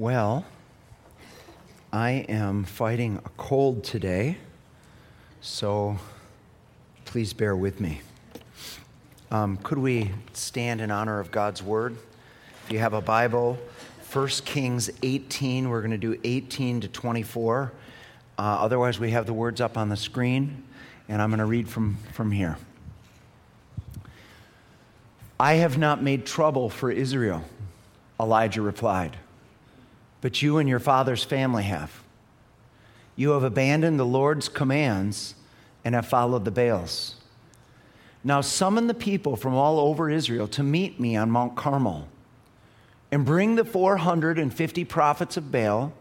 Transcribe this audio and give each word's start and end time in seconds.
Well, 0.00 0.46
I 1.92 2.24
am 2.26 2.64
fighting 2.64 3.20
a 3.22 3.28
cold 3.36 3.84
today, 3.84 4.38
so 5.42 5.98
please 7.04 7.34
bear 7.34 7.54
with 7.54 7.80
me. 7.80 8.00
Um, 9.30 9.58
could 9.58 9.76
we 9.76 10.10
stand 10.32 10.80
in 10.80 10.90
honor 10.90 11.20
of 11.20 11.30
God's 11.30 11.62
word? 11.62 11.98
If 12.64 12.72
you 12.72 12.78
have 12.78 12.94
a 12.94 13.02
Bible, 13.02 13.58
1 14.10 14.28
Kings 14.46 14.88
18, 15.02 15.68
we're 15.68 15.82
going 15.82 15.90
to 15.90 15.98
do 15.98 16.18
18 16.24 16.80
to 16.80 16.88
24. 16.88 17.70
Uh, 18.38 18.40
otherwise, 18.40 18.98
we 18.98 19.10
have 19.10 19.26
the 19.26 19.34
words 19.34 19.60
up 19.60 19.76
on 19.76 19.90
the 19.90 19.98
screen, 19.98 20.62
and 21.10 21.20
I'm 21.20 21.28
going 21.28 21.40
to 21.40 21.44
read 21.44 21.68
from, 21.68 21.98
from 22.14 22.32
here. 22.32 22.56
I 25.38 25.56
have 25.56 25.76
not 25.76 26.02
made 26.02 26.24
trouble 26.24 26.70
for 26.70 26.90
Israel, 26.90 27.44
Elijah 28.18 28.62
replied 28.62 29.18
but 30.20 30.42
you 30.42 30.58
and 30.58 30.68
your 30.68 30.78
father's 30.78 31.24
family 31.24 31.64
have. 31.64 32.02
You 33.16 33.30
have 33.30 33.42
abandoned 33.42 33.98
the 33.98 34.06
Lord's 34.06 34.48
commands 34.48 35.34
and 35.84 35.94
have 35.94 36.06
followed 36.06 36.44
the 36.44 36.50
Baals. 36.50 37.16
Now 38.22 38.40
summon 38.40 38.86
the 38.86 38.94
people 38.94 39.36
from 39.36 39.54
all 39.54 39.78
over 39.78 40.10
Israel 40.10 40.46
to 40.48 40.62
meet 40.62 41.00
me 41.00 41.16
on 41.16 41.30
Mount 41.30 41.56
Carmel, 41.56 42.08
and 43.10 43.24
bring 43.24 43.56
the 43.56 43.64
450 43.64 44.84
prophets 44.84 45.36
of 45.36 45.50
Baal 45.50 45.92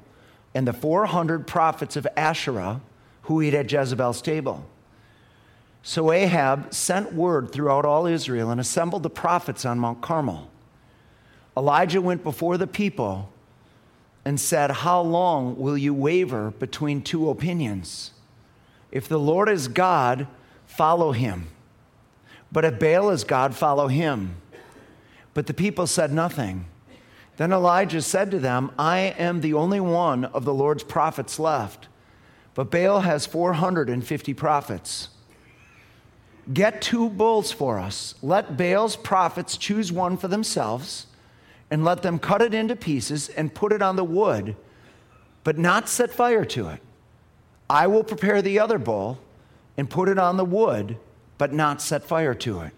and 0.53 0.67
the 0.67 0.73
400 0.73 1.47
prophets 1.47 1.95
of 1.95 2.07
Asherah 2.15 2.81
who 3.23 3.41
eat 3.41 3.53
at 3.53 3.71
Jezebel's 3.71 4.21
table. 4.21 4.65
So 5.81 6.11
Ahab 6.11 6.73
sent 6.73 7.13
word 7.13 7.51
throughout 7.51 7.85
all 7.85 8.05
Israel 8.05 8.51
and 8.51 8.59
assembled 8.59 9.03
the 9.03 9.09
prophets 9.09 9.65
on 9.65 9.79
Mount 9.79 10.01
Carmel. 10.01 10.49
Elijah 11.55 12.01
went 12.01 12.23
before 12.23 12.57
the 12.57 12.67
people 12.67 13.31
and 14.25 14.39
said, 14.39 14.71
How 14.71 15.01
long 15.01 15.57
will 15.57 15.77
you 15.77 15.93
waver 15.93 16.51
between 16.51 17.01
two 17.01 17.29
opinions? 17.29 18.11
If 18.91 19.07
the 19.07 19.19
Lord 19.19 19.49
is 19.49 19.67
God, 19.67 20.27
follow 20.65 21.11
him. 21.11 21.47
But 22.51 22.65
if 22.65 22.79
Baal 22.79 23.11
is 23.11 23.23
God, 23.23 23.55
follow 23.55 23.87
him. 23.87 24.35
But 25.33 25.47
the 25.47 25.53
people 25.53 25.87
said 25.87 26.11
nothing. 26.11 26.65
Then 27.37 27.53
Elijah 27.53 28.01
said 28.01 28.31
to 28.31 28.39
them, 28.39 28.71
I 28.77 28.99
am 29.17 29.41
the 29.41 29.53
only 29.53 29.79
one 29.79 30.25
of 30.25 30.43
the 30.43 30.53
Lord's 30.53 30.83
prophets 30.83 31.39
left, 31.39 31.87
but 32.53 32.69
Baal 32.69 33.01
has 33.01 33.25
450 33.25 34.33
prophets. 34.33 35.09
Get 36.51 36.81
two 36.81 37.09
bulls 37.09 37.51
for 37.51 37.79
us. 37.79 38.15
Let 38.21 38.57
Baal's 38.57 38.95
prophets 38.95 39.55
choose 39.55 39.91
one 39.91 40.17
for 40.17 40.27
themselves 40.27 41.05
and 41.71 41.83
let 41.83 42.01
them 42.01 42.19
cut 42.19 42.41
it 42.41 42.53
into 42.53 42.75
pieces 42.75 43.29
and 43.29 43.53
put 43.53 43.71
it 43.71 43.81
on 43.81 43.95
the 43.95 44.03
wood, 44.03 44.55
but 45.43 45.57
not 45.57 45.87
set 45.87 46.11
fire 46.11 46.45
to 46.45 46.69
it. 46.69 46.81
I 47.69 47.87
will 47.87 48.03
prepare 48.03 48.41
the 48.41 48.59
other 48.59 48.79
bowl 48.79 49.19
and 49.77 49.89
put 49.89 50.09
it 50.09 50.17
on 50.17 50.37
the 50.37 50.45
wood, 50.45 50.97
but 51.37 51.53
not 51.53 51.81
set 51.81 52.03
fire 52.03 52.33
to 52.35 52.61
it. 52.61 52.73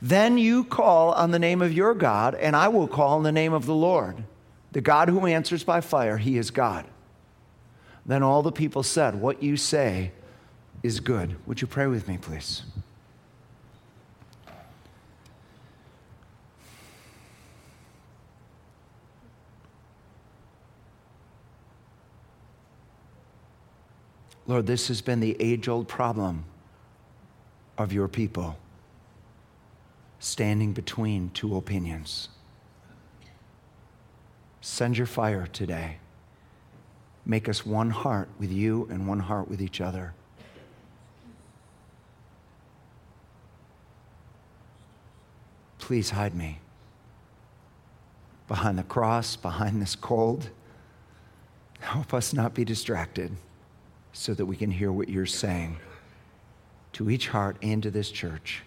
Then 0.00 0.38
you 0.38 0.64
call 0.64 1.12
on 1.12 1.30
the 1.30 1.38
name 1.38 1.62
of 1.62 1.72
your 1.72 1.94
God, 1.94 2.34
and 2.34 2.54
I 2.54 2.68
will 2.68 2.88
call 2.88 3.16
on 3.16 3.22
the 3.22 3.32
name 3.32 3.52
of 3.52 3.66
the 3.66 3.74
Lord. 3.74 4.24
The 4.72 4.80
God 4.80 5.08
who 5.08 5.26
answers 5.26 5.64
by 5.64 5.80
fire, 5.80 6.18
he 6.18 6.36
is 6.36 6.50
God. 6.50 6.84
Then 8.06 8.22
all 8.22 8.42
the 8.42 8.52
people 8.52 8.82
said, 8.82 9.16
What 9.16 9.42
you 9.42 9.56
say 9.56 10.12
is 10.82 11.00
good. 11.00 11.36
Would 11.46 11.60
you 11.60 11.66
pray 11.66 11.86
with 11.86 12.06
me, 12.06 12.18
please? 12.18 12.62
Lord, 24.48 24.66
this 24.66 24.88
has 24.88 25.02
been 25.02 25.20
the 25.20 25.36
age 25.38 25.68
old 25.68 25.88
problem 25.88 26.46
of 27.76 27.92
your 27.92 28.08
people 28.08 28.58
standing 30.18 30.72
between 30.72 31.30
two 31.34 31.54
opinions. 31.54 32.30
Send 34.62 34.96
your 34.96 35.06
fire 35.06 35.46
today. 35.46 35.98
Make 37.26 37.46
us 37.46 37.66
one 37.66 37.90
heart 37.90 38.30
with 38.38 38.50
you 38.50 38.88
and 38.90 39.06
one 39.06 39.20
heart 39.20 39.48
with 39.48 39.60
each 39.60 39.82
other. 39.82 40.14
Please 45.78 46.10
hide 46.10 46.34
me 46.34 46.60
behind 48.48 48.78
the 48.78 48.82
cross, 48.82 49.36
behind 49.36 49.82
this 49.82 49.94
cold. 49.94 50.48
Help 51.80 52.14
us 52.14 52.32
not 52.32 52.54
be 52.54 52.64
distracted 52.64 53.36
so 54.18 54.34
that 54.34 54.44
we 54.44 54.56
can 54.56 54.68
hear 54.68 54.90
what 54.90 55.08
you're 55.08 55.24
saying 55.24 55.76
to 56.92 57.08
each 57.08 57.28
heart 57.28 57.56
and 57.62 57.84
to 57.84 57.90
this 57.90 58.10
church. 58.10 58.64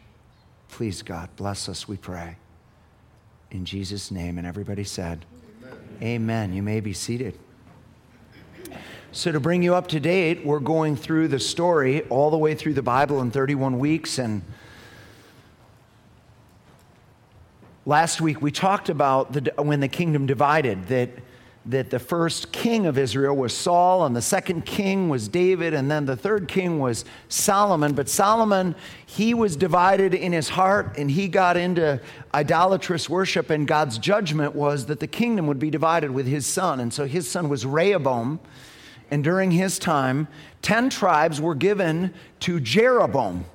Please, 0.69 1.01
God, 1.01 1.27
bless 1.35 1.67
us, 1.67 1.89
we 1.89 1.97
pray. 1.97 2.37
In 3.51 3.65
Jesus' 3.65 4.11
name. 4.11 4.37
And 4.37 4.47
everybody 4.47 4.85
said, 4.85 5.25
Amen. 5.61 5.77
Amen. 6.01 6.53
You 6.53 6.63
may 6.63 6.79
be 6.79 6.93
seated. 6.93 7.37
So, 9.11 9.33
to 9.33 9.41
bring 9.41 9.61
you 9.61 9.75
up 9.75 9.87
to 9.89 9.99
date, 9.99 10.45
we're 10.45 10.61
going 10.61 10.95
through 10.95 11.27
the 11.27 11.39
story 11.39 12.03
all 12.03 12.31
the 12.31 12.37
way 12.37 12.55
through 12.55 12.75
the 12.75 12.81
Bible 12.81 13.19
in 13.19 13.29
31 13.29 13.77
weeks. 13.77 14.19
And 14.19 14.43
last 17.85 18.21
week 18.21 18.41
we 18.41 18.51
talked 18.51 18.87
about 18.87 19.33
the, 19.33 19.53
when 19.61 19.81
the 19.81 19.89
kingdom 19.89 20.27
divided, 20.27 20.87
that 20.87 21.09
that 21.65 21.91
the 21.91 21.99
first 21.99 22.51
king 22.51 22.87
of 22.87 22.97
Israel 22.97 23.35
was 23.35 23.55
Saul, 23.55 24.05
and 24.05 24.15
the 24.15 24.21
second 24.21 24.65
king 24.65 25.09
was 25.09 25.27
David, 25.27 25.75
and 25.75 25.91
then 25.91 26.05
the 26.05 26.15
third 26.15 26.47
king 26.47 26.79
was 26.79 27.05
Solomon. 27.29 27.93
But 27.93 28.09
Solomon, 28.09 28.75
he 29.05 29.35
was 29.35 29.55
divided 29.55 30.15
in 30.15 30.31
his 30.31 30.49
heart, 30.49 30.97
and 30.97 31.11
he 31.11 31.27
got 31.27 31.57
into 31.57 32.01
idolatrous 32.33 33.07
worship, 33.07 33.51
and 33.51 33.67
God's 33.67 33.99
judgment 33.99 34.55
was 34.55 34.87
that 34.87 34.99
the 34.99 35.07
kingdom 35.07 35.45
would 35.45 35.59
be 35.59 35.69
divided 35.69 36.09
with 36.09 36.25
his 36.25 36.47
son. 36.47 36.79
And 36.79 36.91
so 36.91 37.05
his 37.05 37.29
son 37.29 37.47
was 37.47 37.63
Rehoboam, 37.63 38.39
and 39.11 39.23
during 39.23 39.51
his 39.51 39.77
time, 39.77 40.27
10 40.63 40.89
tribes 40.89 41.39
were 41.39 41.55
given 41.55 42.13
to 42.39 42.59
Jeroboam. 42.59 43.45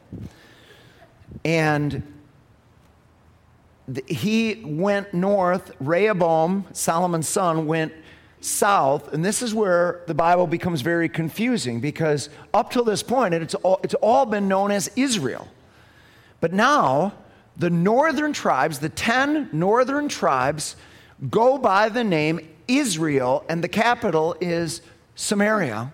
And 1.45 2.03
he 4.07 4.63
went 4.65 5.15
north. 5.15 5.73
Rehoboam, 5.81 6.67
Solomon's 6.73 7.29
son, 7.29 7.67
went 7.67 7.93
south. 8.41 9.13
And 9.13 9.25
this 9.25 9.43
is 9.43 9.55
where 9.55 10.03
the 10.07 10.15
Bible 10.15 10.47
becomes 10.47 10.81
very 10.81 11.09
confusing 11.09 11.81
because 11.81 12.29
up 12.53 12.71
till 12.71 12.85
this 12.85 13.03
point, 13.03 13.35
it's 13.35 13.55
all, 13.57 13.81
it's 13.83 13.95
all 13.95 14.27
been 14.27 14.49
known 14.49 14.71
as 14.71 14.91
Israel. 14.97 15.49
But 16.41 16.53
now, 16.53 17.15
the 17.57 17.71
northern 17.71 18.33
tribes, 18.33 18.79
the 18.79 18.89
10 18.89 19.51
northern 19.53 20.09
tribes, 20.09 20.77
go 21.31 21.59
by 21.59 21.89
the 21.89 22.05
name 22.05 22.41
Israel, 22.69 23.45
and 23.49 23.63
the 23.63 23.69
capital 23.69 24.37
is 24.41 24.83
Samaria. 25.15 25.93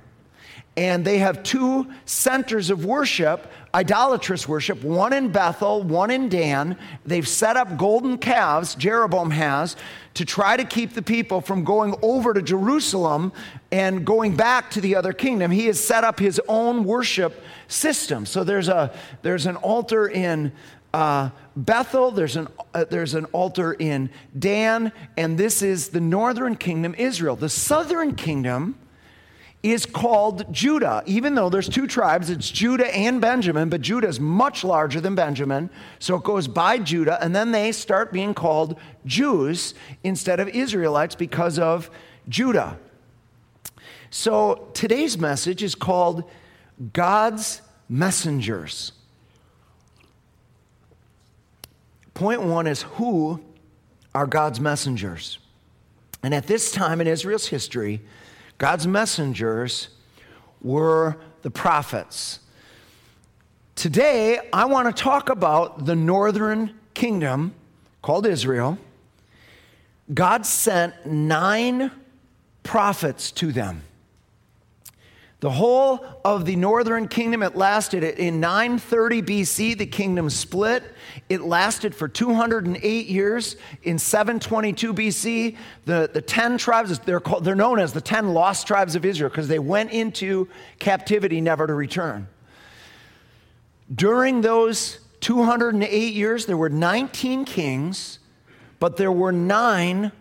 And 0.76 1.04
they 1.04 1.18
have 1.18 1.42
two 1.42 1.92
centers 2.06 2.70
of 2.70 2.84
worship 2.84 3.50
idolatrous 3.74 4.46
worship, 4.46 4.82
one 4.82 5.12
in 5.12 5.30
Bethel, 5.30 5.82
one 5.82 6.10
in 6.10 6.28
Dan. 6.28 6.76
They've 7.06 7.26
set 7.26 7.56
up 7.56 7.78
golden 7.78 8.18
calves, 8.18 8.74
Jeroboam 8.74 9.30
has, 9.30 9.76
to 10.14 10.24
try 10.24 10.56
to 10.56 10.64
keep 10.64 10.92
the 10.92 11.02
people 11.02 11.40
from 11.40 11.64
going 11.64 11.94
over 12.02 12.34
to 12.34 12.42
Jerusalem 12.42 13.32
and 13.70 14.04
going 14.04 14.36
back 14.36 14.70
to 14.72 14.80
the 14.80 14.94
other 14.94 15.12
kingdom. 15.12 15.50
He 15.50 15.66
has 15.66 15.82
set 15.82 16.04
up 16.04 16.18
his 16.18 16.40
own 16.48 16.84
worship 16.84 17.42
system. 17.66 18.26
So 18.26 18.44
there's, 18.44 18.68
a, 18.68 18.94
there's 19.22 19.46
an 19.46 19.56
altar 19.56 20.06
in 20.06 20.52
uh, 20.92 21.30
Bethel, 21.56 22.10
there's 22.10 22.36
an, 22.36 22.48
uh, 22.74 22.84
there's 22.84 23.14
an 23.14 23.24
altar 23.26 23.72
in 23.72 24.10
Dan, 24.38 24.92
and 25.16 25.38
this 25.38 25.62
is 25.62 25.88
the 25.88 26.00
northern 26.02 26.54
kingdom, 26.54 26.94
Israel. 26.98 27.34
The 27.34 27.48
southern 27.48 28.14
kingdom 28.14 28.78
is 29.62 29.86
called 29.86 30.52
Judah. 30.52 31.02
Even 31.06 31.34
though 31.34 31.48
there's 31.48 31.68
two 31.68 31.86
tribes, 31.86 32.30
it's 32.30 32.50
Judah 32.50 32.94
and 32.94 33.20
Benjamin, 33.20 33.68
but 33.68 33.80
Judah 33.80 34.08
is 34.08 34.18
much 34.18 34.64
larger 34.64 35.00
than 35.00 35.14
Benjamin. 35.14 35.70
So 36.00 36.16
it 36.16 36.24
goes 36.24 36.48
by 36.48 36.78
Judah, 36.78 37.22
and 37.22 37.34
then 37.34 37.52
they 37.52 37.70
start 37.70 38.12
being 38.12 38.34
called 38.34 38.78
Jews 39.06 39.74
instead 40.02 40.40
of 40.40 40.48
Israelites 40.48 41.14
because 41.14 41.58
of 41.58 41.90
Judah. 42.28 42.78
So 44.10 44.68
today's 44.74 45.16
message 45.16 45.62
is 45.62 45.74
called 45.74 46.28
God's 46.92 47.62
Messengers. 47.88 48.92
Point 52.14 52.42
one 52.42 52.66
is 52.66 52.82
who 52.82 53.40
are 54.14 54.26
God's 54.26 54.60
messengers? 54.60 55.38
And 56.22 56.34
at 56.34 56.46
this 56.46 56.72
time 56.72 57.00
in 57.00 57.06
Israel's 57.06 57.46
history, 57.46 58.00
God's 58.62 58.86
messengers 58.86 59.88
were 60.60 61.16
the 61.42 61.50
prophets. 61.50 62.38
Today, 63.74 64.38
I 64.52 64.66
want 64.66 64.86
to 64.86 65.02
talk 65.02 65.30
about 65.30 65.84
the 65.84 65.96
northern 65.96 66.72
kingdom 66.94 67.54
called 68.02 68.24
Israel. 68.24 68.78
God 70.14 70.46
sent 70.46 71.04
nine 71.04 71.90
prophets 72.62 73.32
to 73.32 73.50
them. 73.50 73.82
The 75.42 75.50
whole 75.50 76.04
of 76.24 76.44
the 76.44 76.54
northern 76.54 77.08
kingdom, 77.08 77.42
it 77.42 77.56
lasted 77.56 78.04
in 78.04 78.38
930 78.38 79.22
BC, 79.22 79.76
the 79.76 79.86
kingdom 79.86 80.30
split. 80.30 80.84
It 81.28 81.40
lasted 81.40 81.96
for 81.96 82.06
208 82.06 83.06
years. 83.08 83.56
In 83.82 83.98
722 83.98 84.94
BC, 84.94 85.56
the, 85.84 86.08
the 86.12 86.22
10 86.22 86.58
tribes, 86.58 86.96
they're, 87.00 87.18
called, 87.18 87.42
they're 87.42 87.56
known 87.56 87.80
as 87.80 87.92
the 87.92 88.00
10 88.00 88.32
lost 88.32 88.68
tribes 88.68 88.94
of 88.94 89.04
Israel 89.04 89.30
because 89.30 89.48
they 89.48 89.58
went 89.58 89.90
into 89.90 90.46
captivity 90.78 91.40
never 91.40 91.66
to 91.66 91.74
return. 91.74 92.28
During 93.92 94.42
those 94.42 95.00
208 95.22 96.14
years, 96.14 96.46
there 96.46 96.56
were 96.56 96.70
19 96.70 97.46
kings, 97.46 98.20
but 98.78 98.96
there 98.96 99.10
were 99.10 99.32
nine 99.32 100.12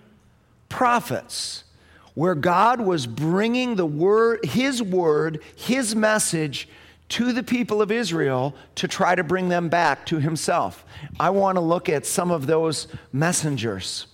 prophets 0.68 1.64
where 2.14 2.36
God 2.36 2.82
was 2.82 3.08
bringing 3.08 3.76
the 3.76 3.86
word, 3.86 4.46
his 4.46 4.82
word, 4.82 5.42
his 5.56 5.96
message 5.96 6.68
to 7.10 7.34
the 7.34 7.44
people 7.44 7.82
of 7.82 7.92
Israel 7.92 8.56
to 8.76 8.88
try 8.88 9.16
to 9.16 9.24
bring 9.24 9.50
them 9.50 9.70
back 9.70 10.06
to 10.06 10.20
himself. 10.20 10.86
I 11.20 11.30
want 11.32 11.58
to 11.58 11.62
look 11.62 11.90
at 11.90 12.06
some 12.06 12.32
of 12.32 12.48
those 12.48 12.88
messengers. 13.12 14.08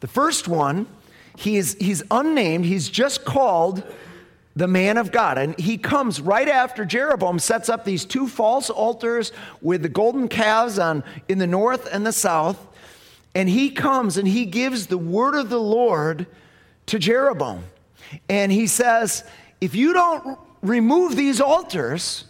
The 0.00 0.06
first 0.06 0.48
one, 0.48 0.86
he 1.36 1.56
is, 1.56 1.76
he's 1.78 2.02
unnamed, 2.10 2.64
he's 2.64 2.88
just 2.88 3.24
called 3.24 3.82
the 4.56 4.66
man 4.66 4.96
of 4.96 5.12
God. 5.12 5.38
And 5.38 5.58
he 5.58 5.78
comes 5.78 6.20
right 6.20 6.48
after 6.48 6.84
Jeroboam 6.84 7.38
sets 7.38 7.68
up 7.68 7.84
these 7.84 8.04
two 8.04 8.26
false 8.26 8.70
altars 8.70 9.30
with 9.60 9.82
the 9.82 9.88
golden 9.88 10.26
calves 10.26 10.78
on 10.78 11.04
in 11.28 11.38
the 11.38 11.46
north 11.46 11.88
and 11.92 12.06
the 12.06 12.12
south. 12.12 12.66
And 13.34 13.48
he 13.48 13.70
comes 13.70 14.16
and 14.16 14.26
he 14.26 14.46
gives 14.46 14.86
the 14.86 14.98
word 14.98 15.34
of 15.34 15.48
the 15.48 15.60
Lord 15.60 16.26
to 16.88 16.98
Jeroboam. 16.98 17.64
And 18.28 18.50
he 18.50 18.66
says, 18.66 19.24
If 19.60 19.74
you 19.74 19.92
don't 19.92 20.38
remove 20.62 21.16
these 21.16 21.40
altars, 21.40 22.24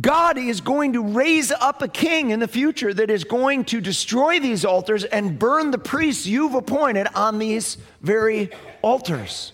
God 0.00 0.38
is 0.38 0.62
going 0.62 0.94
to 0.94 1.02
raise 1.02 1.52
up 1.52 1.82
a 1.82 1.88
king 1.88 2.30
in 2.30 2.40
the 2.40 2.48
future 2.48 2.94
that 2.94 3.10
is 3.10 3.24
going 3.24 3.66
to 3.66 3.80
destroy 3.80 4.40
these 4.40 4.64
altars 4.64 5.04
and 5.04 5.38
burn 5.38 5.70
the 5.70 5.78
priests 5.78 6.26
you've 6.26 6.54
appointed 6.54 7.08
on 7.14 7.38
these 7.38 7.76
very 8.00 8.50
altars. 8.80 9.52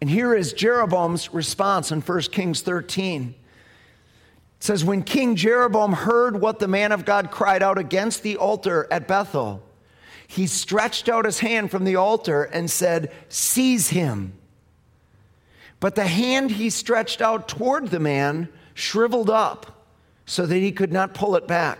And 0.00 0.10
here 0.10 0.34
is 0.34 0.52
Jeroboam's 0.52 1.32
response 1.32 1.90
in 1.90 2.02
1 2.02 2.20
Kings 2.22 2.60
13. 2.60 3.34
It 4.58 4.64
says, 4.64 4.84
When 4.84 5.02
King 5.02 5.36
Jeroboam 5.36 5.92
heard 5.94 6.38
what 6.38 6.58
the 6.58 6.68
man 6.68 6.92
of 6.92 7.06
God 7.06 7.30
cried 7.30 7.62
out 7.62 7.78
against 7.78 8.22
the 8.22 8.36
altar 8.36 8.86
at 8.90 9.08
Bethel, 9.08 9.62
he 10.26 10.46
stretched 10.46 11.08
out 11.08 11.24
his 11.24 11.40
hand 11.40 11.70
from 11.70 11.84
the 11.84 11.96
altar 11.96 12.44
and 12.44 12.70
said, 12.70 13.12
Seize 13.28 13.90
him. 13.90 14.32
But 15.78 15.94
the 15.94 16.06
hand 16.06 16.52
he 16.52 16.70
stretched 16.70 17.20
out 17.20 17.48
toward 17.48 17.88
the 17.88 18.00
man 18.00 18.48
shriveled 18.74 19.30
up 19.30 19.86
so 20.24 20.46
that 20.46 20.56
he 20.56 20.72
could 20.72 20.92
not 20.92 21.14
pull 21.14 21.36
it 21.36 21.46
back. 21.46 21.78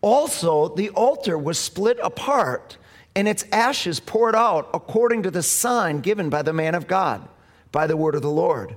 Also, 0.00 0.68
the 0.68 0.90
altar 0.90 1.36
was 1.36 1.58
split 1.58 1.98
apart 2.02 2.78
and 3.14 3.26
its 3.26 3.44
ashes 3.50 4.00
poured 4.00 4.36
out 4.36 4.70
according 4.72 5.22
to 5.24 5.30
the 5.30 5.42
sign 5.42 6.00
given 6.00 6.30
by 6.30 6.42
the 6.42 6.52
man 6.52 6.74
of 6.74 6.86
God, 6.86 7.28
by 7.72 7.86
the 7.86 7.96
word 7.96 8.14
of 8.14 8.22
the 8.22 8.30
Lord. 8.30 8.76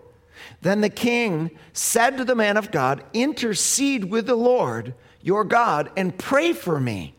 Then 0.61 0.81
the 0.81 0.89
king 0.89 1.51
said 1.71 2.17
to 2.17 2.25
the 2.25 2.35
man 2.35 2.57
of 2.57 2.71
God, 2.71 3.03
Intercede 3.13 4.05
with 4.05 4.25
the 4.25 4.35
Lord 4.35 4.95
your 5.21 5.43
God 5.43 5.91
and 5.95 6.17
pray 6.17 6.51
for 6.51 6.79
me 6.79 7.13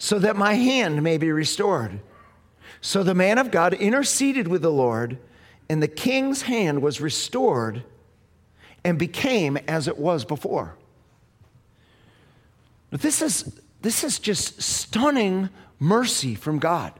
so 0.00 0.18
that 0.18 0.34
my 0.34 0.54
hand 0.54 1.02
may 1.02 1.18
be 1.18 1.30
restored. 1.30 2.00
So 2.80 3.02
the 3.02 3.14
man 3.14 3.36
of 3.36 3.50
God 3.50 3.74
interceded 3.74 4.48
with 4.48 4.62
the 4.62 4.72
Lord, 4.72 5.18
and 5.68 5.82
the 5.82 5.88
king's 5.88 6.42
hand 6.42 6.80
was 6.80 7.02
restored 7.02 7.84
and 8.82 8.98
became 8.98 9.58
as 9.68 9.86
it 9.86 9.98
was 9.98 10.24
before. 10.24 10.74
But 12.88 13.02
this 13.02 13.20
is, 13.20 13.60
this 13.82 14.02
is 14.02 14.18
just 14.18 14.62
stunning 14.62 15.50
mercy 15.78 16.34
from 16.34 16.58
God. 16.58 16.94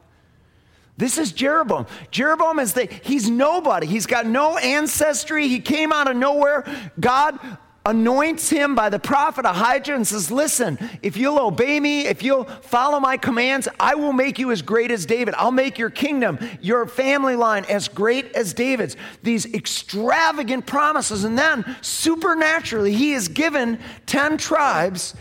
This 0.99 1.17
is 1.17 1.32
Jeroboam. 1.32 1.87
Jeroboam 2.11 2.58
is 2.58 2.75
the, 2.75 2.85
he's 3.02 3.31
nobody. 3.31 3.87
He's 3.87 4.05
got 4.05 4.26
no 4.26 4.58
ancestry. 4.58 5.49
He 5.49 5.58
came 5.58 5.91
out 5.91 6.11
of 6.11 6.17
nowhere. 6.19 6.67
God 7.00 7.38
anoints 7.87 8.50
him 8.50 8.75
by 8.75 8.91
the 8.91 8.99
prophet 8.99 9.44
Ahijah 9.47 9.94
and 9.94 10.06
says, 10.06 10.31
Listen, 10.31 10.79
if 11.03 11.17
you'll 11.17 11.38
obey 11.38 11.81
me, 11.81 12.06
if 12.06 12.23
you'll 12.23 12.44
follow 12.44 13.00
my 13.00 13.17
commands, 13.17 13.69
I 13.79 13.94
will 13.94 14.12
make 14.12 14.38
you 14.38 14.50
as 14.50 14.62
great 14.62 14.91
as 14.91 15.06
David. 15.06 15.35
I'll 15.37 15.50
make 15.50 15.79
your 15.79 15.91
kingdom, 15.91 16.38
your 16.61 16.87
family 16.87 17.37
line 17.37 17.65
as 17.67 17.88
great 17.88 18.35
as 18.35 18.53
David's. 18.53 18.97
These 19.23 19.53
extravagant 19.55 20.67
promises. 20.67 21.25
And 21.25 21.38
then 21.38 21.77
supernaturally, 21.81 22.93
he 22.93 23.12
is 23.12 23.29
given 23.29 23.79
10 24.06 24.37
tribes. 24.37 25.15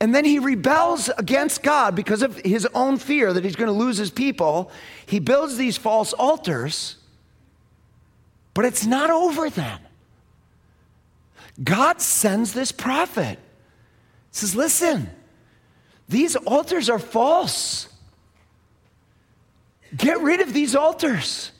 And 0.00 0.14
then 0.14 0.24
he 0.24 0.38
rebels 0.38 1.10
against 1.18 1.62
God 1.62 1.96
because 1.96 2.22
of 2.22 2.36
his 2.36 2.66
own 2.72 2.98
fear 2.98 3.32
that 3.32 3.44
he's 3.44 3.56
going 3.56 3.66
to 3.66 3.72
lose 3.72 3.98
his 3.98 4.10
people. 4.10 4.70
He 5.06 5.18
builds 5.18 5.56
these 5.56 5.76
false 5.76 6.12
altars. 6.12 6.96
But 8.54 8.64
it's 8.64 8.86
not 8.86 9.10
over 9.10 9.50
then. 9.50 9.80
God 11.62 12.00
sends 12.00 12.52
this 12.52 12.72
prophet. 12.72 13.38
He 13.38 14.36
says, 14.38 14.54
Listen, 14.54 15.10
these 16.08 16.36
altars 16.36 16.88
are 16.88 16.98
false. 16.98 17.88
Get 19.96 20.20
rid 20.20 20.40
of 20.40 20.52
these 20.52 20.76
altars. 20.76 21.52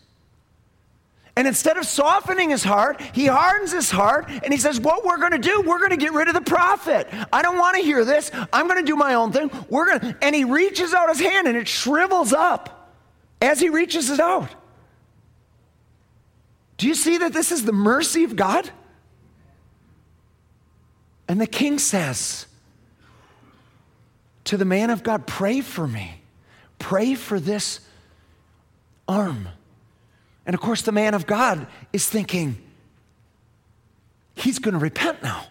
And 1.35 1.47
instead 1.47 1.77
of 1.77 1.87
softening 1.87 2.51
his 2.51 2.65
heart, 2.65 3.01
he 3.15 3.27
hardens 3.27 3.71
his 3.71 3.93
heart 3.93 4.29
and 4.29 4.53
he 4.53 4.59
says, 4.59 4.81
What 4.81 5.05
we're 5.05 5.19
going 5.19 5.33
to 5.33 5.39
do, 5.39 5.63
we're 5.63 5.79
going 5.79 5.91
to 5.91 5.97
get 5.97 6.13
rid 6.13 6.29
of 6.29 6.35
the 6.35 6.41
prophet. 6.41 7.09
I 7.33 7.43
don't 7.43 7.59
want 7.59 7.77
to 7.77 7.83
hear 7.83 8.05
this. 8.05 8.31
I'm 8.53 8.67
going 8.67 8.81
to 8.81 8.87
do 8.87 8.97
my 8.97 9.15
own 9.15 9.33
thing. 9.33 9.51
We're 9.69 9.87
going 9.87 10.01
to, 10.01 10.19
and 10.21 10.35
he 10.35 10.45
reaches 10.45 10.93
out 10.93 11.09
his 11.09 11.21
hand 11.21 11.47
and 11.47 11.57
it 11.57 11.69
shrivels 11.69 12.33
up 12.33 12.93
as 13.41 13.61
he 13.61 13.69
reaches 13.69 14.11
it 14.11 14.21
out. 14.21 14.51
Do 16.77 16.87
you 16.87 16.95
see 16.95 17.19
that 17.19 17.33
this 17.33 17.53
is 17.53 17.65
the 17.65 17.73
mercy 17.73 18.25
of 18.25 18.35
God? 18.35 18.71
And 21.29 21.41
the 21.41 21.47
king 21.47 21.79
says 21.79 22.47
to 24.45 24.57
the 24.57 24.65
man 24.65 24.91
of 24.91 25.03
God, 25.03 25.27
Pray 25.27 25.61
for 25.61 25.87
me. 25.87 26.23
Pray 26.79 27.15
for 27.15 27.39
this 27.39 27.81
arm. 29.07 29.49
And 30.47 30.55
of 30.55 30.61
course, 30.61 30.83
the 30.83 30.93
man 30.93 31.13
of 31.13 31.27
God 31.27 31.67
is 31.93 32.09
thinking, 32.09 32.57
He's 34.35 34.59
going 34.59 34.75
to 34.75 34.79
repent 34.79 35.23
now. 35.23 35.47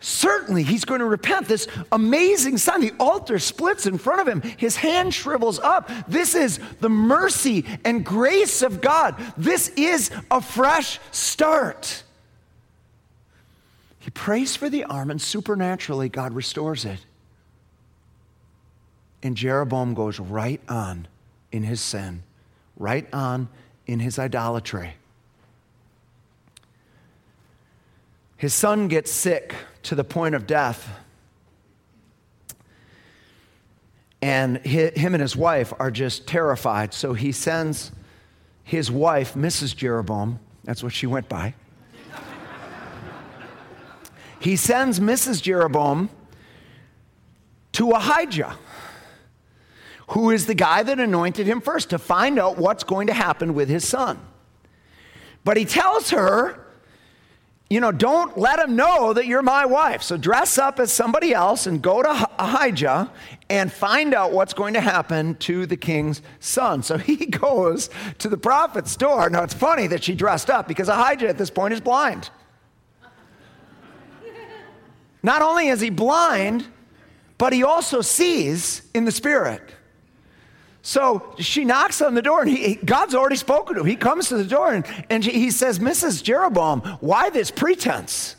Certainly, 0.00 0.62
he's 0.62 0.86
going 0.86 1.00
to 1.00 1.06
repent. 1.06 1.46
This 1.46 1.68
amazing 1.92 2.56
sign. 2.56 2.80
The 2.80 2.92
altar 2.98 3.38
splits 3.38 3.84
in 3.84 3.98
front 3.98 4.22
of 4.22 4.26
him. 4.26 4.40
His 4.56 4.76
hand 4.76 5.12
shrivels 5.12 5.58
up. 5.58 5.90
This 6.08 6.34
is 6.34 6.58
the 6.80 6.88
mercy 6.88 7.66
and 7.84 8.04
grace 8.04 8.62
of 8.62 8.80
God. 8.80 9.22
This 9.36 9.68
is 9.76 10.10
a 10.30 10.40
fresh 10.40 10.98
start. 11.12 12.02
He 14.00 14.10
prays 14.10 14.56
for 14.56 14.68
the 14.68 14.84
arm, 14.84 15.10
and 15.10 15.20
supernaturally, 15.20 16.08
God 16.08 16.32
restores 16.32 16.84
it. 16.84 17.04
And 19.22 19.36
Jeroboam 19.36 19.92
goes 19.92 20.18
right 20.18 20.60
on 20.68 21.06
in 21.52 21.62
his 21.62 21.82
sin, 21.82 22.22
right 22.76 23.06
on 23.12 23.48
in 23.86 24.00
his 24.00 24.18
idolatry. 24.18 24.94
His 28.38 28.54
son 28.54 28.88
gets 28.88 29.12
sick 29.12 29.54
to 29.82 29.94
the 29.94 30.02
point 30.02 30.34
of 30.34 30.46
death. 30.46 30.88
And 34.22 34.58
him 34.66 35.14
and 35.14 35.20
his 35.20 35.36
wife 35.36 35.74
are 35.78 35.90
just 35.90 36.26
terrified. 36.26 36.94
So 36.94 37.12
he 37.12 37.32
sends 37.32 37.92
his 38.64 38.90
wife, 38.90 39.34
Mrs. 39.34 39.76
Jeroboam, 39.76 40.40
that's 40.64 40.82
what 40.82 40.94
she 40.94 41.06
went 41.06 41.28
by, 41.28 41.54
he 44.40 44.56
sends 44.56 44.98
Mrs. 44.98 45.42
Jeroboam 45.42 46.08
to 47.72 47.90
Ahijah, 47.90 48.56
who 50.08 50.30
is 50.30 50.46
the 50.46 50.54
guy 50.54 50.82
that 50.82 50.98
anointed 50.98 51.46
him 51.46 51.60
first, 51.60 51.90
to 51.90 51.98
find 51.98 52.38
out 52.38 52.56
what's 52.56 52.82
going 52.82 53.06
to 53.06 53.12
happen 53.12 53.54
with 53.54 53.68
his 53.68 53.86
son. 53.86 54.18
But 55.44 55.58
he 55.58 55.66
tells 55.66 56.10
her, 56.10 56.66
you 57.68 57.80
know, 57.80 57.92
don't 57.92 58.36
let 58.36 58.58
him 58.58 58.76
know 58.76 59.12
that 59.12 59.26
you're 59.26 59.42
my 59.42 59.66
wife. 59.66 60.02
So 60.02 60.16
dress 60.16 60.58
up 60.58 60.80
as 60.80 60.90
somebody 60.90 61.32
else 61.32 61.66
and 61.66 61.80
go 61.80 62.02
to 62.02 62.28
Ahijah 62.38 63.12
and 63.48 63.70
find 63.70 64.14
out 64.14 64.32
what's 64.32 64.54
going 64.54 64.74
to 64.74 64.80
happen 64.80 65.36
to 65.36 65.66
the 65.66 65.76
king's 65.76 66.22
son. 66.40 66.82
So 66.82 66.98
he 66.98 67.16
goes 67.26 67.90
to 68.18 68.28
the 68.28 68.38
prophet's 68.38 68.96
door. 68.96 69.28
Now 69.30 69.44
it's 69.44 69.54
funny 69.54 69.86
that 69.86 70.02
she 70.02 70.14
dressed 70.14 70.50
up 70.50 70.66
because 70.66 70.88
Ahijah 70.88 71.28
at 71.28 71.38
this 71.38 71.50
point 71.50 71.74
is 71.74 71.80
blind. 71.80 72.30
Not 75.22 75.42
only 75.42 75.68
is 75.68 75.80
he 75.80 75.90
blind, 75.90 76.66
but 77.38 77.52
he 77.52 77.62
also 77.62 78.00
sees 78.00 78.82
in 78.94 79.04
the 79.04 79.12
spirit. 79.12 79.62
So 80.82 81.34
she 81.38 81.64
knocks 81.64 82.00
on 82.00 82.14
the 82.14 82.22
door, 82.22 82.42
and 82.42 82.50
he, 82.50 82.76
God's 82.76 83.14
already 83.14 83.36
spoken 83.36 83.74
to 83.74 83.80
him. 83.82 83.86
He 83.86 83.96
comes 83.96 84.28
to 84.28 84.36
the 84.36 84.44
door, 84.44 84.72
and, 84.72 84.86
and 85.10 85.22
he 85.22 85.50
says, 85.50 85.78
Mrs. 85.78 86.22
Jeroboam, 86.22 86.80
why 87.00 87.30
this 87.30 87.50
pretense? 87.50 88.36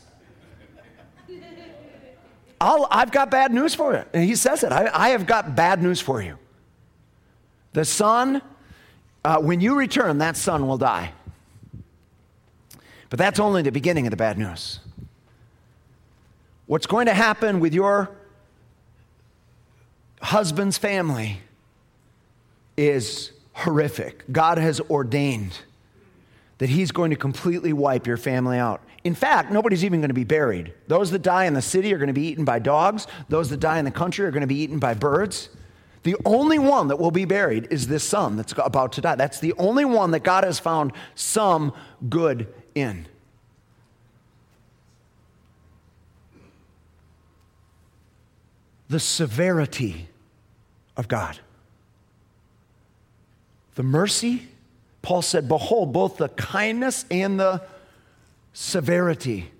i 2.62 2.98
have 3.00 3.10
got 3.10 3.30
bad 3.30 3.52
news 3.52 3.74
for 3.74 3.92
you. 3.92 4.04
And 4.12 4.24
he 4.24 4.36
says 4.36 4.62
it 4.62 4.70
I, 4.70 4.88
I, 4.92 5.08
have 5.10 5.26
got 5.26 5.56
bad 5.56 5.82
news 5.82 6.00
for 6.00 6.22
you. 6.22 6.38
The 7.72 7.84
son, 7.84 8.40
uh, 9.24 9.38
when 9.38 9.60
you 9.60 9.74
return, 9.74 10.18
that 10.18 10.36
son 10.36 10.68
will 10.68 10.78
die. 10.78 11.12
But 13.10 13.18
that's 13.18 13.40
only 13.40 13.62
the 13.62 13.72
beginning 13.72 14.06
of 14.06 14.12
the 14.12 14.16
bad 14.16 14.38
news. 14.38 14.78
What's 16.66 16.86
going 16.86 17.06
to 17.06 17.14
happen 17.14 17.60
with 17.60 17.74
your 17.74 18.10
husband's 20.22 20.78
family 20.78 21.40
is 22.76 23.32
horrific. 23.52 24.24
God 24.30 24.58
has 24.58 24.80
ordained 24.80 25.58
that 26.58 26.70
He's 26.70 26.92
going 26.92 27.10
to 27.10 27.16
completely 27.16 27.72
wipe 27.72 28.06
your 28.06 28.16
family 28.16 28.58
out. 28.58 28.80
In 29.04 29.14
fact, 29.14 29.50
nobody's 29.50 29.84
even 29.84 30.00
going 30.00 30.10
to 30.10 30.14
be 30.14 30.24
buried. 30.24 30.72
Those 30.86 31.10
that 31.10 31.22
die 31.22 31.46
in 31.46 31.54
the 31.54 31.62
city 31.62 31.92
are 31.92 31.98
going 31.98 32.06
to 32.06 32.12
be 32.12 32.28
eaten 32.28 32.44
by 32.44 32.60
dogs, 32.60 33.08
those 33.28 33.50
that 33.50 33.58
die 33.58 33.78
in 33.78 33.84
the 33.84 33.90
country 33.90 34.24
are 34.24 34.30
going 34.30 34.42
to 34.42 34.46
be 34.46 34.62
eaten 34.62 34.78
by 34.78 34.94
birds. 34.94 35.48
The 36.04 36.16
only 36.24 36.58
one 36.58 36.88
that 36.88 36.98
will 36.98 37.10
be 37.10 37.24
buried 37.24 37.68
is 37.70 37.86
this 37.88 38.04
son 38.04 38.36
that's 38.36 38.54
about 38.56 38.92
to 38.92 39.00
die. 39.00 39.14
That's 39.16 39.40
the 39.40 39.52
only 39.54 39.84
one 39.84 40.12
that 40.12 40.24
God 40.24 40.44
has 40.44 40.58
found 40.58 40.92
some 41.14 41.72
good 42.08 42.52
in. 42.74 43.06
The 48.92 49.00
severity 49.00 50.06
of 50.98 51.08
God. 51.08 51.38
The 53.74 53.82
mercy, 53.82 54.48
Paul 55.00 55.22
said, 55.22 55.48
Behold, 55.48 55.94
both 55.94 56.18
the 56.18 56.28
kindness 56.28 57.06
and 57.10 57.40
the 57.40 57.62
severity 58.52 59.50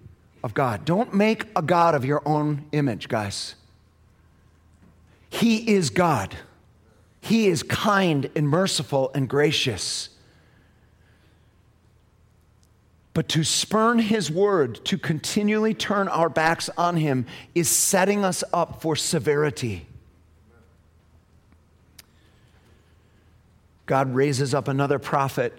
of 0.44 0.52
God. 0.52 0.84
Don't 0.84 1.14
make 1.14 1.46
a 1.56 1.62
God 1.62 1.94
of 1.94 2.04
your 2.04 2.20
own 2.28 2.66
image, 2.72 3.08
guys. 3.08 3.54
He 5.30 5.76
is 5.76 5.88
God. 5.88 6.36
He 7.22 7.46
is 7.46 7.62
kind 7.62 8.28
and 8.36 8.46
merciful 8.46 9.10
and 9.14 9.30
gracious. 9.30 10.10
But 13.14 13.28
to 13.30 13.44
spurn 13.44 13.98
his 13.98 14.30
word, 14.30 14.84
to 14.86 14.96
continually 14.96 15.74
turn 15.74 16.08
our 16.08 16.28
backs 16.28 16.70
on 16.78 16.96
him, 16.96 17.26
is 17.54 17.68
setting 17.68 18.24
us 18.24 18.42
up 18.52 18.80
for 18.80 18.96
severity. 18.96 19.86
God 23.84 24.14
raises 24.14 24.54
up 24.54 24.68
another 24.68 24.98
prophet 24.98 25.52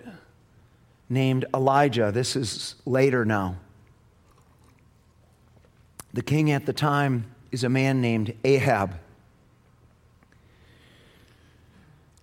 named 1.10 1.45
Elijah. 1.53 2.12
This 2.12 2.36
is 2.36 2.75
later 2.86 3.25
now. 3.25 3.57
The 6.13 6.24
king 6.24 6.51
at 6.51 6.65
the 6.65 6.74
time 6.74 7.25
is 7.51 7.63
a 7.63 7.69
man 7.69 8.01
named 8.01 8.33
Ahab. 8.43 9.00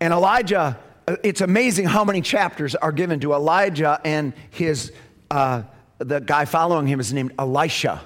And 0.00 0.12
Elijah, 0.12 0.78
uh, 1.06 1.16
it's 1.22 1.40
amazing 1.40 1.86
how 1.86 2.04
many 2.04 2.20
chapters 2.20 2.74
are 2.74 2.92
given 2.92 3.20
to 3.20 3.32
Elijah 3.34 4.00
and 4.04 4.32
his, 4.50 4.92
uh, 5.30 5.62
the 5.98 6.20
guy 6.20 6.44
following 6.44 6.86
him 6.86 7.00
is 7.00 7.12
named 7.12 7.32
Elisha. 7.38 8.00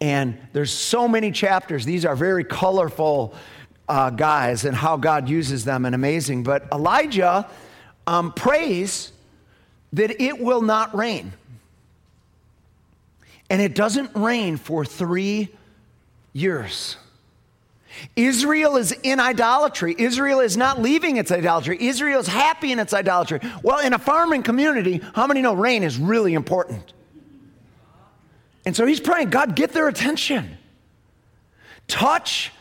And 0.00 0.38
there's 0.52 0.72
so 0.72 1.08
many 1.08 1.30
chapters. 1.30 1.84
These 1.84 2.04
are 2.04 2.16
very 2.16 2.44
colorful 2.44 3.34
uh, 3.88 4.10
guys 4.10 4.64
and 4.64 4.76
how 4.76 4.96
God 4.96 5.28
uses 5.28 5.64
them 5.64 5.84
and 5.84 5.94
amazing. 5.94 6.42
But 6.42 6.66
Elijah 6.72 7.48
um, 8.06 8.32
prays 8.32 9.12
that 9.92 10.20
it 10.20 10.38
will 10.40 10.62
not 10.62 10.94
rain. 10.94 11.32
And 13.48 13.62
it 13.62 13.74
doesn't 13.74 14.14
rain 14.14 14.56
for 14.56 14.84
three 14.84 15.48
years. 16.32 16.96
Israel 18.14 18.76
is 18.76 18.92
in 19.02 19.20
idolatry. 19.20 19.94
Israel 19.98 20.40
is 20.40 20.56
not 20.56 20.80
leaving 20.80 21.16
its 21.16 21.30
idolatry. 21.30 21.76
Israel 21.80 22.20
is 22.20 22.26
happy 22.26 22.72
in 22.72 22.78
its 22.78 22.92
idolatry. 22.92 23.40
Well, 23.62 23.80
in 23.80 23.92
a 23.92 23.98
farming 23.98 24.42
community, 24.42 25.00
how 25.14 25.26
many 25.26 25.42
know 25.42 25.54
rain 25.54 25.82
is 25.82 25.98
really 25.98 26.34
important? 26.34 26.92
And 28.64 28.74
so 28.74 28.84
he's 28.84 29.00
praying, 29.00 29.30
God, 29.30 29.54
get 29.54 29.72
their 29.72 29.88
attention. 29.88 30.58
Touch 31.86 32.52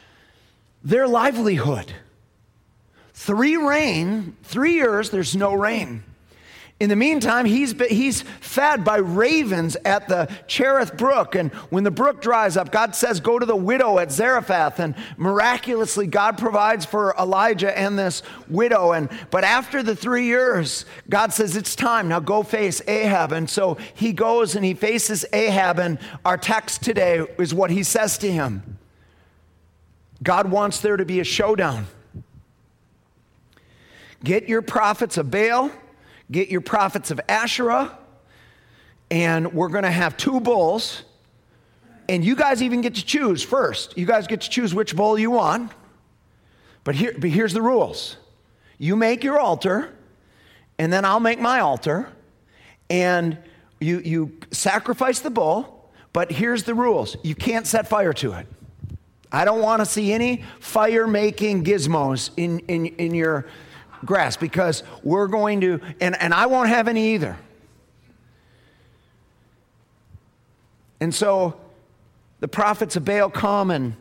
their 0.84 1.08
livelihood. 1.08 1.92
Three 3.13 3.58
rain, 3.58 4.38
three 4.44 4.74
years, 4.74 5.10
there's 5.10 5.36
no 5.36 5.54
rain. 5.54 6.04
In 6.77 6.89
the 6.89 6.96
meantime, 6.98 7.46
he's, 7.46 7.74
he's 7.88 8.24
fed 8.41 8.84
by 8.84 8.98
ravens 8.98 9.77
at 9.86 10.10
the 10.10 10.29
Cherith 10.46 10.98
Brook. 10.98 11.34
And 11.34 11.53
when 11.72 11.86
the 11.86 11.91
brook 11.91 12.22
dries 12.22 12.58
up, 12.58 12.70
God 12.70 12.94
says, 12.94 13.22
Go 13.22 13.39
to 13.39 13.46
the 13.46 13.55
widow 13.55 13.98
at 13.98 14.12
Zarephath. 14.12 14.82
And 14.82 14.94
miraculously, 15.15 16.05
God 16.05 16.38
provides 16.38 16.84
for 16.84 17.15
Elijah 17.17 17.77
and 17.77 17.98
this 17.98 18.24
widow. 18.50 18.91
And, 18.91 19.10
but 19.32 19.46
after 19.46 19.84
the 19.84 19.96
three 19.96 20.25
years, 20.25 20.84
God 21.10 21.32
says, 21.32 21.55
It's 21.55 21.77
time. 21.77 22.10
Now 22.10 22.20
go 22.20 22.44
face 22.44 22.82
Ahab. 22.89 23.32
And 23.32 23.50
so 23.50 23.77
he 23.94 24.12
goes 24.12 24.58
and 24.58 24.65
he 24.65 24.74
faces 24.74 25.25
Ahab. 25.32 25.79
And 25.79 25.98
our 26.25 26.38
text 26.38 26.84
today 26.84 27.25
is 27.38 27.53
what 27.53 27.72
he 27.72 27.84
says 27.84 28.17
to 28.17 28.29
him 28.29 28.77
God 30.22 30.51
wants 30.51 30.82
there 30.82 30.98
to 30.98 31.05
be 31.05 31.22
a 31.22 31.25
showdown. 31.25 31.88
Get 34.25 34.50
your 34.50 34.62
prophets 34.62 35.17
of 35.17 35.32
Baal 35.32 35.72
get 36.32 36.50
your 36.50 36.62
prophets 36.62 37.12
of 37.12 37.20
Asherah, 37.27 37.98
and 39.12 39.53
we're 39.53 39.70
going 39.70 39.84
to 39.84 39.91
have 39.91 40.17
two 40.17 40.39
bulls. 40.39 41.03
And 42.08 42.24
you 42.24 42.36
guys 42.36 42.62
even 42.62 42.82
get 42.82 42.96
to 42.96 43.05
choose 43.05 43.41
first. 43.41 43.98
You 43.98 44.05
guys 44.05 44.27
get 44.27 44.41
to 44.41 44.50
choose 44.50 44.75
which 44.75 44.96
bull 44.96 45.17
you 45.17 45.32
want. 45.32 45.72
But, 46.84 46.96
here, 46.96 47.15
but 47.17 47.29
here's 47.29 47.53
the 47.53 47.62
rules 47.62 48.17
you 48.77 48.96
make 48.96 49.24
your 49.24 49.39
altar, 49.39 49.94
and 50.77 50.91
then 50.91 51.05
I'll 51.05 51.20
make 51.20 51.39
my 51.39 51.62
altar, 51.62 52.10
and 52.89 53.38
you, 53.79 54.00
you 54.00 54.38
sacrifice 54.51 55.20
the 55.20 55.32
bull. 55.32 55.91
But 56.13 56.32
here's 56.32 56.63
the 56.63 56.75
rules 56.75 57.17
you 57.24 57.36
can't 57.36 57.67
set 57.67 57.88
fire 57.88 58.13
to 58.13 58.34
it. 58.34 58.48
I 59.32 59.44
don't 59.44 59.62
want 59.62 59.82
to 59.82 59.86
see 59.86 60.13
any 60.13 60.44
fire 60.60 61.08
making 61.08 61.65
gizmos 61.65 62.29
in, 62.38 62.60
in, 62.60 62.86
in 62.86 63.13
your 63.13 63.48
grass 64.04 64.38
because 64.38 64.84
we're 65.04 65.28
going 65.28 65.62
to, 65.62 65.80
and, 66.02 66.20
and 66.20 66.34
I 66.34 66.48
won't 66.48 66.70
have 66.70 66.88
any 66.88 67.14
either. 67.14 67.38
And 71.00 71.14
so 71.14 71.60
the 72.40 72.48
prophets 72.48 72.96
of 72.96 73.06
Baal 73.06 73.30
come 73.30 73.72
and, 73.72 73.96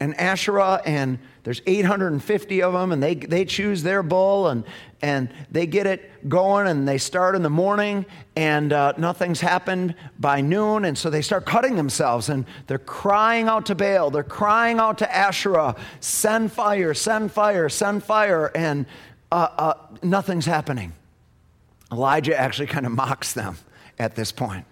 and 0.00 0.18
Asherah, 0.18 0.82
and 0.84 1.18
there's 1.44 1.62
850 1.66 2.62
of 2.62 2.72
them, 2.72 2.92
and 2.92 3.02
they, 3.02 3.14
they 3.14 3.44
choose 3.44 3.82
their 3.82 4.02
bull, 4.02 4.48
and, 4.48 4.64
and 5.02 5.28
they 5.50 5.66
get 5.66 5.86
it 5.86 6.28
going, 6.28 6.66
and 6.66 6.88
they 6.88 6.98
start 6.98 7.34
in 7.34 7.42
the 7.42 7.50
morning, 7.50 8.06
and 8.34 8.72
uh, 8.72 8.94
nothing's 8.96 9.40
happened 9.40 9.94
by 10.18 10.40
noon, 10.40 10.84
and 10.84 10.96
so 10.96 11.10
they 11.10 11.22
start 11.22 11.44
cutting 11.44 11.76
themselves, 11.76 12.28
and 12.28 12.46
they're 12.66 12.78
crying 12.78 13.46
out 13.46 13.66
to 13.66 13.74
Baal, 13.74 14.10
they're 14.10 14.22
crying 14.22 14.78
out 14.78 14.98
to 14.98 15.14
Asherah, 15.14 15.76
send 16.00 16.50
fire, 16.50 16.94
send 16.94 17.30
fire, 17.30 17.68
send 17.68 18.02
fire, 18.02 18.50
and 18.54 18.86
uh, 19.34 19.50
uh, 19.58 19.74
nothing's 20.00 20.46
happening. 20.46 20.92
Elijah 21.90 22.38
actually 22.38 22.68
kind 22.68 22.86
of 22.86 22.92
mocks 22.92 23.32
them 23.32 23.56
at 23.98 24.14
this 24.14 24.30
point. 24.30 24.64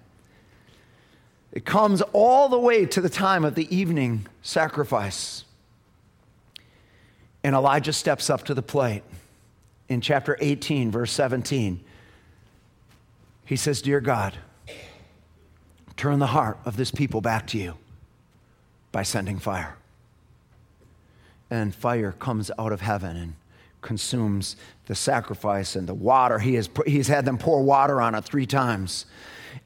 It 1.50 1.64
comes 1.64 2.00
all 2.12 2.48
the 2.48 2.58
way 2.58 2.86
to 2.86 3.00
the 3.00 3.10
time 3.10 3.44
of 3.44 3.56
the 3.56 3.74
evening 3.74 4.26
sacrifice. 4.40 5.44
And 7.42 7.56
Elijah 7.56 7.92
steps 7.92 8.30
up 8.30 8.44
to 8.44 8.54
the 8.54 8.62
plate 8.62 9.02
in 9.88 10.00
chapter 10.00 10.38
18, 10.40 10.92
verse 10.92 11.10
17. 11.10 11.82
He 13.44 13.56
says, 13.56 13.82
Dear 13.82 14.00
God, 14.00 14.36
turn 15.96 16.20
the 16.20 16.28
heart 16.28 16.58
of 16.64 16.76
this 16.76 16.92
people 16.92 17.20
back 17.20 17.48
to 17.48 17.58
you 17.58 17.74
by 18.92 19.02
sending 19.02 19.40
fire. 19.40 19.76
And 21.50 21.74
fire 21.74 22.12
comes 22.12 22.52
out 22.56 22.72
of 22.72 22.80
heaven 22.80 23.16
and 23.16 23.34
consumes 23.82 24.56
the 24.86 24.94
sacrifice 24.94 25.76
and 25.76 25.88
the 25.88 25.94
water. 25.94 26.38
He 26.38 26.54
has, 26.54 26.70
he's 26.86 27.08
had 27.08 27.24
them 27.24 27.36
pour 27.36 27.62
water 27.62 28.00
on 28.00 28.14
it 28.14 28.24
three 28.24 28.46
times. 28.46 29.06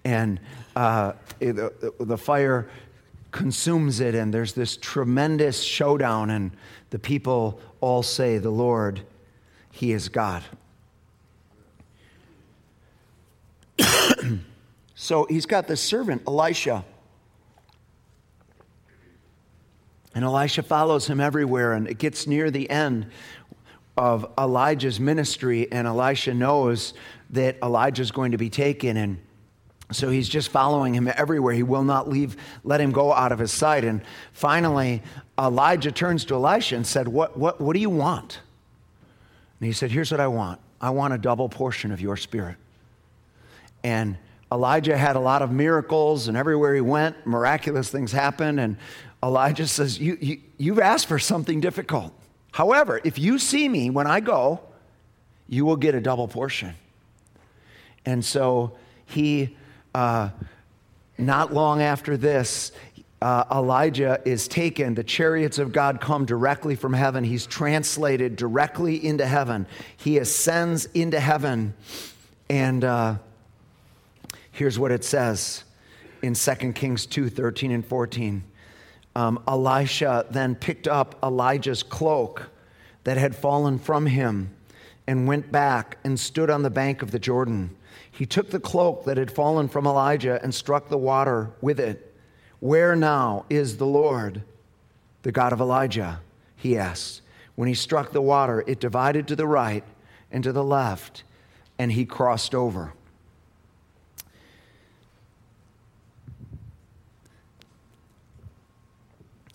And 0.04 0.40
uh, 0.74 1.12
the, 1.38 1.94
the 2.00 2.18
fire 2.18 2.68
consumes 3.30 4.00
it, 4.00 4.14
and 4.14 4.32
there's 4.32 4.54
this 4.54 4.76
tremendous 4.76 5.62
showdown, 5.62 6.30
and 6.30 6.50
the 6.90 6.98
people 6.98 7.60
all 7.80 8.02
say, 8.02 8.38
The 8.38 8.50
Lord, 8.50 9.02
He 9.70 9.92
is 9.92 10.08
God. 10.08 10.42
so 14.94 15.26
he's 15.28 15.46
got 15.46 15.68
this 15.68 15.80
servant, 15.80 16.22
Elisha. 16.26 16.84
And 20.14 20.24
Elisha 20.24 20.62
follows 20.62 21.06
him 21.06 21.20
everywhere, 21.20 21.74
and 21.74 21.86
it 21.86 21.98
gets 21.98 22.26
near 22.26 22.50
the 22.50 22.70
end 22.70 23.06
of 23.96 24.26
Elijah's 24.38 25.00
ministry, 25.00 25.70
and 25.70 25.86
Elisha 25.86 26.34
knows 26.34 26.94
that 27.30 27.56
Elijah's 27.62 28.10
going 28.10 28.32
to 28.32 28.38
be 28.38 28.50
taken, 28.50 28.96
and 28.96 29.18
so 29.92 30.10
he's 30.10 30.28
just 30.28 30.48
following 30.48 30.94
him 30.94 31.10
everywhere. 31.14 31.54
He 31.54 31.62
will 31.62 31.84
not 31.84 32.08
leave, 32.08 32.36
let 32.64 32.80
him 32.80 32.90
go 32.90 33.12
out 33.12 33.32
of 33.32 33.38
his 33.38 33.52
sight. 33.52 33.84
And 33.84 34.02
finally, 34.32 35.02
Elijah 35.38 35.92
turns 35.92 36.24
to 36.26 36.34
Elisha 36.34 36.76
and 36.76 36.86
said, 36.86 37.06
What, 37.06 37.38
what, 37.38 37.60
what 37.60 37.74
do 37.74 37.80
you 37.80 37.90
want? 37.90 38.40
And 39.60 39.66
he 39.66 39.72
said, 39.72 39.90
Here's 39.90 40.10
what 40.10 40.20
I 40.20 40.26
want 40.26 40.60
I 40.80 40.90
want 40.90 41.14
a 41.14 41.18
double 41.18 41.48
portion 41.48 41.92
of 41.92 42.00
your 42.00 42.16
spirit. 42.16 42.56
And 43.84 44.18
Elijah 44.50 44.96
had 44.96 45.16
a 45.16 45.20
lot 45.20 45.42
of 45.42 45.50
miracles, 45.50 46.28
and 46.28 46.36
everywhere 46.36 46.74
he 46.74 46.80
went, 46.80 47.26
miraculous 47.26 47.90
things 47.90 48.12
happened. 48.12 48.60
And 48.60 48.76
Elijah 49.22 49.66
says, 49.66 49.98
you, 49.98 50.16
you, 50.20 50.40
You've 50.58 50.78
asked 50.78 51.06
for 51.06 51.18
something 51.18 51.60
difficult. 51.60 52.12
However, 52.56 53.02
if 53.04 53.18
you 53.18 53.38
see 53.38 53.68
me 53.68 53.90
when 53.90 54.06
I 54.06 54.20
go, 54.20 54.60
you 55.46 55.66
will 55.66 55.76
get 55.76 55.94
a 55.94 56.00
double 56.00 56.26
portion. 56.26 56.72
And 58.06 58.24
so 58.24 58.78
he, 59.04 59.54
uh, 59.94 60.30
not 61.18 61.52
long 61.52 61.82
after 61.82 62.16
this, 62.16 62.72
uh, 63.20 63.44
Elijah 63.52 64.22
is 64.24 64.48
taken. 64.48 64.94
The 64.94 65.04
chariots 65.04 65.58
of 65.58 65.70
God 65.70 66.00
come 66.00 66.24
directly 66.24 66.76
from 66.76 66.94
heaven. 66.94 67.24
He's 67.24 67.44
translated 67.44 68.36
directly 68.36 69.04
into 69.04 69.26
heaven. 69.26 69.66
He 69.98 70.16
ascends 70.16 70.86
into 70.94 71.20
heaven. 71.20 71.74
And 72.48 72.82
uh, 72.84 73.16
here's 74.50 74.78
what 74.78 74.92
it 74.92 75.04
says 75.04 75.62
in 76.22 76.32
2 76.32 76.72
Kings 76.72 77.04
2 77.04 77.28
13 77.28 77.70
and 77.70 77.84
14. 77.84 78.42
Um, 79.16 79.42
Elisha 79.48 80.26
then 80.28 80.54
picked 80.54 80.86
up 80.86 81.18
Elijah's 81.22 81.82
cloak 81.82 82.50
that 83.04 83.16
had 83.16 83.34
fallen 83.34 83.78
from 83.78 84.04
him 84.04 84.50
and 85.06 85.26
went 85.26 85.50
back 85.50 85.96
and 86.04 86.20
stood 86.20 86.50
on 86.50 86.62
the 86.62 86.68
bank 86.68 87.00
of 87.00 87.12
the 87.12 87.18
Jordan. 87.18 87.74
He 88.10 88.26
took 88.26 88.50
the 88.50 88.60
cloak 88.60 89.06
that 89.06 89.16
had 89.16 89.30
fallen 89.30 89.68
from 89.68 89.86
Elijah 89.86 90.38
and 90.42 90.54
struck 90.54 90.90
the 90.90 90.98
water 90.98 91.50
with 91.62 91.80
it. 91.80 92.14
Where 92.60 92.94
now 92.94 93.46
is 93.48 93.78
the 93.78 93.86
Lord, 93.86 94.42
the 95.22 95.32
God 95.32 95.54
of 95.54 95.62
Elijah? 95.62 96.20
He 96.54 96.76
asked. 96.76 97.22
When 97.54 97.68
he 97.68 97.74
struck 97.74 98.12
the 98.12 98.20
water, 98.20 98.64
it 98.66 98.80
divided 98.80 99.28
to 99.28 99.36
the 99.36 99.46
right 99.46 99.84
and 100.30 100.44
to 100.44 100.52
the 100.52 100.62
left, 100.64 101.24
and 101.78 101.90
he 101.90 102.04
crossed 102.04 102.54
over. 102.54 102.92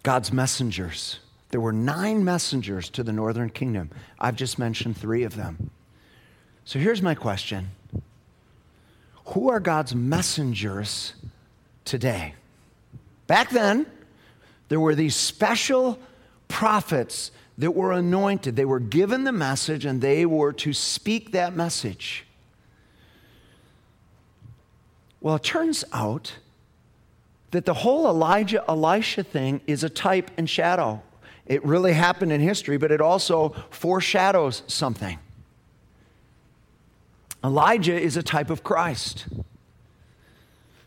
God's 0.04 0.34
messengers. 0.34 1.20
There 1.50 1.62
were 1.62 1.74
nine 1.74 2.24
messengers 2.24 2.90
to 2.92 3.04
the 3.04 3.12
northern 3.12 3.50
kingdom. 3.50 3.90
I've 4.20 4.36
just 4.36 4.58
mentioned 4.58 4.98
three 4.98 5.24
of 5.24 5.36
them. 5.36 5.70
So 6.66 6.80
here's 6.80 7.02
my 7.02 7.16
question 7.16 7.72
Who 9.26 9.50
are 9.50 9.60
God's 9.60 9.94
messengers 9.94 11.14
today? 11.86 12.36
Back 13.28 13.50
then, 13.50 13.86
there 14.70 14.80
were 14.80 14.96
these 14.96 15.16
special 15.16 16.00
prophets 16.48 17.32
that 17.58 17.72
were 17.72 17.92
anointed. 17.92 18.56
They 18.56 18.66
were 18.66 18.80
given 18.80 19.24
the 19.24 19.32
message 19.32 19.86
and 19.86 20.02
they 20.02 20.26
were 20.26 20.54
to 20.54 20.74
speak 20.74 21.32
that 21.32 21.56
message. 21.56 22.26
Well, 25.20 25.36
it 25.36 25.44
turns 25.44 25.84
out 25.94 26.38
that 27.52 27.66
the 27.66 27.74
whole 27.74 28.08
Elijah 28.08 28.64
Elisha 28.68 29.24
thing 29.24 29.62
is 29.68 29.84
a 29.84 29.90
type 29.90 30.32
and 30.38 30.50
shadow. 30.50 31.02
It 31.46 31.64
really 31.66 31.94
happened 31.94 32.32
in 32.32 32.42
history, 32.42 32.78
but 32.78 32.92
it 32.92 33.02
also 33.02 33.50
foreshadows 33.70 34.64
something. 34.68 35.20
Elijah 37.44 38.00
is 38.00 38.18
a 38.18 38.24
type 38.24 38.50
of 38.50 38.64
Christ. 38.64 39.28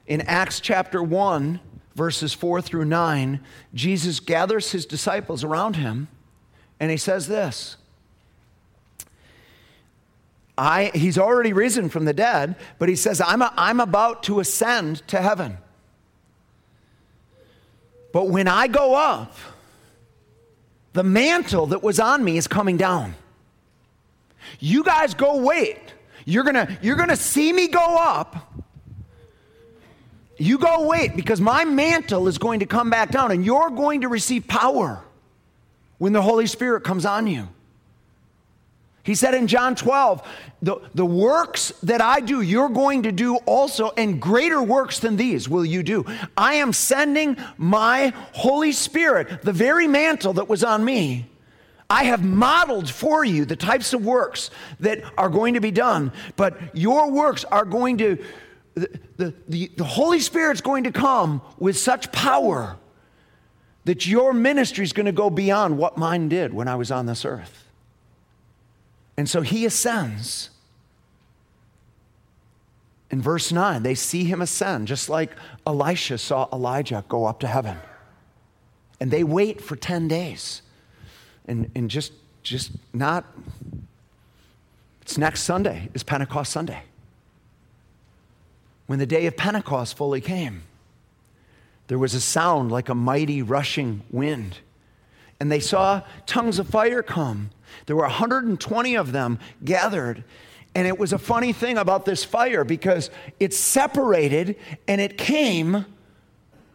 In 0.06 0.20
Acts 0.22 0.60
chapter 0.60 1.02
1, 1.02 1.60
verses 1.94 2.32
4 2.32 2.62
through 2.62 2.84
9, 2.84 3.40
Jesus 3.74 4.20
gathers 4.20 4.72
his 4.72 4.86
disciples 4.86 5.44
around 5.44 5.76
him 5.76 6.08
and 6.80 6.90
he 6.90 6.96
says 6.96 7.28
this 7.28 7.76
I, 10.56 10.90
He's 10.94 11.18
already 11.18 11.52
risen 11.52 11.88
from 11.88 12.04
the 12.04 12.12
dead, 12.12 12.56
but 12.78 12.88
he 12.88 12.96
says, 12.96 13.20
I'm, 13.20 13.42
a, 13.42 13.52
I'm 13.56 13.80
about 13.80 14.22
to 14.24 14.40
ascend 14.40 15.06
to 15.08 15.20
heaven. 15.20 15.58
But 18.14 18.28
when 18.28 18.46
I 18.46 18.68
go 18.68 18.94
up, 18.94 19.34
the 20.92 21.02
mantle 21.02 21.66
that 21.66 21.82
was 21.82 21.98
on 21.98 22.22
me 22.22 22.36
is 22.36 22.46
coming 22.46 22.76
down. 22.76 23.16
You 24.60 24.84
guys 24.84 25.14
go 25.14 25.38
wait. 25.38 25.80
You're 26.24 26.44
gonna, 26.44 26.78
you're 26.80 26.94
gonna 26.94 27.16
see 27.16 27.52
me 27.52 27.66
go 27.66 27.96
up, 27.98 28.54
you 30.38 30.58
go 30.58 30.86
wait 30.86 31.16
because 31.16 31.40
my 31.40 31.64
mantle 31.64 32.28
is 32.28 32.38
going 32.38 32.60
to 32.60 32.66
come 32.66 32.88
back 32.88 33.10
down 33.10 33.32
and 33.32 33.44
you're 33.44 33.70
going 33.70 34.02
to 34.02 34.08
receive 34.08 34.46
power 34.46 35.02
when 35.98 36.12
the 36.12 36.22
Holy 36.22 36.46
Spirit 36.46 36.84
comes 36.84 37.04
on 37.04 37.26
you. 37.26 37.48
He 39.04 39.14
said 39.14 39.34
in 39.34 39.46
John 39.46 39.76
12, 39.76 40.26
the, 40.62 40.76
the 40.94 41.04
works 41.04 41.74
that 41.82 42.00
I 42.00 42.20
do, 42.20 42.40
you're 42.40 42.70
going 42.70 43.02
to 43.02 43.12
do 43.12 43.36
also, 43.36 43.90
and 43.98 44.20
greater 44.20 44.62
works 44.62 44.98
than 44.98 45.16
these 45.16 45.46
will 45.46 45.64
you 45.64 45.82
do. 45.82 46.06
I 46.38 46.54
am 46.54 46.72
sending 46.72 47.36
my 47.58 48.14
Holy 48.32 48.72
Spirit, 48.72 49.42
the 49.42 49.52
very 49.52 49.86
mantle 49.86 50.32
that 50.32 50.48
was 50.48 50.64
on 50.64 50.82
me. 50.82 51.26
I 51.90 52.04
have 52.04 52.24
modeled 52.24 52.88
for 52.88 53.26
you 53.26 53.44
the 53.44 53.56
types 53.56 53.92
of 53.92 54.04
works 54.06 54.50
that 54.80 55.04
are 55.18 55.28
going 55.28 55.52
to 55.52 55.60
be 55.60 55.70
done, 55.70 56.10
but 56.36 56.74
your 56.74 57.10
works 57.10 57.44
are 57.44 57.66
going 57.66 57.98
to 57.98 58.18
the, 58.74 59.34
the, 59.48 59.70
the, 59.76 59.84
Holy 59.84 60.18
Spirit's 60.18 60.60
going 60.60 60.84
to 60.84 60.90
come 60.90 61.40
with 61.58 61.76
such 61.76 62.10
power 62.10 62.76
that 63.84 64.04
your 64.04 64.32
ministry 64.32 64.82
is 64.82 64.92
going 64.92 65.06
to 65.06 65.12
go 65.12 65.30
beyond 65.30 65.78
what 65.78 65.96
mine 65.96 66.28
did 66.28 66.52
when 66.52 66.66
I 66.66 66.74
was 66.74 66.90
on 66.90 67.06
this 67.06 67.24
earth. 67.24 67.63
And 69.16 69.28
so 69.28 69.40
he 69.42 69.64
ascends. 69.64 70.50
In 73.10 73.22
verse 73.22 73.52
9, 73.52 73.82
they 73.82 73.94
see 73.94 74.24
him 74.24 74.42
ascend, 74.42 74.88
just 74.88 75.08
like 75.08 75.30
Elisha 75.66 76.18
saw 76.18 76.48
Elijah 76.52 77.04
go 77.08 77.26
up 77.26 77.40
to 77.40 77.46
heaven. 77.46 77.78
And 79.00 79.10
they 79.10 79.22
wait 79.22 79.60
for 79.60 79.76
10 79.76 80.08
days. 80.08 80.62
And, 81.46 81.70
and 81.74 81.90
just, 81.90 82.12
just 82.42 82.72
not, 82.92 83.24
it's 85.02 85.16
next 85.16 85.42
Sunday, 85.42 85.90
is 85.94 86.02
Pentecost 86.02 86.50
Sunday 86.50 86.82
when 88.86 88.98
the 88.98 89.06
day 89.06 89.26
of 89.26 89.36
Pentecost 89.36 89.96
fully 89.96 90.20
came, 90.20 90.62
there 91.88 91.98
was 91.98 92.14
a 92.14 92.20
sound 92.20 92.70
like 92.70 92.88
a 92.88 92.94
mighty 92.94 93.42
rushing 93.42 94.02
wind. 94.10 94.58
And 95.40 95.50
they 95.50 95.60
saw 95.60 96.02
tongues 96.26 96.58
of 96.58 96.68
fire 96.68 97.02
come. 97.02 97.50
There 97.86 97.96
were 97.96 98.02
120 98.02 98.96
of 98.96 99.12
them 99.12 99.38
gathered. 99.64 100.24
And 100.74 100.86
it 100.86 100.98
was 100.98 101.12
a 101.12 101.18
funny 101.18 101.52
thing 101.52 101.78
about 101.78 102.04
this 102.04 102.24
fire 102.24 102.64
because 102.64 103.10
it 103.38 103.54
separated 103.54 104.56
and 104.88 105.00
it 105.00 105.16
came 105.16 105.86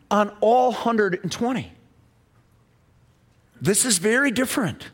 on 0.10 0.30
all 0.40 0.72
120. 0.72 1.72
This 3.62 3.86
is 3.86 3.98
very 3.98 4.32
different. 4.32 4.90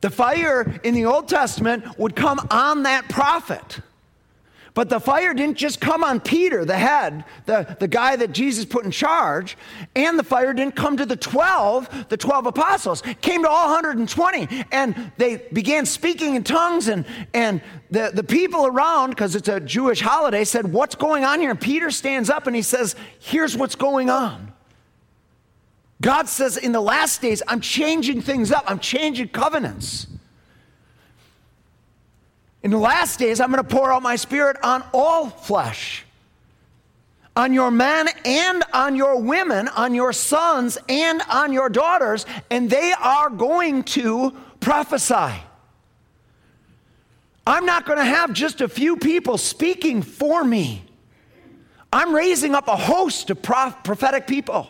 The 0.00 0.10
fire 0.10 0.80
in 0.82 0.94
the 0.94 1.04
Old 1.04 1.28
Testament 1.28 1.98
would 1.98 2.16
come 2.16 2.40
on 2.50 2.84
that 2.84 3.08
prophet. 3.08 3.80
But 4.74 4.88
the 4.88 5.00
fire 5.00 5.34
didn't 5.34 5.56
just 5.56 5.80
come 5.80 6.04
on 6.04 6.20
Peter, 6.20 6.64
the 6.64 6.76
head, 6.76 7.24
the, 7.46 7.76
the 7.80 7.88
guy 7.88 8.16
that 8.16 8.32
Jesus 8.32 8.64
put 8.64 8.84
in 8.84 8.90
charge, 8.90 9.56
and 9.96 10.18
the 10.18 10.22
fire 10.22 10.52
didn't 10.52 10.76
come 10.76 10.96
to 10.96 11.06
the 11.06 11.16
12, 11.16 12.08
the 12.08 12.16
12 12.16 12.46
apostles. 12.46 13.02
It 13.04 13.20
came 13.20 13.42
to 13.42 13.48
all 13.48 13.66
120, 13.66 14.64
and 14.70 15.12
they 15.16 15.38
began 15.52 15.86
speaking 15.86 16.36
in 16.36 16.44
tongues, 16.44 16.88
and, 16.88 17.04
and 17.34 17.60
the, 17.90 18.12
the 18.14 18.22
people 18.22 18.66
around, 18.66 19.10
because 19.10 19.34
it's 19.34 19.48
a 19.48 19.58
Jewish 19.58 20.00
holiday, 20.00 20.44
said, 20.44 20.72
What's 20.72 20.94
going 20.94 21.24
on 21.24 21.40
here? 21.40 21.50
And 21.50 21.60
Peter 21.60 21.90
stands 21.90 22.30
up 22.30 22.46
and 22.46 22.54
he 22.54 22.62
says, 22.62 22.94
Here's 23.18 23.56
what's 23.56 23.74
going 23.74 24.08
on. 24.08 24.52
God 26.00 26.28
says, 26.28 26.56
In 26.56 26.72
the 26.72 26.80
last 26.80 27.20
days, 27.20 27.42
I'm 27.48 27.60
changing 27.60 28.22
things 28.22 28.52
up, 28.52 28.64
I'm 28.66 28.78
changing 28.78 29.28
covenants. 29.28 30.06
In 32.62 32.70
the 32.70 32.78
last 32.78 33.18
days, 33.18 33.40
I'm 33.40 33.50
going 33.50 33.64
to 33.64 33.68
pour 33.68 33.92
out 33.92 34.02
my 34.02 34.16
spirit 34.16 34.56
on 34.62 34.84
all 34.92 35.28
flesh 35.30 36.04
on 37.36 37.52
your 37.52 37.70
men 37.70 38.08
and 38.24 38.62
on 38.72 38.96
your 38.96 39.20
women, 39.20 39.68
on 39.68 39.94
your 39.94 40.12
sons 40.12 40.76
and 40.88 41.22
on 41.30 41.52
your 41.52 41.68
daughters, 41.68 42.26
and 42.50 42.68
they 42.68 42.92
are 43.00 43.30
going 43.30 43.82
to 43.84 44.34
prophesy. 44.60 45.32
I'm 47.46 47.64
not 47.64 47.86
going 47.86 47.98
to 47.98 48.04
have 48.04 48.32
just 48.32 48.60
a 48.60 48.68
few 48.68 48.96
people 48.96 49.38
speaking 49.38 50.02
for 50.02 50.44
me. 50.44 50.82
I'm 51.92 52.14
raising 52.14 52.54
up 52.54 52.68
a 52.68 52.76
host 52.76 53.30
of 53.30 53.42
prophetic 53.42 54.26
people. 54.26 54.68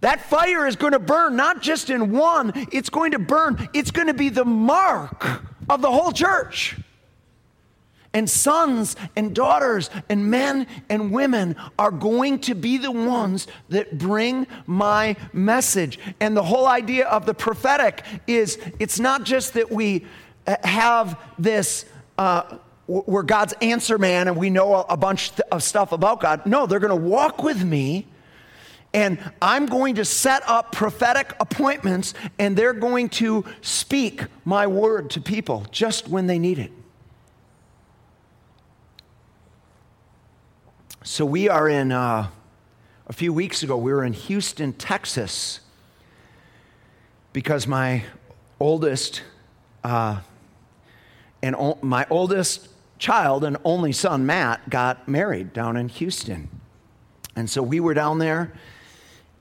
That 0.00 0.28
fire 0.28 0.66
is 0.66 0.76
going 0.76 0.92
to 0.92 0.98
burn 0.98 1.36
not 1.36 1.62
just 1.62 1.90
in 1.90 2.12
one, 2.12 2.52
it's 2.72 2.90
going 2.90 3.12
to 3.12 3.18
burn, 3.18 3.68
it's 3.72 3.90
going 3.90 4.08
to 4.08 4.14
be 4.14 4.28
the 4.28 4.44
mark 4.44 5.42
of 5.68 5.82
the 5.82 5.90
whole 5.90 6.12
church. 6.12 6.76
And 8.12 8.30
sons 8.30 8.96
and 9.14 9.34
daughters 9.34 9.90
and 10.08 10.30
men 10.30 10.66
and 10.88 11.12
women 11.12 11.54
are 11.78 11.90
going 11.90 12.38
to 12.40 12.54
be 12.54 12.78
the 12.78 12.90
ones 12.90 13.46
that 13.68 13.98
bring 13.98 14.46
my 14.66 15.16
message. 15.34 15.98
And 16.18 16.34
the 16.34 16.42
whole 16.42 16.66
idea 16.66 17.06
of 17.08 17.26
the 17.26 17.34
prophetic 17.34 18.04
is 18.26 18.58
it's 18.78 18.98
not 18.98 19.24
just 19.24 19.52
that 19.52 19.70
we 19.70 20.06
uh, 20.46 20.56
have 20.64 21.20
this. 21.38 21.84
Uh, 22.16 22.56
we're 22.86 23.24
God's 23.24 23.52
answer 23.60 23.98
man 23.98 24.28
and 24.28 24.36
we 24.36 24.48
know 24.48 24.86
a 24.88 24.96
bunch 24.96 25.32
of 25.50 25.62
stuff 25.62 25.92
about 25.92 26.20
God. 26.20 26.46
No, 26.46 26.66
they're 26.66 26.78
going 26.78 26.90
to 26.98 27.08
walk 27.08 27.42
with 27.42 27.62
me 27.62 28.06
and 28.96 29.18
I'm 29.42 29.66
going 29.66 29.96
to 29.96 30.06
set 30.06 30.42
up 30.48 30.72
prophetic 30.72 31.36
appointments 31.38 32.14
and 32.38 32.56
they're 32.56 32.72
going 32.72 33.10
to 33.10 33.44
speak 33.60 34.24
my 34.46 34.66
word 34.66 35.10
to 35.10 35.20
people 35.20 35.66
just 35.70 36.08
when 36.08 36.26
they 36.26 36.38
need 36.38 36.58
it. 36.58 36.72
So 41.04 41.26
we 41.26 41.50
are 41.50 41.68
in, 41.68 41.92
uh, 41.92 42.28
a 43.06 43.12
few 43.12 43.34
weeks 43.34 43.62
ago, 43.62 43.76
we 43.76 43.92
were 43.92 44.02
in 44.02 44.14
Houston, 44.14 44.72
Texas, 44.72 45.60
because 47.34 47.66
my 47.66 48.02
oldest, 48.58 49.20
uh, 49.84 50.20
and 51.42 51.54
o- 51.54 51.78
my 51.82 52.06
oldest 52.08 52.68
child 52.98 53.44
and 53.44 53.58
only 53.62 53.92
son, 53.92 54.24
Matt, 54.24 54.70
got 54.70 55.06
married 55.06 55.52
down 55.52 55.76
in 55.76 55.90
Houston. 55.90 56.48
And 57.36 57.50
so 57.50 57.62
we 57.62 57.78
were 57.78 57.92
down 57.92 58.20
there, 58.20 58.54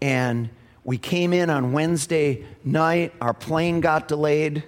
and 0.05 0.51
we 0.83 0.99
came 0.99 1.33
in 1.33 1.49
on 1.49 1.71
Wednesday 1.71 2.45
night. 2.63 3.11
Our 3.19 3.33
plane 3.33 3.81
got 3.81 4.07
delayed, 4.07 4.63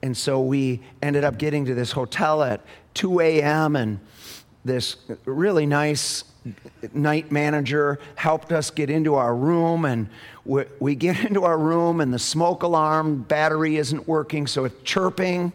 and 0.00 0.16
so 0.16 0.40
we 0.40 0.80
ended 1.02 1.24
up 1.24 1.38
getting 1.38 1.64
to 1.64 1.74
this 1.74 1.90
hotel 1.90 2.40
at 2.44 2.60
2 2.94 3.18
a.m. 3.18 3.74
and 3.74 3.98
this 4.64 4.98
really 5.24 5.66
nice 5.66 6.22
night 6.94 7.32
manager 7.32 7.98
helped 8.14 8.52
us 8.52 8.70
get 8.70 8.90
into 8.90 9.16
our 9.16 9.34
room 9.34 9.84
and 9.84 10.08
we, 10.44 10.62
we, 10.78 10.94
get 10.94 11.24
into 11.24 11.42
our 11.42 11.58
room 11.58 12.00
and 12.00 12.14
the 12.14 12.18
smoke 12.18 12.62
alarm 12.62 13.22
battery 13.22 13.76
isn't 13.76 14.06
working 14.06 14.46
so 14.46 14.64
it's 14.64 14.82
chirping 14.84 15.52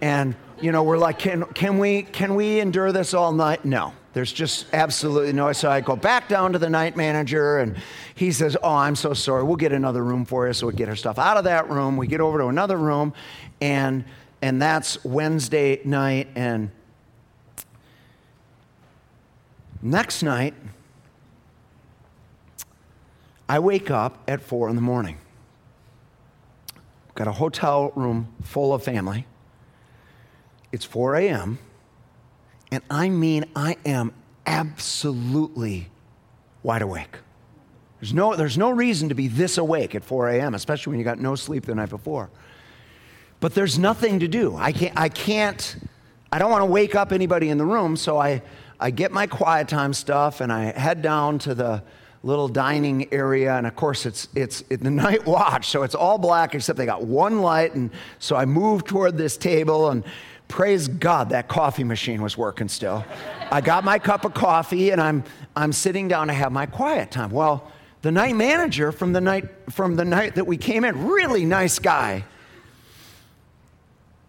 and 0.00 0.34
you 0.60 0.72
know 0.72 0.82
we're 0.82 0.98
like 0.98 1.18
can, 1.18 1.44
can 1.52 1.78
we 1.78 2.02
can 2.02 2.34
we 2.34 2.58
endure 2.58 2.90
this 2.90 3.14
all 3.14 3.32
night 3.32 3.64
no 3.64 3.92
there's 4.12 4.32
just 4.32 4.66
absolutely 4.72 5.32
no 5.32 5.52
so 5.52 5.70
i 5.70 5.80
go 5.80 5.94
back 5.96 6.28
down 6.28 6.52
to 6.52 6.58
the 6.58 6.68
night 6.68 6.96
manager 6.96 7.58
and 7.58 7.76
he 8.14 8.32
says 8.32 8.56
oh 8.62 8.74
i'm 8.74 8.96
so 8.96 9.12
sorry 9.12 9.42
we'll 9.42 9.56
get 9.56 9.72
another 9.72 10.02
room 10.02 10.24
for 10.24 10.46
you 10.46 10.52
so 10.52 10.66
we 10.66 10.72
get 10.72 10.88
our 10.88 10.96
stuff 10.96 11.18
out 11.18 11.36
of 11.36 11.44
that 11.44 11.68
room 11.70 11.96
we 11.96 12.06
get 12.06 12.20
over 12.20 12.38
to 12.38 12.46
another 12.46 12.76
room 12.76 13.12
and 13.60 14.04
and 14.42 14.60
that's 14.60 15.02
wednesday 15.04 15.80
night 15.84 16.28
and 16.34 16.70
Next 19.82 20.22
night, 20.22 20.54
I 23.48 23.58
wake 23.58 23.90
up 23.90 24.18
at 24.28 24.42
four 24.42 24.68
in 24.68 24.76
the 24.76 24.82
morning. 24.82 25.16
Got 27.14 27.28
a 27.28 27.32
hotel 27.32 27.90
room 27.96 28.34
full 28.42 28.74
of 28.74 28.82
family. 28.82 29.26
It's 30.70 30.84
4 30.84 31.16
a.m. 31.16 31.58
And 32.70 32.82
I 32.90 33.08
mean, 33.08 33.46
I 33.56 33.76
am 33.84 34.12
absolutely 34.46 35.90
wide 36.62 36.82
awake. 36.82 37.18
There's 38.00 38.14
no, 38.14 38.34
there's 38.34 38.56
no 38.56 38.70
reason 38.70 39.08
to 39.10 39.14
be 39.14 39.28
this 39.28 39.58
awake 39.58 39.94
at 39.94 40.04
4 40.04 40.30
a.m., 40.30 40.54
especially 40.54 40.92
when 40.92 40.98
you 40.98 41.04
got 41.04 41.18
no 41.18 41.34
sleep 41.34 41.66
the 41.66 41.74
night 41.74 41.90
before. 41.90 42.30
But 43.40 43.54
there's 43.54 43.78
nothing 43.78 44.20
to 44.20 44.28
do. 44.28 44.56
I 44.56 44.72
can't, 44.72 44.98
I 44.98 45.08
can't, 45.08 45.76
I 46.32 46.38
don't 46.38 46.50
want 46.50 46.62
to 46.62 46.66
wake 46.66 46.94
up 46.94 47.12
anybody 47.12 47.50
in 47.50 47.58
the 47.58 47.64
room, 47.64 47.96
so 47.96 48.18
I, 48.18 48.42
I 48.78 48.90
get 48.90 49.12
my 49.12 49.26
quiet 49.26 49.68
time 49.68 49.92
stuff 49.92 50.40
and 50.40 50.52
I 50.52 50.78
head 50.78 51.02
down 51.02 51.38
to 51.40 51.54
the 51.54 51.82
little 52.22 52.48
dining 52.48 53.12
area 53.14 53.54
and 53.56 53.66
of 53.66 53.74
course 53.74 54.04
it's 54.04 54.28
it's 54.34 54.60
the 54.68 54.76
night 54.90 55.24
watch 55.24 55.68
so 55.68 55.82
it's 55.84 55.94
all 55.94 56.18
black 56.18 56.54
except 56.54 56.76
they 56.76 56.84
got 56.84 57.02
one 57.02 57.40
light 57.40 57.74
and 57.74 57.90
so 58.18 58.36
I 58.36 58.44
move 58.44 58.84
toward 58.84 59.16
this 59.16 59.38
table 59.38 59.88
and 59.88 60.04
praise 60.50 60.88
God 60.88 61.30
that 61.30 61.48
coffee 61.48 61.84
machine 61.84 62.20
was 62.20 62.36
working 62.36 62.68
still. 62.68 63.04
I 63.50 63.60
got 63.60 63.84
my 63.84 63.98
cup 63.98 64.24
of 64.24 64.34
coffee 64.34 64.90
and 64.90 65.00
I'm 65.00 65.24
I'm 65.56 65.72
sitting 65.72 66.08
down 66.08 66.26
to 66.26 66.32
have 66.34 66.52
my 66.52 66.66
quiet 66.66 67.10
time. 67.10 67.30
Well, 67.30 67.70
the 68.02 68.10
night 68.10 68.34
manager 68.34 68.92
from 68.92 69.12
the 69.12 69.20
night 69.20 69.48
from 69.70 69.96
the 69.96 70.04
night 70.04 70.34
that 70.34 70.46
we 70.46 70.56
came 70.56 70.84
in, 70.84 71.08
really 71.08 71.44
nice 71.44 71.78
guy. 71.78 72.24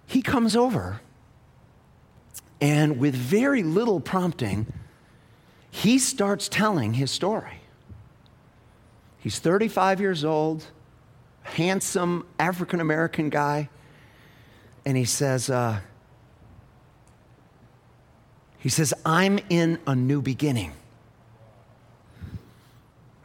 He 0.06 0.22
comes 0.22 0.56
over 0.56 1.02
and 2.62 3.00
with 3.00 3.16
very 3.16 3.64
little 3.64 4.00
prompting, 4.00 4.72
he 5.72 5.98
starts 5.98 6.48
telling 6.48 6.94
his 6.94 7.10
story. 7.10 7.62
He's 9.18 9.40
35 9.40 10.00
years 10.00 10.24
old, 10.24 10.66
handsome 11.42 12.28
African 12.40 12.80
American 12.80 13.30
guy, 13.30 13.70
and 14.86 14.96
he 14.96 15.06
says, 15.06 15.50
uh, 15.50 15.80
he 18.62 18.70
says, 18.70 18.94
I'm 19.06 19.40
in 19.50 19.80
a 19.86 19.94
new 19.94 20.22
beginning. 20.22 20.72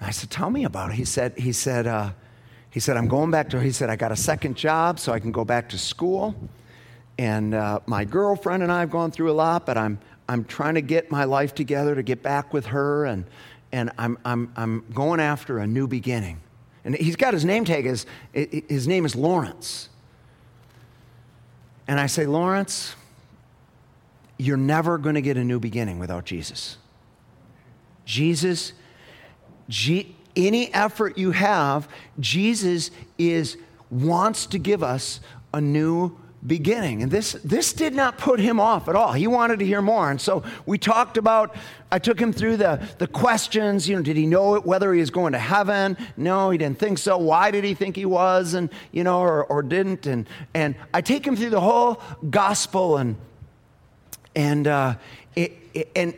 I 0.00 0.10
said, 0.10 0.30
tell 0.30 0.50
me 0.50 0.64
about 0.64 0.90
it. 0.90 0.96
He 0.96 1.04
said, 1.04 1.38
he 1.38 1.52
said, 1.52 1.86
uh, 1.86 2.10
he 2.70 2.80
said, 2.80 2.96
I'm 2.96 3.08
going 3.08 3.30
back 3.30 3.48
to, 3.50 3.60
he 3.60 3.70
said, 3.70 3.88
I 3.88 3.96
got 3.96 4.12
a 4.12 4.16
second 4.16 4.56
job 4.56 4.98
so 4.98 5.12
I 5.12 5.20
can 5.20 5.32
go 5.32 5.44
back 5.44 5.68
to 5.70 5.78
school 5.78 6.34
and 7.18 7.54
uh, 7.54 7.80
my 7.86 8.04
girlfriend 8.04 8.62
and 8.62 8.70
I 8.70 8.80
have 8.80 8.90
gone 8.90 9.10
through 9.10 9.30
a 9.30 9.34
lot, 9.34 9.64
but 9.64 9.78
I'm, 9.78 9.98
I'm 10.28 10.44
trying 10.44 10.74
to 10.74 10.82
get 10.82 11.10
my 11.10 11.24
life 11.24 11.54
together 11.54 11.94
to 11.94 12.02
get 12.02 12.22
back 12.22 12.52
with 12.52 12.66
her, 12.66 13.06
and, 13.06 13.24
and 13.72 13.90
I'm, 13.96 14.18
I'm, 14.24 14.52
I'm 14.56 14.84
going 14.92 15.20
after 15.20 15.58
a 15.58 15.66
new 15.66 15.86
beginning. 15.86 16.40
And 16.84 16.94
he's 16.94 17.16
got 17.16 17.32
his 17.32 17.44
name 17.44 17.64
tag, 17.64 17.84
his, 17.84 18.06
his 18.32 18.86
name 18.86 19.04
is 19.04 19.16
Lawrence. 19.16 19.88
And 21.88 21.98
I 21.98 22.06
say, 22.06 22.26
Lawrence, 22.26 22.94
you're 24.38 24.56
never 24.56 24.98
going 24.98 25.14
to 25.14 25.22
get 25.22 25.36
a 25.36 25.44
new 25.44 25.58
beginning 25.58 25.98
without 25.98 26.24
Jesus. 26.24 26.76
Jesus, 28.04 28.72
G, 29.68 30.14
any 30.36 30.72
effort 30.72 31.18
you 31.18 31.32
have, 31.32 31.88
Jesus 32.20 32.90
is 33.18 33.56
wants 33.90 34.46
to 34.46 34.58
give 34.58 34.82
us 34.82 35.20
a 35.54 35.60
new 35.60 36.18
beginning. 36.46 37.02
And 37.02 37.10
this, 37.10 37.32
this 37.44 37.72
did 37.72 37.94
not 37.94 38.18
put 38.18 38.38
him 38.38 38.60
off 38.60 38.88
at 38.88 38.94
all. 38.94 39.12
He 39.12 39.26
wanted 39.26 39.58
to 39.58 39.66
hear 39.66 39.82
more. 39.82 40.10
And 40.10 40.20
so 40.20 40.44
we 40.64 40.78
talked 40.78 41.16
about, 41.16 41.56
I 41.90 41.98
took 41.98 42.20
him 42.20 42.32
through 42.32 42.58
the, 42.58 42.86
the 42.98 43.06
questions. 43.06 43.88
You 43.88 43.96
know, 43.96 44.02
did 44.02 44.16
he 44.16 44.26
know 44.26 44.60
whether 44.60 44.92
he 44.92 45.00
was 45.00 45.10
going 45.10 45.32
to 45.32 45.38
heaven? 45.38 45.96
No, 46.16 46.50
he 46.50 46.58
didn't 46.58 46.78
think 46.78 46.98
so. 46.98 47.16
Why 47.16 47.50
did 47.50 47.64
he 47.64 47.74
think 47.74 47.96
he 47.96 48.04
was? 48.06 48.54
And, 48.54 48.70
you 48.92 49.02
know, 49.02 49.20
or, 49.20 49.44
or 49.44 49.62
didn't? 49.62 50.06
And, 50.06 50.28
and 50.54 50.76
I 50.94 51.00
take 51.00 51.26
him 51.26 51.34
through 51.34 51.50
the 51.50 51.60
whole 51.60 52.00
gospel 52.30 52.98
and, 52.98 53.16
and, 54.36 54.66
uh, 54.68 54.94
it, 55.34 55.52
it, 55.74 55.90
and 55.96 56.14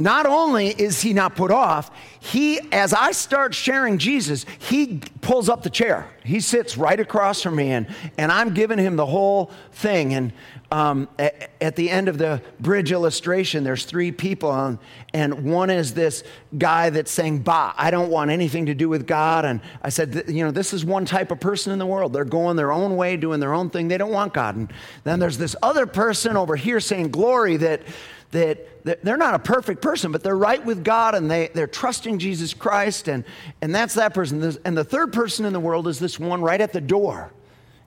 not 0.00 0.26
only 0.26 0.68
is 0.68 1.02
he 1.02 1.12
not 1.12 1.34
put 1.34 1.50
off, 1.50 1.90
he, 2.20 2.60
as 2.70 2.92
I 2.92 3.10
start 3.10 3.52
sharing 3.52 3.98
Jesus, 3.98 4.46
he 4.58 5.00
pulls 5.22 5.48
up 5.48 5.64
the 5.64 5.70
chair. 5.70 6.08
He 6.24 6.38
sits 6.38 6.76
right 6.76 6.98
across 7.00 7.42
from 7.42 7.56
me, 7.56 7.72
and, 7.72 7.88
and 8.16 8.30
I'm 8.30 8.54
giving 8.54 8.78
him 8.78 8.94
the 8.94 9.06
whole 9.06 9.50
thing. 9.72 10.14
And 10.14 10.32
um, 10.70 11.08
at, 11.18 11.50
at, 11.60 11.76
the 11.76 11.90
end 11.90 12.08
of 12.08 12.16
the 12.18 12.42
bridge 12.60 12.92
illustration, 12.92 13.64
there's 13.64 13.86
three 13.86 14.12
people, 14.12 14.50
on, 14.50 14.78
and 15.14 15.44
one 15.44 15.70
is 15.70 15.94
this 15.94 16.22
guy 16.56 16.90
that's 16.90 17.10
saying, 17.10 17.40
Bah, 17.40 17.72
I 17.76 17.90
don't 17.90 18.10
want 18.10 18.30
anything 18.30 18.66
to 18.66 18.74
do 18.74 18.88
with 18.88 19.06
God. 19.06 19.44
And 19.44 19.60
I 19.82 19.88
said, 19.88 20.24
You 20.28 20.44
know, 20.44 20.50
this 20.50 20.72
is 20.72 20.84
one 20.84 21.06
type 21.06 21.32
of 21.32 21.40
person 21.40 21.72
in 21.72 21.78
the 21.78 21.86
world. 21.86 22.12
They're 22.12 22.24
going 22.24 22.56
their 22.56 22.70
own 22.70 22.96
way, 22.96 23.16
doing 23.16 23.40
their 23.40 23.54
own 23.54 23.70
thing. 23.70 23.88
They 23.88 23.98
don't 23.98 24.12
want 24.12 24.34
God. 24.34 24.56
And 24.56 24.72
then 25.04 25.18
there's 25.18 25.38
this 25.38 25.56
other 25.62 25.86
person 25.86 26.36
over 26.36 26.54
here 26.54 26.78
saying, 26.78 27.10
Glory, 27.10 27.56
that 27.56 27.82
that 28.30 28.84
they're 28.84 29.16
not 29.16 29.34
a 29.34 29.38
perfect 29.38 29.80
person, 29.80 30.12
but 30.12 30.22
they're 30.22 30.36
right 30.36 30.64
with 30.64 30.84
God 30.84 31.14
and 31.14 31.30
they, 31.30 31.48
they're 31.48 31.66
trusting 31.66 32.18
Jesus 32.18 32.52
Christ, 32.52 33.08
and, 33.08 33.24
and 33.62 33.74
that's 33.74 33.94
that 33.94 34.12
person. 34.14 34.42
And 34.64 34.76
the 34.76 34.84
third 34.84 35.12
person 35.12 35.46
in 35.46 35.52
the 35.52 35.60
world 35.60 35.88
is 35.88 35.98
this 35.98 36.18
one 36.18 36.42
right 36.42 36.60
at 36.60 36.72
the 36.72 36.80
door. 36.80 37.32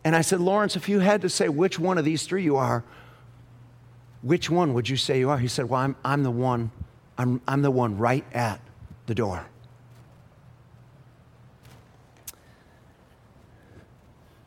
And 0.04 0.16
I 0.16 0.22
said, 0.22 0.40
Lawrence, 0.40 0.76
if 0.76 0.90
you 0.90 1.00
had 1.00 1.22
to 1.22 1.30
say 1.30 1.48
which 1.48 1.78
one 1.78 1.98
of 1.98 2.06
these 2.06 2.24
three 2.24 2.44
you 2.44 2.58
are, 2.58 2.84
which 4.24 4.50
one 4.50 4.74
would 4.74 4.90
you 4.90 4.98
say 4.98 5.20
you 5.20 5.30
are? 5.30 5.38
He 5.38 5.48
said, 5.48 5.70
Well, 5.70 5.82
I'm, 5.82 5.96
I'm 6.04 6.24
the 6.24 6.32
one, 6.32 6.72
I'm, 7.18 7.42
I'm 7.48 7.62
the 7.62 7.72
one 7.72 7.98
right 7.98 8.26
at 8.34 8.60
the 9.06 9.16
door. 9.16 9.46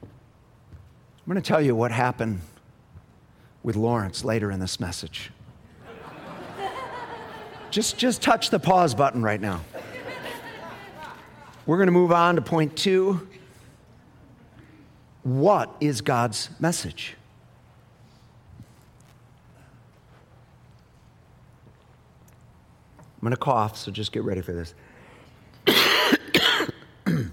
I'm 0.02 1.32
going 1.32 1.40
to 1.40 1.48
tell 1.48 1.62
you 1.62 1.74
what 1.74 1.90
happened 1.90 2.40
with 3.62 3.76
Lawrence 3.76 4.24
later 4.24 4.50
in 4.50 4.60
this 4.60 4.78
message. 4.78 5.30
Just, 7.74 7.98
just 7.98 8.22
touch 8.22 8.50
the 8.50 8.60
pause 8.60 8.94
button 8.94 9.20
right 9.20 9.40
now. 9.40 9.60
We're 11.66 11.76
going 11.76 11.88
to 11.88 11.92
move 11.92 12.12
on 12.12 12.36
to 12.36 12.40
point 12.40 12.76
two. 12.76 13.26
What 15.24 15.74
is 15.80 16.00
God's 16.00 16.50
message? 16.60 17.16
I'm 22.96 23.22
going 23.22 23.32
to 23.32 23.36
cough, 23.36 23.76
so 23.76 23.90
just 23.90 24.12
get 24.12 24.22
ready 24.22 24.40
for 24.40 24.52
this. 24.52 24.72
okay, 27.08 27.26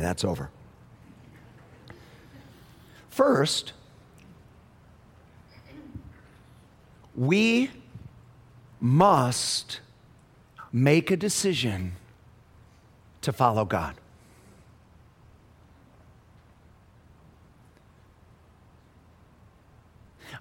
that's 0.00 0.24
over. 0.24 0.48
First, 3.10 3.74
we 7.14 7.68
must 8.82 9.78
make 10.72 11.12
a 11.12 11.16
decision 11.16 11.92
to 13.20 13.32
follow 13.32 13.64
God. 13.64 13.94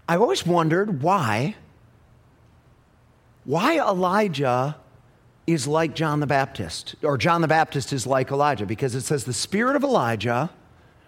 I've 0.10 0.20
always 0.22 0.46
wondered 0.46 1.04
why 1.04 1.56
why 3.44 3.78
Elijah 3.78 4.76
is 5.48 5.68
like 5.68 5.96
John 5.96 6.20
the 6.20 6.28
Baptist, 6.28 6.96
or 7.04 7.18
John 7.18 7.42
the 7.42 7.48
Baptist 7.48 7.92
is 7.92 8.06
like 8.06 8.32
Elijah, 8.32 8.66
because 8.66 8.94
it 8.94 9.02
says 9.02 9.24
the 9.24 9.34
spirit 9.34 9.76
of 9.76 9.84
Elijah 9.84 10.50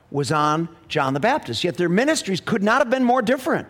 was 0.10 0.32
on 0.32 0.68
John 0.88 1.14
the 1.14 1.20
Baptist, 1.20 1.64
yet 1.64 1.78
their 1.78 1.90
ministries 1.90 2.42
could 2.42 2.64
not 2.64 2.80
have 2.80 2.90
been 2.90 3.04
more 3.04 3.22
different. 3.22 3.68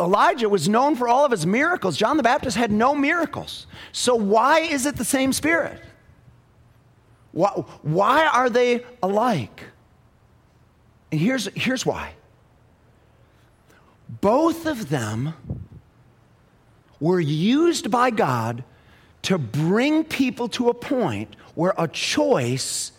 Elijah 0.00 0.48
was 0.48 0.68
known 0.68 0.96
for 0.96 1.08
all 1.08 1.24
of 1.24 1.30
his 1.30 1.46
miracles. 1.46 1.96
John 1.96 2.16
the 2.16 2.22
Baptist 2.22 2.56
had 2.56 2.70
no 2.70 2.94
miracles. 2.94 3.66
So, 3.92 4.14
why 4.14 4.60
is 4.60 4.86
it 4.86 4.96
the 4.96 5.04
same 5.04 5.32
spirit? 5.32 5.80
Why, 7.32 7.48
why 7.82 8.26
are 8.26 8.50
they 8.50 8.84
alike? 9.02 9.64
And 11.10 11.20
here's, 11.20 11.48
here's 11.54 11.86
why 11.86 12.12
both 14.20 14.66
of 14.66 14.90
them 14.90 15.34
were 17.00 17.20
used 17.20 17.90
by 17.90 18.10
God 18.10 18.62
to 19.22 19.38
bring 19.38 20.04
people 20.04 20.48
to 20.48 20.68
a 20.68 20.74
point 20.74 21.36
where 21.54 21.74
a 21.78 21.88
choice 21.88 22.92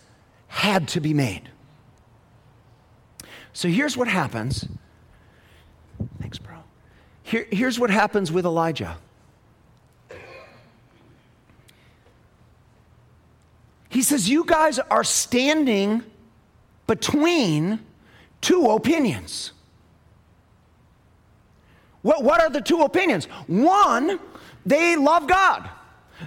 had 0.48 0.88
to 0.88 1.00
be 1.00 1.14
made. 1.14 1.48
So 3.52 3.68
here's 3.68 3.96
what 3.96 4.08
happens. 4.08 4.66
Thanks, 6.20 6.38
bro. 6.38 6.53
Here, 7.34 7.48
here's 7.50 7.80
what 7.80 7.90
happens 7.90 8.30
with 8.30 8.44
Elijah. 8.44 8.96
He 13.88 14.02
says, 14.02 14.30
You 14.30 14.44
guys 14.44 14.78
are 14.78 15.02
standing 15.02 16.04
between 16.86 17.80
two 18.40 18.66
opinions. 18.66 19.50
What, 22.02 22.22
what 22.22 22.40
are 22.40 22.50
the 22.50 22.60
two 22.60 22.82
opinions? 22.82 23.24
One, 23.48 24.20
they 24.64 24.94
love 24.94 25.26
God. 25.26 25.68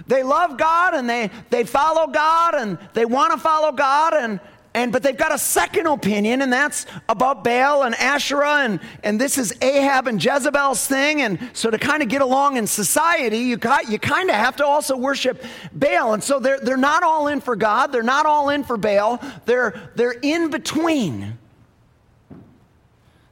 They 0.08 0.22
love 0.22 0.58
God 0.58 0.92
and 0.92 1.08
they, 1.08 1.30
they 1.48 1.64
follow 1.64 2.08
God 2.08 2.54
and 2.54 2.76
they 2.92 3.06
want 3.06 3.32
to 3.32 3.38
follow 3.38 3.72
God 3.72 4.12
and, 4.12 4.40
and 4.78 4.92
but 4.92 5.02
they've 5.02 5.16
got 5.16 5.34
a 5.34 5.38
second 5.38 5.86
opinion 5.86 6.42
and 6.42 6.52
that's 6.52 6.86
about 7.08 7.44
Baal 7.44 7.84
and 7.84 7.94
Asherah 7.94 8.64
and, 8.64 8.80
and 9.02 9.20
this 9.20 9.38
is 9.38 9.54
Ahab 9.60 10.06
and 10.06 10.22
Jezebel's 10.22 10.86
thing 10.86 11.22
and 11.22 11.50
so 11.52 11.70
to 11.70 11.78
kind 11.78 12.02
of 12.02 12.08
get 12.08 12.22
along 12.22 12.56
in 12.56 12.66
society 12.66 13.38
you, 13.38 13.56
got, 13.56 13.90
you 13.90 13.98
kind 13.98 14.30
of 14.30 14.36
have 14.36 14.56
to 14.56 14.66
also 14.66 14.96
worship 14.96 15.44
Baal 15.72 16.14
and 16.14 16.22
so 16.22 16.38
they're, 16.38 16.60
they're 16.60 16.76
not 16.76 17.02
all 17.02 17.28
in 17.28 17.40
for 17.40 17.56
God 17.56 17.92
they're 17.92 18.02
not 18.02 18.26
all 18.26 18.50
in 18.50 18.64
for 18.64 18.76
Baal 18.76 19.22
they're, 19.44 19.90
they're 19.94 20.18
in 20.22 20.50
between 20.50 21.38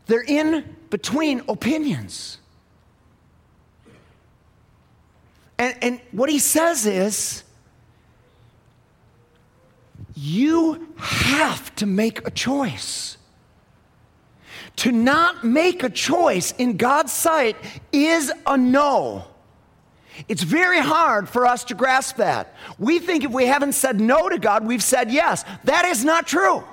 they're 0.06 0.22
in 0.22 0.76
between 0.90 1.42
opinions. 1.48 2.38
And, 5.58 5.76
and 5.82 6.00
what 6.12 6.30
he 6.30 6.38
says 6.38 6.86
is, 6.86 7.42
you 10.16 10.88
have 10.96 11.74
to 11.76 11.86
make 11.86 12.26
a 12.26 12.30
choice. 12.30 13.18
To 14.76 14.90
not 14.90 15.44
make 15.44 15.82
a 15.82 15.90
choice 15.90 16.52
in 16.52 16.78
God's 16.78 17.12
sight 17.12 17.56
is 17.92 18.32
a 18.46 18.56
no. 18.56 19.26
It's 20.28 20.42
very 20.42 20.80
hard 20.80 21.28
for 21.28 21.46
us 21.46 21.64
to 21.64 21.74
grasp 21.74 22.16
that. 22.16 22.54
We 22.78 22.98
think 22.98 23.24
if 23.24 23.30
we 23.30 23.46
haven't 23.46 23.72
said 23.72 24.00
no 24.00 24.28
to 24.30 24.38
God, 24.38 24.66
we've 24.66 24.82
said 24.82 25.10
yes. 25.10 25.44
That 25.64 25.84
is 25.84 26.04
not 26.04 26.26
true. 26.26 26.64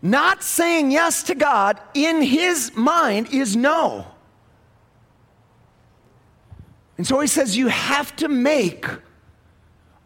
Not 0.00 0.42
saying 0.42 0.90
yes 0.90 1.22
to 1.24 1.34
God 1.34 1.80
in 1.92 2.22
his 2.22 2.74
mind 2.74 3.28
is 3.32 3.56
no. 3.56 4.06
And 6.96 7.06
so 7.06 7.20
he 7.20 7.26
says, 7.26 7.56
You 7.56 7.68
have 7.68 8.14
to 8.16 8.28
make 8.28 8.86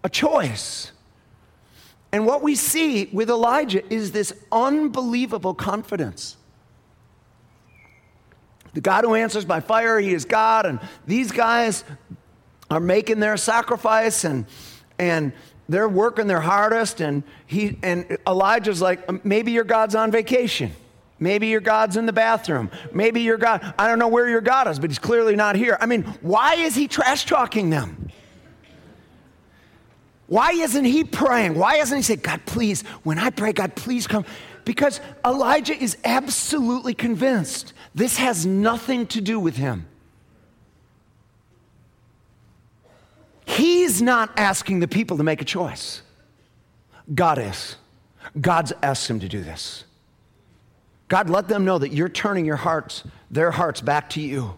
a 0.09 0.11
choice. 0.11 0.90
And 2.12 2.25
what 2.25 2.42
we 2.42 2.55
see 2.55 3.11
with 3.12 3.29
Elijah 3.29 3.87
is 3.92 4.11
this 4.11 4.33
unbelievable 4.51 5.55
confidence. 5.55 6.37
The 8.73 8.81
God 8.81 9.05
who 9.05 9.14
answers 9.14 9.44
by 9.44 9.61
fire, 9.61 10.01
he 10.01 10.14
is 10.14 10.25
God, 10.25 10.64
and 10.64 10.81
these 11.07 11.31
guys 11.31 11.85
are 12.71 12.81
making 12.81 13.21
their 13.21 13.37
sacrifice 13.37 14.25
and 14.25 14.47
and 14.99 15.33
they're 15.68 15.88
working 15.88 16.27
their 16.27 16.40
hardest 16.40 17.01
and 17.01 17.23
he 17.47 17.79
and 17.83 18.18
Elijah's 18.27 18.81
like 18.81 19.25
maybe 19.25 19.53
your 19.53 19.64
God's 19.64 19.94
on 19.94 20.11
vacation. 20.11 20.73
Maybe 21.21 21.49
your 21.49 21.61
God's 21.61 21.97
in 21.97 22.07
the 22.07 22.12
bathroom. 22.12 22.71
Maybe 22.92 23.23
your 23.23 23.37
God, 23.37 23.75
I 23.79 23.88
don't 23.88 23.99
know 23.99 24.09
where 24.09 24.29
your 24.29 24.40
God 24.40 24.68
is, 24.68 24.79
but 24.79 24.88
he's 24.88 25.01
clearly 25.01 25.35
not 25.35 25.57
here. 25.57 25.77
I 25.81 25.87
mean, 25.87 26.05
why 26.23 26.55
is 26.55 26.77
he 26.77 26.87
trash 26.87 27.27
talking 27.27 27.71
them? 27.71 28.09
Why 30.29 30.53
isn't 30.53 30.85
he 30.85 31.05
praying? 31.05 31.55
Why 31.55 31.79
doesn't 31.79 31.97
he 31.97 32.03
say, 32.03 32.17
God, 32.17 32.43
please, 32.45 32.83
when 33.03 33.19
I 33.19 33.31
pray, 33.31 33.53
God, 33.53 33.75
please 33.75 34.07
come? 34.07 34.27
Because 34.64 35.01
Elijah 35.25 35.75
is 35.75 35.97
absolutely 36.05 36.93
convinced 36.93 37.73
this 37.95 38.19
has 38.19 38.45
nothing 38.45 39.07
to 39.09 39.23
do 39.23 39.41
with 39.41 39.57
him. 39.57 39.87
He's 43.47 44.03
not 44.03 44.38
asking 44.38 44.81
the 44.81 44.88
people 44.88 45.17
to 45.17 45.23
make 45.23 45.41
a 45.41 45.47
choice. 45.47 46.03
God 47.14 47.38
is. 47.38 47.77
God's 48.38 48.75
asked 48.83 49.09
him 49.09 49.21
to 49.21 49.29
do 49.29 49.43
this. 49.43 49.85
God, 51.09 51.31
let 51.31 51.49
them 51.49 51.64
know 51.64 51.79
that 51.79 51.93
you're 51.95 52.11
turning 52.11 52.45
your 52.45 52.57
hearts, 52.57 53.03
their 53.31 53.51
hearts 53.51 53.81
back 53.81 54.11
to 54.11 54.21
you. 54.21 54.55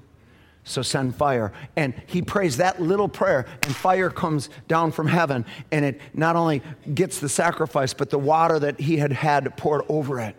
So 0.70 0.82
send 0.82 1.16
fire. 1.16 1.52
And 1.74 2.00
he 2.06 2.22
prays 2.22 2.58
that 2.58 2.80
little 2.80 3.08
prayer, 3.08 3.44
and 3.62 3.74
fire 3.74 4.08
comes 4.08 4.48
down 4.68 4.92
from 4.92 5.08
heaven, 5.08 5.44
and 5.72 5.84
it 5.84 6.00
not 6.14 6.36
only 6.36 6.62
gets 6.94 7.18
the 7.18 7.28
sacrifice, 7.28 7.92
but 7.92 8.10
the 8.10 8.20
water 8.20 8.56
that 8.60 8.78
he 8.78 8.98
had 8.98 9.12
had 9.12 9.56
poured 9.56 9.82
over 9.88 10.20
it. 10.20 10.36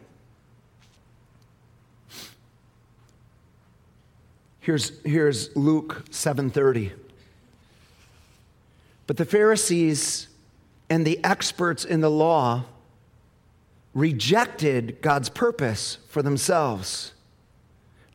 Here's, 4.62 4.94
here's 5.04 5.54
Luke 5.58 6.06
7:30. 6.12 6.94
But 9.06 9.18
the 9.18 9.26
Pharisees 9.26 10.30
and 10.90 11.06
the 11.06 11.22
experts 11.26 11.84
in 11.84 12.00
the 12.00 12.10
law 12.10 12.64
rejected 13.94 15.02
God's 15.02 15.28
purpose 15.28 15.98
for 16.08 16.22
themselves 16.22 17.12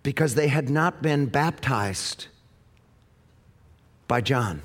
because 0.07 0.37
they 0.37 0.47
had 0.47 0.71
not 0.71 1.03
been 1.03 1.27
baptized 1.27 2.29
by 4.07 4.21
John. 4.21 4.63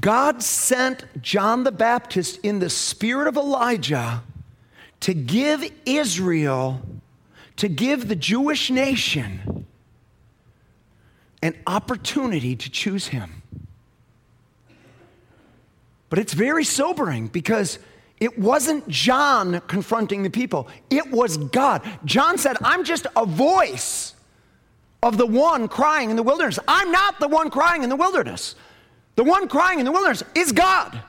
God 0.00 0.42
sent 0.42 1.04
John 1.20 1.64
the 1.64 1.72
Baptist 1.72 2.38
in 2.42 2.58
the 2.58 2.70
spirit 2.70 3.28
of 3.28 3.36
Elijah 3.36 4.22
to 5.00 5.12
give 5.12 5.70
Israel 5.84 6.80
to 7.56 7.68
give 7.68 8.08
the 8.08 8.16
Jewish 8.16 8.70
nation 8.70 9.66
an 11.42 11.54
opportunity 11.66 12.56
to 12.56 12.70
choose 12.70 13.08
him. 13.08 13.37
But 16.10 16.18
it's 16.18 16.32
very 16.32 16.64
sobering 16.64 17.28
because 17.28 17.78
it 18.20 18.38
wasn't 18.38 18.88
John 18.88 19.60
confronting 19.66 20.22
the 20.22 20.30
people, 20.30 20.68
it 20.90 21.10
was 21.10 21.36
God. 21.36 21.82
John 22.04 22.38
said, 22.38 22.56
I'm 22.62 22.84
just 22.84 23.06
a 23.16 23.24
voice 23.24 24.14
of 25.02 25.16
the 25.16 25.26
one 25.26 25.68
crying 25.68 26.10
in 26.10 26.16
the 26.16 26.22
wilderness. 26.22 26.58
I'm 26.66 26.90
not 26.90 27.20
the 27.20 27.28
one 27.28 27.50
crying 27.50 27.82
in 27.82 27.88
the 27.88 27.96
wilderness. 27.96 28.56
The 29.14 29.24
one 29.24 29.48
crying 29.48 29.78
in 29.78 29.84
the 29.84 29.92
wilderness 29.92 30.22
is 30.34 30.52
God. 30.52 31.00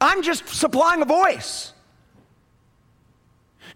I'm 0.00 0.22
just 0.22 0.48
supplying 0.48 1.00
a 1.00 1.06
voice. 1.06 1.72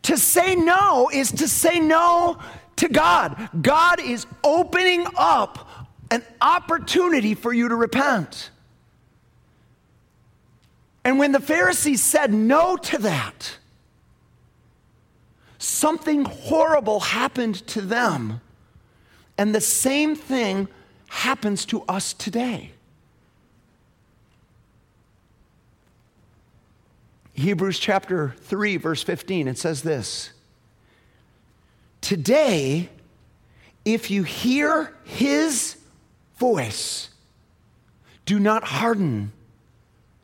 To 0.03 0.17
say 0.17 0.55
no 0.55 1.11
is 1.13 1.33
to 1.33 1.49
say 1.49 1.79
no 1.79 2.39
to 2.77 2.89
God. 2.89 3.49
God 3.61 4.01
is 4.01 4.27
opening 4.45 5.07
up 5.17 5.69
an 6.11 6.23
opportunity 6.41 7.35
for 7.35 7.53
you 7.53 7.69
to 7.69 7.77
repent. 7.77 8.51
And 11.05 11.19
when 11.19 11.33
the 11.33 11.41
Pharisees 11.41 12.03
said 12.03 12.33
no 12.33 12.77
to 12.77 12.99
that, 12.99 13.57
something 15.59 16.25
horrible 16.25 17.01
happened 17.01 17.67
to 17.69 17.81
them. 17.81 18.41
And 19.39 19.55
the 19.55 19.61
same 19.61 20.15
thing 20.15 20.69
happens 21.09 21.65
to 21.67 21.83
us 21.83 22.13
today. 22.13 22.73
Hebrews 27.33 27.79
chapter 27.79 28.35
3, 28.43 28.77
verse 28.77 29.03
15, 29.03 29.49
it 29.49 29.57
says 29.57 29.83
this 29.83 30.33
Today, 32.03 32.91
if 33.87 34.11
you 34.11 34.25
hear 34.25 34.95
his 35.05 35.77
voice, 36.37 37.09
do 38.27 38.39
not 38.39 38.65
harden 38.65 39.33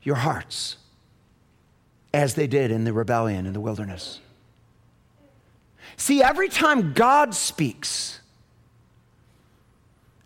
your 0.07 0.17
hearts 0.17 0.77
as 2.15 2.35
they 2.35 2.47
did 2.47 2.71
in 2.71 2.85
the 2.85 2.93
rebellion 2.93 3.45
in 3.45 3.53
the 3.53 3.61
wilderness. 3.61 4.21
See, 5.97 6.23
every 6.23 6.49
time 6.49 6.93
God 6.93 7.35
speaks, 7.35 8.21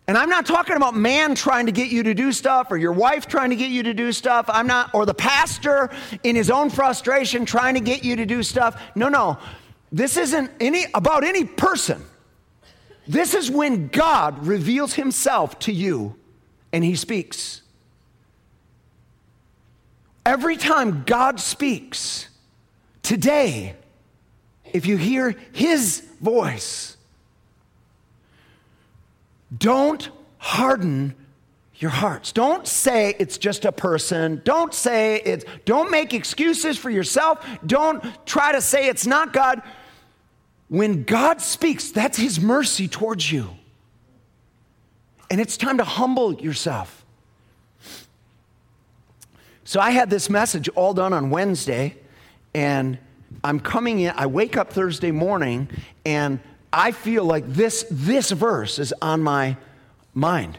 and 0.06 0.18
I'm 0.18 0.28
not 0.28 0.44
talking 0.44 0.76
about 0.76 0.94
man 0.94 1.34
trying 1.34 1.66
to 1.66 1.72
get 1.72 1.88
you 1.90 2.02
to 2.02 2.14
do 2.14 2.32
stuff 2.32 2.70
or 2.70 2.76
your 2.76 2.92
wife 2.92 3.26
trying 3.26 3.50
to 3.50 3.56
get 3.56 3.70
you 3.70 3.84
to 3.84 3.94
do 3.94 4.12
stuff. 4.12 4.46
I'm 4.48 4.66
not, 4.66 4.92
or 4.92 5.06
the 5.06 5.14
pastor 5.14 5.88
in 6.24 6.36
his 6.36 6.50
own 6.50 6.68
frustration 6.68 7.46
trying 7.46 7.74
to 7.74 7.80
get 7.80 8.04
you 8.04 8.16
to 8.16 8.26
do 8.26 8.42
stuff. 8.42 8.82
No, 8.94 9.08
no. 9.08 9.38
This 9.92 10.16
isn't 10.16 10.50
any, 10.60 10.86
about 10.94 11.24
any 11.24 11.44
person. 11.44 12.04
This 13.06 13.34
is 13.34 13.50
when 13.50 13.88
God 13.88 14.44
reveals 14.46 14.94
himself 14.94 15.58
to 15.60 15.72
you 15.72 16.16
and 16.72 16.84
he 16.84 16.96
speaks. 16.96 17.62
Every 20.24 20.56
time 20.56 21.04
God 21.06 21.40
speaks, 21.40 22.28
today, 23.02 23.74
if 24.72 24.86
you 24.86 24.96
hear 24.96 25.34
his 25.52 26.06
voice, 26.20 26.96
don't 29.56 30.08
harden 30.38 31.14
your 31.76 31.90
hearts. 31.90 32.32
Don't 32.32 32.66
say 32.66 33.16
it's 33.18 33.38
just 33.38 33.64
a 33.64 33.72
person. 33.72 34.42
Don't 34.44 34.74
say 34.74 35.16
it's, 35.24 35.44
don't 35.64 35.90
make 35.90 36.12
excuses 36.12 36.76
for 36.76 36.90
yourself. 36.90 37.44
Don't 37.66 38.04
try 38.26 38.52
to 38.52 38.60
say 38.60 38.88
it's 38.88 39.06
not 39.06 39.32
God. 39.32 39.62
When 40.68 41.04
God 41.04 41.40
speaks, 41.40 41.90
that's 41.90 42.18
his 42.18 42.38
mercy 42.38 42.86
towards 42.86 43.32
you. 43.32 43.48
And 45.30 45.40
it's 45.40 45.56
time 45.56 45.78
to 45.78 45.84
humble 45.84 46.34
yourself. 46.34 46.99
So 49.70 49.78
I 49.78 49.92
had 49.92 50.10
this 50.10 50.28
message 50.28 50.68
all 50.70 50.94
done 50.94 51.12
on 51.12 51.30
Wednesday, 51.30 51.96
and 52.54 52.98
I'm 53.44 53.60
coming 53.60 54.00
in, 54.00 54.12
I 54.16 54.26
wake 54.26 54.56
up 54.56 54.72
Thursday 54.72 55.12
morning, 55.12 55.68
and 56.04 56.40
I 56.72 56.90
feel 56.90 57.22
like 57.22 57.46
this, 57.46 57.86
this 57.88 58.32
verse 58.32 58.80
is 58.80 58.92
on 59.00 59.22
my 59.22 59.56
mind. 60.12 60.58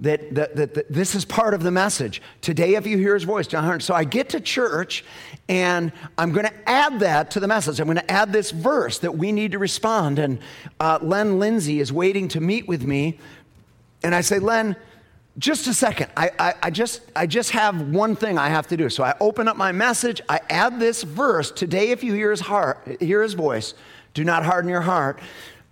That, 0.00 0.34
that, 0.36 0.56
that, 0.56 0.72
that, 0.72 0.90
this 0.90 1.14
is 1.14 1.26
part 1.26 1.52
of 1.52 1.62
the 1.62 1.70
message. 1.70 2.22
Today, 2.40 2.76
if 2.76 2.86
you 2.86 2.96
hear 2.96 3.12
his 3.12 3.24
voice, 3.24 3.46
John 3.46 3.62
Hart. 3.62 3.82
So 3.82 3.92
I 3.92 4.04
get 4.04 4.30
to 4.30 4.40
church 4.40 5.04
and 5.50 5.92
I'm 6.16 6.32
going 6.32 6.46
to 6.46 6.68
add 6.68 7.00
that 7.00 7.32
to 7.32 7.40
the 7.40 7.48
message. 7.48 7.78
I'm 7.78 7.86
going 7.86 7.98
to 7.98 8.10
add 8.10 8.32
this 8.32 8.52
verse 8.52 8.98
that 9.00 9.18
we 9.18 9.32
need 9.32 9.52
to 9.52 9.58
respond. 9.58 10.18
And 10.18 10.38
uh, 10.80 10.98
Len 11.02 11.38
Lindsay 11.38 11.78
is 11.78 11.92
waiting 11.92 12.28
to 12.28 12.40
meet 12.40 12.66
with 12.66 12.84
me. 12.84 13.18
And 14.02 14.14
I 14.14 14.22
say, 14.22 14.38
Len, 14.38 14.76
just 15.38 15.66
a 15.66 15.74
second. 15.74 16.10
I, 16.16 16.30
I, 16.38 16.54
I, 16.64 16.70
just, 16.70 17.02
I 17.14 17.26
just 17.26 17.50
have 17.50 17.80
one 17.82 18.16
thing 18.16 18.38
I 18.38 18.48
have 18.48 18.66
to 18.68 18.76
do. 18.76 18.88
So 18.88 19.04
I 19.04 19.14
open 19.20 19.48
up 19.48 19.56
my 19.56 19.72
message. 19.72 20.20
I 20.28 20.40
add 20.48 20.80
this 20.80 21.02
verse. 21.02 21.50
Today, 21.50 21.90
if 21.90 22.02
you 22.02 22.14
hear 22.14 22.30
his, 22.30 22.40
heart, 22.40 22.96
hear 23.00 23.22
his 23.22 23.34
voice, 23.34 23.74
do 24.14 24.24
not 24.24 24.44
harden 24.44 24.70
your 24.70 24.80
heart. 24.80 25.20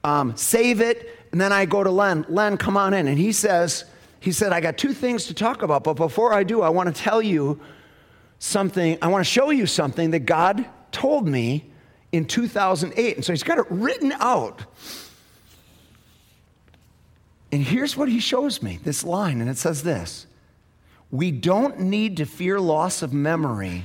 Um, 0.03 0.37
save 0.37 0.81
it. 0.81 1.27
And 1.33 1.40
then 1.40 1.53
I 1.53 1.64
go 1.64 1.83
to 1.83 1.90
Len. 1.90 2.27
Len, 2.29 2.59
come 2.59 2.77
on 2.77 2.92
in. 2.92 3.09
And 3.09 3.18
he 3.18 3.33
says, 3.33 3.87
he 4.20 4.33
said, 4.33 4.53
I 4.53 4.61
got 4.61 4.77
two 4.77 4.92
things 4.92 5.27
to 5.27 5.35
talk 5.35 5.62
about. 5.62 5.83
But 5.83 5.94
before 5.94 6.35
I 6.35 6.44
do, 6.44 6.61
I 6.61 6.68
want 6.68 6.94
to 6.94 7.03
tell 7.03 7.22
you 7.22 7.61
something. 8.38 8.98
I 9.00 9.09
want 9.09 9.24
to 9.24 9.31
show 9.31 9.50
you 9.50 9.66
something 9.66 10.11
that 10.11 10.20
God 10.20 10.66
told 10.92 11.27
me 11.27 11.70
in 12.12 12.27
2008. 12.27 13.16
And 13.16 13.24
so 13.24 13.33
he's 13.33 13.42
got 13.42 13.59
it 13.59 13.66
written 13.70 14.12
out. 14.12 14.62
And 17.55 17.62
here's 17.62 17.97
what 17.97 18.09
he 18.09 18.19
shows 18.19 18.64
me 18.64 18.81
this 18.83 19.05
line, 19.05 19.40
and 19.40 19.49
it 19.49 19.57
says 19.57 19.85
this 19.85 20.27
We 21.12 21.31
don't 21.31 21.79
need 21.79 22.17
to 22.17 22.27
fear 22.27 22.59
loss 22.59 23.01
of 23.01 23.12
memory 23.12 23.85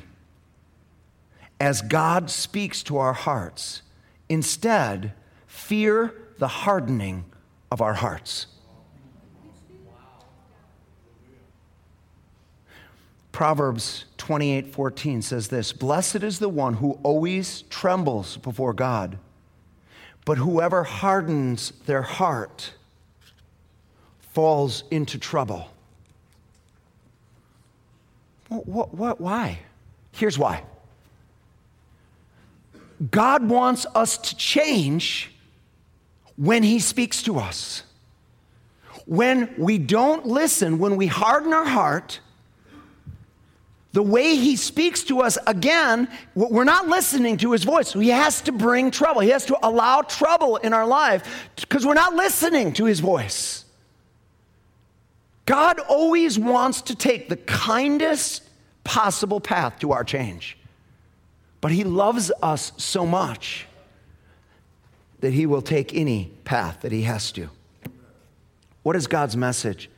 as 1.60 1.84
God 1.84 2.32
speaks 2.32 2.82
to 2.82 2.98
our 2.98 3.14
hearts. 3.14 3.84
Instead, 4.28 5.14
fear 5.46 6.16
the 6.40 6.48
hardening 6.48 7.26
of 7.72 7.80
our 7.80 7.94
hearts. 7.94 8.48
Proverbs 13.32 14.06
28 14.18 14.74
14 14.74 15.22
says 15.22 15.50
this 15.50 15.74
Blessed 15.74 16.24
is 16.24 16.40
the 16.40 16.50
one 16.50 16.74
who 16.74 16.94
always 17.04 17.62
trembles 17.70 18.38
before 18.38 18.74
God, 18.74 19.20
but 20.26 20.40
whoever 20.40 20.84
hardens 20.86 21.72
their 21.86 22.02
heart 22.02 22.74
falls 24.39 24.86
into 24.89 25.17
trouble. 25.17 25.69
What, 28.47 28.93
what, 28.93 29.19
why? 29.19 29.60
Here's 30.13 30.39
why 30.39 30.63
God 33.12 33.49
wants 33.49 33.86
us 33.93 34.17
to 34.17 34.38
change 34.38 35.30
when 36.38 36.63
He 36.63 36.80
speaks 36.80 37.21
to 37.23 37.38
us. 37.38 37.84
When 39.06 39.54
we 39.58 39.78
don't 39.78 40.25
listen, 40.25 40.80
when 40.80 40.95
we 40.95 41.08
harden 41.08 41.52
our 41.52 41.65
heart, 41.65 42.21
the 43.91 44.04
way 44.04 44.36
he 44.36 44.56
speaks 44.56 45.04
to 45.06 45.19
us 45.19 45.38
again, 45.47 46.08
we're 46.36 46.63
not 46.63 46.88
listening 46.88 47.36
to 47.38 47.52
his 47.52 47.65
voice. 47.65 47.91
He 47.91 48.10
has 48.10 48.39
to 48.43 48.52
bring 48.52 48.91
trouble. 48.91 49.21
He 49.21 49.32
has 49.32 49.47
to 49.47 49.58
allow 49.63 50.04
trouble 50.04 50.58
in 50.58 50.73
our 50.73 50.86
life 50.86 51.49
because 51.56 51.86
we're 51.86 51.95
not 51.95 52.13
listening 52.13 52.71
to 52.73 52.86
his 52.86 52.99
voice. 52.99 53.65
God 55.50 55.80
always 55.80 56.38
wants 56.38 56.84
to 56.84 56.96
take 56.96 57.28
the 57.28 57.36
kindest 57.36 58.44
possible 58.84 59.40
path 59.40 59.80
to 59.80 59.94
our 59.94 60.04
change. 60.04 60.60
But 61.60 61.72
he 61.72 61.84
loves 61.84 62.32
us 62.44 62.72
so 62.78 63.04
much 63.04 63.66
that 65.22 65.34
he 65.34 65.48
will 65.48 65.64
take 65.64 65.96
any 65.96 66.32
path 66.44 66.82
that 66.82 66.92
he 66.92 67.02
has 67.02 67.32
to. 67.32 67.50
What 68.84 68.96
is 68.96 69.08
God's 69.08 69.36
message? 69.36 69.90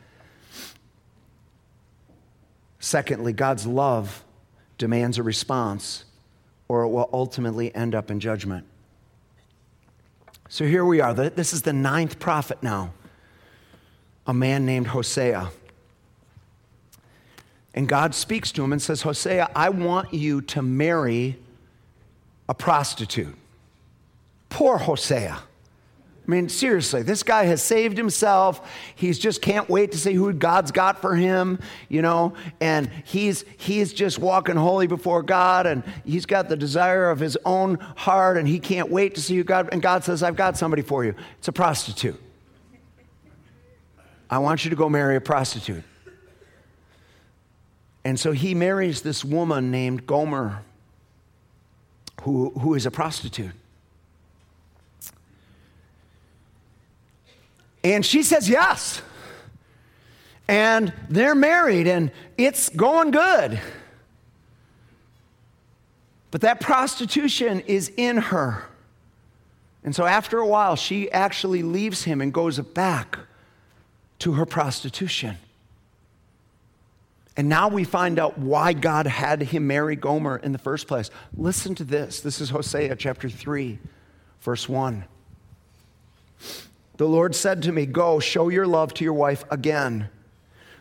Secondly, 2.79 3.33
God's 3.33 3.67
love 3.67 4.23
demands 4.77 5.17
a 5.17 5.23
response, 5.23 6.05
or 6.69 6.83
it 6.83 6.89
will 6.91 7.09
ultimately 7.11 7.75
end 7.75 7.93
up 7.93 8.09
in 8.09 8.21
judgment. 8.21 8.65
So 10.47 10.63
here 10.63 10.85
we 10.85 11.01
are. 11.01 11.13
This 11.13 11.51
is 11.51 11.63
the 11.63 11.73
ninth 11.73 12.19
prophet 12.19 12.63
now, 12.63 12.93
a 14.25 14.33
man 14.33 14.65
named 14.65 14.87
Hosea. 14.87 15.49
And 17.73 17.87
God 17.87 18.13
speaks 18.13 18.51
to 18.53 18.63
him 18.63 18.73
and 18.73 18.81
says, 18.81 19.01
Hosea, 19.01 19.49
I 19.55 19.69
want 19.69 20.13
you 20.13 20.41
to 20.41 20.61
marry 20.61 21.37
a 22.49 22.53
prostitute. 22.53 23.33
Poor 24.49 24.77
Hosea. 24.77 25.39
I 26.27 26.31
mean, 26.31 26.49
seriously, 26.49 27.01
this 27.01 27.23
guy 27.23 27.45
has 27.45 27.63
saved 27.63 27.97
himself. 27.97 28.69
He's 28.95 29.17
just 29.17 29.41
can't 29.41 29.67
wait 29.67 29.93
to 29.93 29.97
see 29.97 30.13
who 30.13 30.31
God's 30.33 30.71
got 30.71 31.01
for 31.01 31.15
him, 31.15 31.59
you 31.89 32.01
know, 32.01 32.35
and 32.59 32.91
he's 33.05 33.43
he's 33.57 33.91
just 33.91 34.19
walking 34.19 34.55
holy 34.55 34.85
before 34.85 35.23
God, 35.23 35.65
and 35.65 35.83
he's 36.05 36.27
got 36.27 36.47
the 36.47 36.55
desire 36.55 37.09
of 37.09 37.19
his 37.19 37.37
own 37.43 37.79
heart, 37.95 38.37
and 38.37 38.47
he 38.47 38.59
can't 38.59 38.91
wait 38.91 39.15
to 39.15 39.21
see 39.21 39.35
who 39.35 39.43
God. 39.43 39.69
And 39.71 39.81
God 39.81 40.03
says, 40.03 40.21
"I've 40.21 40.35
got 40.35 40.57
somebody 40.57 40.83
for 40.83 41.03
you. 41.03 41.15
It's 41.39 41.47
a 41.47 41.51
prostitute. 41.51 42.21
I 44.31 44.39
want 44.39 44.63
you 44.63 44.71
to 44.71 44.75
go 44.75 44.89
marry 44.89 45.15
a 45.15 45.21
prostitute." 45.21 45.83
And 48.03 48.19
so 48.19 48.31
he 48.31 48.55
marries 48.55 49.01
this 49.01 49.23
woman 49.23 49.69
named 49.69 50.07
Gomer, 50.07 50.63
who, 52.21 52.49
who 52.51 52.73
is 52.73 52.85
a 52.85 52.91
prostitute. 52.91 53.51
And 57.83 58.05
she 58.05 58.23
says 58.23 58.49
yes. 58.49 59.01
And 60.47 60.93
they're 61.09 61.35
married 61.35 61.87
and 61.87 62.11
it's 62.37 62.69
going 62.69 63.11
good. 63.11 63.59
But 66.31 66.41
that 66.41 66.59
prostitution 66.59 67.61
is 67.61 67.91
in 67.97 68.17
her. 68.17 68.65
And 69.83 69.95
so 69.95 70.05
after 70.05 70.37
a 70.37 70.47
while, 70.47 70.75
she 70.75 71.11
actually 71.11 71.63
leaves 71.63 72.03
him 72.03 72.21
and 72.21 72.33
goes 72.33 72.59
back 72.59 73.17
to 74.21 74.33
her 74.33 74.45
prostitution. 74.45 75.37
And 77.35 77.49
now 77.49 77.69
we 77.69 77.83
find 77.83 78.19
out 78.19 78.37
why 78.37 78.73
God 78.73 79.07
had 79.07 79.41
him 79.41 79.65
marry 79.65 79.95
Gomer 79.95 80.37
in 80.37 80.51
the 80.51 80.59
first 80.59 80.87
place. 80.87 81.09
Listen 81.35 81.73
to 81.75 81.83
this. 81.83 82.19
This 82.19 82.39
is 82.39 82.51
Hosea 82.51 82.95
chapter 82.97 83.29
3, 83.29 83.79
verse 84.41 84.69
1. 84.69 85.05
The 86.97 87.07
Lord 87.07 87.33
said 87.33 87.63
to 87.63 87.71
me, 87.71 87.87
Go, 87.87 88.19
show 88.19 88.49
your 88.49 88.67
love 88.67 88.93
to 88.95 89.03
your 89.03 89.13
wife 89.13 89.43
again. 89.49 90.09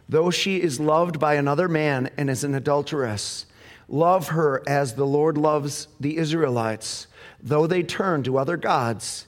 Though 0.07 0.31
she 0.31 0.61
is 0.61 0.79
loved 0.79 1.19
by 1.19 1.35
another 1.35 1.69
man 1.69 2.11
and 2.19 2.29
is 2.29 2.45
an 2.45 2.55
adulteress, 2.55 3.47
love 3.89 4.29
her 4.29 4.63
as 4.67 4.95
the 4.95 5.07
Lord 5.07 5.39
loves 5.39 5.89
the 5.99 6.19
Israelites, 6.19 7.07
though 7.43 7.67
they 7.67 7.85
turn 7.85 8.23
to 8.25 8.37
other 8.37 8.59
gods 8.59 9.27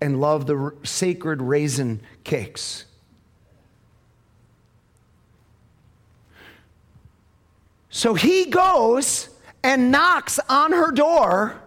and 0.00 0.20
love 0.20 0.46
the 0.46 0.74
sacred 0.84 1.42
raisin 1.42 2.02
cakes. 2.22 2.84
So 7.90 8.14
he 8.14 8.46
goes 8.46 9.28
and 9.62 9.90
knocks 9.90 10.38
on 10.48 10.72
her 10.72 10.90
door. 10.90 11.60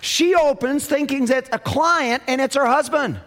She 0.00 0.34
opens, 0.34 0.86
thinking 0.86 1.28
it's 1.28 1.48
a 1.52 1.58
client, 1.58 2.22
and 2.26 2.40
it's 2.40 2.54
her 2.56 2.66
husband. 2.66 3.20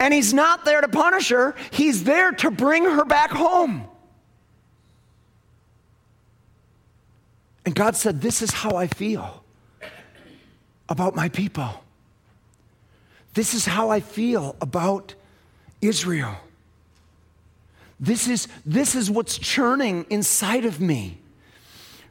And 0.00 0.14
he's 0.14 0.32
not 0.32 0.64
there 0.64 0.80
to 0.80 0.88
punish 0.88 1.30
her, 1.30 1.54
he's 1.70 2.04
there 2.04 2.32
to 2.32 2.50
bring 2.50 2.84
her 2.84 3.04
back 3.04 3.30
home. 3.30 3.88
And 7.66 7.74
God 7.74 7.96
said, 7.96 8.20
This 8.20 8.40
is 8.40 8.50
how 8.50 8.76
I 8.76 8.86
feel 8.86 9.44
about 10.88 11.14
my 11.14 11.28
people. 11.28 11.84
This 13.34 13.52
is 13.52 13.66
how 13.66 13.90
I 13.90 14.00
feel 14.00 14.56
about 14.60 15.14
Israel. 15.82 16.36
This 18.00 18.28
is, 18.28 18.48
this 18.64 18.94
is 18.94 19.10
what's 19.10 19.38
churning 19.38 20.06
inside 20.10 20.64
of 20.64 20.80
me. 20.80 21.18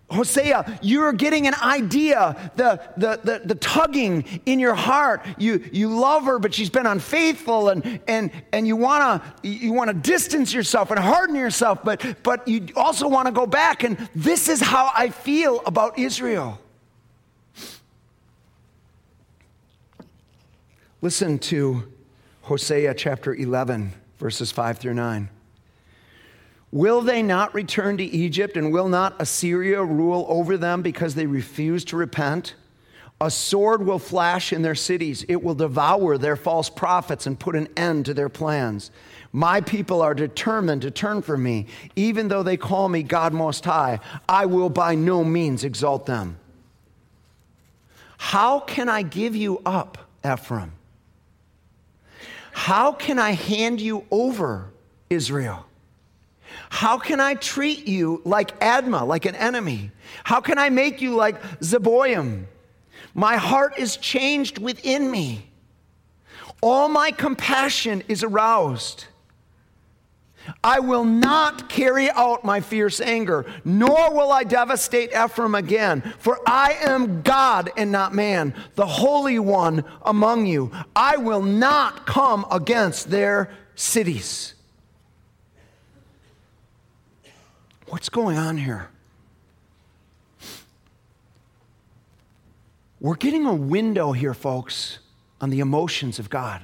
Hosea, 0.09 0.79
you're 0.81 1.11
getting 1.11 1.47
an 1.47 1.55
idea, 1.55 2.51
the, 2.55 2.79
the, 2.95 3.19
the, 3.23 3.41
the, 3.43 3.55
tugging 3.55 4.23
in 4.45 4.57
your 4.57 4.73
heart. 4.73 5.25
You, 5.37 5.61
you 5.73 5.89
love 5.89 6.23
her, 6.23 6.39
but 6.39 6.53
she's 6.53 6.69
been 6.69 6.85
unfaithful, 6.85 7.67
and, 7.67 7.99
and, 8.07 8.31
and 8.53 8.65
you 8.65 8.77
want 8.77 9.21
to 9.43 9.49
you 9.49 9.73
wanna 9.73 9.93
distance 9.93 10.53
yourself 10.53 10.91
and 10.91 10.99
harden 10.99 11.35
yourself, 11.35 11.79
but, 11.83 12.23
but 12.23 12.47
you 12.47 12.67
also 12.77 13.09
want 13.09 13.25
to 13.25 13.33
go 13.33 13.45
back. 13.45 13.83
And 13.83 13.97
this 14.15 14.47
is 14.47 14.61
how 14.61 14.91
I 14.95 15.09
feel 15.09 15.61
about 15.65 15.99
Israel. 15.99 16.57
Listen 21.01 21.37
to 21.37 21.91
Hosea 22.43 22.93
chapter 22.93 23.35
11, 23.35 23.93
verses 24.19 24.53
5 24.53 24.77
through 24.77 24.93
9. 24.93 25.29
Will 26.71 27.01
they 27.01 27.23
not 27.23 27.53
return 27.53 27.97
to 27.97 28.03
Egypt, 28.03 28.57
and 28.57 28.73
will 28.73 28.89
not 28.89 29.15
Assyria 29.19 29.83
rule 29.83 30.25
over 30.27 30.57
them 30.57 30.81
because 30.81 31.15
they 31.15 31.25
refuse 31.25 31.85
to 31.85 31.97
repent? 31.97 32.55
A 33.19 33.31
sword 33.31 33.85
will 33.85 33.99
flash 33.99 34.53
in 34.53 34.61
their 34.61 34.75
cities. 34.75 35.25
It 35.27 35.41
will 35.41 35.55
devour 35.55 36.17
their 36.17 36.35
false 36.35 36.69
prophets 36.69 37.25
and 37.25 37.39
put 37.39 37.55
an 37.55 37.67
end 37.75 38.05
to 38.05 38.13
their 38.13 38.29
plans. 38.29 38.91
My 39.31 39.61
people 39.61 40.01
are 40.01 40.13
determined 40.13 40.83
to 40.83 40.91
turn 40.91 41.21
from 41.21 41.41
me. 41.41 41.65
Even 41.95 42.27
though 42.27 42.43
they 42.43 42.57
call 42.57 42.89
me 42.89 43.01
God 43.01 43.33
Most 43.33 43.65
High, 43.65 43.99
I 44.29 44.45
will 44.45 44.69
by 44.69 44.93
no 44.93 45.23
means 45.23 45.63
exalt 45.63 46.05
them. 46.05 46.37
How 48.17 48.59
can 48.59 48.89
I 48.89 49.01
give 49.01 49.35
you 49.35 49.61
up, 49.65 49.97
Ephraim? 50.25 50.73
How 52.51 52.91
can 52.91 53.19
I 53.19 53.31
hand 53.31 53.79
you 53.79 54.05
over, 54.11 54.71
Israel? 55.09 55.65
How 56.69 56.97
can 56.97 57.19
I 57.19 57.35
treat 57.35 57.87
you 57.87 58.21
like 58.25 58.59
Admah, 58.59 59.07
like 59.07 59.25
an 59.25 59.35
enemy? 59.35 59.91
How 60.23 60.41
can 60.41 60.57
I 60.57 60.69
make 60.69 61.01
you 61.01 61.15
like 61.15 61.41
Zeboim? 61.59 62.45
My 63.13 63.37
heart 63.37 63.77
is 63.77 63.97
changed 63.97 64.59
within 64.59 65.09
me. 65.09 65.49
All 66.61 66.89
my 66.89 67.11
compassion 67.11 68.03
is 68.07 68.23
aroused. 68.23 69.05
I 70.63 70.79
will 70.79 71.03
not 71.03 71.69
carry 71.69 72.09
out 72.09 72.45
my 72.45 72.61
fierce 72.61 73.01
anger, 73.01 73.45
nor 73.65 74.13
will 74.13 74.31
I 74.31 74.43
devastate 74.43 75.11
Ephraim 75.11 75.55
again, 75.55 76.01
for 76.19 76.39
I 76.47 76.77
am 76.81 77.21
God 77.21 77.69
and 77.75 77.91
not 77.91 78.13
man, 78.13 78.53
the 78.75 78.85
Holy 78.85 79.39
One 79.39 79.83
among 80.03 80.45
you. 80.45 80.71
I 80.95 81.17
will 81.17 81.41
not 81.41 82.05
come 82.05 82.45
against 82.51 83.09
their 83.09 83.51
cities. 83.75 84.53
What's 87.87 88.09
going 88.09 88.37
on 88.37 88.57
here? 88.57 88.89
We're 92.99 93.15
getting 93.15 93.45
a 93.45 93.53
window 93.53 94.11
here, 94.11 94.33
folks, 94.33 94.99
on 95.39 95.51
the 95.51 95.61
emotions 95.61 96.19
of 96.19 96.29
God. 96.29 96.63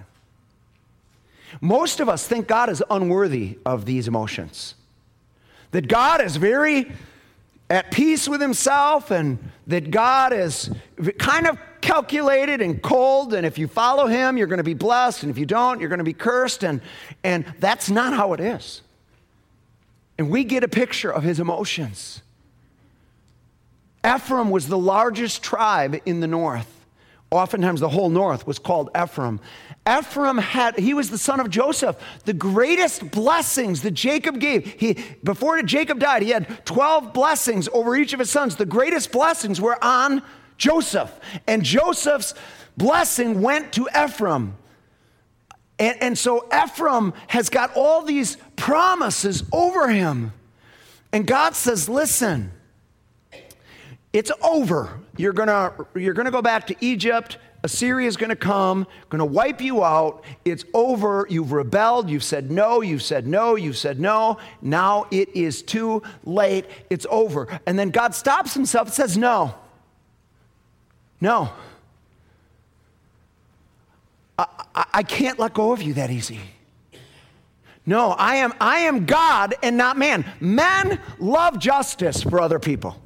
Most 1.61 1.99
of 1.99 2.09
us 2.09 2.28
think 2.28 2.47
God 2.47 2.69
is 2.69 2.84
unworthy 2.89 3.59
of 3.65 3.86
these 3.86 4.07
emotions. 4.07 4.76
That 5.71 5.88
God 5.88 6.21
is 6.21 6.36
very 6.36 6.91
at 7.69 7.91
peace 7.91 8.28
with 8.28 8.41
himself 8.41 9.09
and 9.09 9.39
that 9.67 9.91
God 9.91 10.34
is 10.34 10.69
kind 11.17 11.47
of 11.47 11.57
calculated 11.80 12.61
and 12.61 12.82
cold 12.82 13.34
and 13.34 13.45
if 13.45 13.57
you 13.57 13.67
follow 13.67 14.07
him 14.07 14.38
you're 14.38 14.47
going 14.47 14.57
to 14.57 14.63
be 14.63 14.74
blessed 14.74 15.24
and 15.24 15.30
if 15.30 15.38
you 15.38 15.45
don't 15.45 15.82
you're 15.82 15.89
going 15.89 15.97
to 15.97 16.03
be 16.03 16.13
cursed 16.13 16.63
and 16.63 16.82
and 17.24 17.45
that's 17.59 17.89
not 17.89 18.13
how 18.13 18.34
it 18.34 18.39
is. 18.39 18.82
And 20.18 20.30
we 20.30 20.43
get 20.43 20.64
a 20.64 20.68
picture 20.68 21.11
of 21.11 21.24
his 21.24 21.39
emotions. 21.39 22.22
Ephraim 24.05 24.49
was 24.49 24.68
the 24.68 24.78
largest 24.78 25.43
tribe 25.43 26.01
in 26.05 26.20
the 26.20 26.28
north. 26.28 26.70
Oftentimes, 27.32 27.80
the 27.80 27.89
whole 27.89 28.09
north 28.09 28.45
was 28.45 28.59
called 28.59 28.91
Ephraim. 28.95 29.39
Ephraim 29.89 30.38
had, 30.38 30.78
he 30.78 30.93
was 30.93 31.09
the 31.09 31.18
son 31.18 31.39
of 31.39 31.49
Joseph. 31.49 31.97
The 32.26 32.34
greatest 32.34 33.09
blessings 33.09 33.82
that 33.82 33.91
Jacob 33.91 34.39
gave, 34.39 34.66
he, 34.80 35.03
before 35.24 35.59
Jacob 35.64 35.99
died, 35.99 36.22
he 36.22 36.30
had 36.30 36.64
12 36.66 37.11
blessings 37.11 37.68
over 37.74 37.95
each 37.95 38.14
of 38.14 38.20
his 38.20 38.30
sons. 38.30 38.55
The 38.55 38.68
greatest 38.68 39.11
blessings 39.11 39.59
were 39.59 39.84
on 39.84 40.22
Joseph. 40.57 41.20
And 41.47 41.64
Joseph's 41.64 42.36
blessing 42.78 43.41
went 43.41 43.74
to 43.74 43.89
Ephraim. 43.97 44.55
And, 45.80 46.01
and 46.01 46.17
so 46.17 46.47
Ephraim 46.53 47.13
has 47.28 47.49
got 47.49 47.76
all 47.76 48.03
these 48.03 48.38
promises 48.55 49.43
over 49.51 49.88
him. 49.88 50.34
And 51.11 51.28
God 51.28 51.55
says, 51.55 51.89
listen, 51.89 52.51
it's 54.11 54.32
over. 54.41 54.99
You're 55.17 55.34
gonna, 55.34 55.74
you're 55.95 56.13
gonna 56.13 56.32
go 56.32 56.41
back 56.41 56.67
to 56.67 56.76
Egypt. 56.80 57.38
Assyria 57.63 58.07
is 58.09 58.17
to 58.30 58.36
come, 58.36 58.86
to 59.21 59.26
wipe 59.26 59.61
you 59.61 59.84
out. 59.86 60.26
It's 60.43 60.65
over. 60.74 61.26
You've 61.30 61.53
rebelled. 61.53 62.09
You've 62.09 62.24
said 62.24 62.51
no. 62.51 62.82
You've 62.82 63.01
said 63.01 63.26
no. 63.26 63.55
You've 63.55 63.78
said 63.78 64.01
no. 64.01 64.38
Now 64.61 65.07
it 65.11 65.30
is 65.34 65.63
too 65.63 66.03
late. 66.26 66.65
It's 66.89 67.07
over. 67.09 67.47
And 67.65 67.80
then 67.80 67.89
God 67.89 68.13
stops 68.15 68.53
himself 68.53 68.88
and 68.88 68.93
says, 68.93 69.17
No. 69.17 69.55
No. 71.21 71.53
I, 74.76 74.86
I, 74.94 75.04
can't 75.04 75.39
let 75.39 75.54
go 75.54 75.72
of 75.72 75.82
you 75.82 75.94
that 75.96 76.10
easy. 76.10 76.39
No, 77.86 78.12
I 78.12 78.38
am, 78.38 78.54
I 78.62 78.80
am 78.80 79.06
God 79.06 79.56
and 79.62 79.78
not 79.78 79.98
man. 79.98 80.26
Men 80.39 81.00
love 81.20 81.60
justice 81.60 82.24
for 82.24 82.39
other 82.39 82.60
people. 82.60 83.02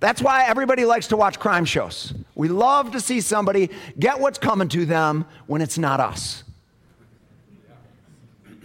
That's 0.00 0.22
why 0.22 0.44
everybody 0.46 0.84
likes 0.84 1.08
to 1.08 1.16
watch 1.16 1.38
crime 1.38 1.64
shows. 1.64 2.14
We 2.34 2.48
love 2.48 2.92
to 2.92 3.00
see 3.00 3.20
somebody 3.20 3.70
get 3.98 4.20
what's 4.20 4.38
coming 4.38 4.68
to 4.68 4.84
them 4.86 5.26
when 5.46 5.62
it's 5.62 5.78
not 5.78 6.00
us. 6.00 6.44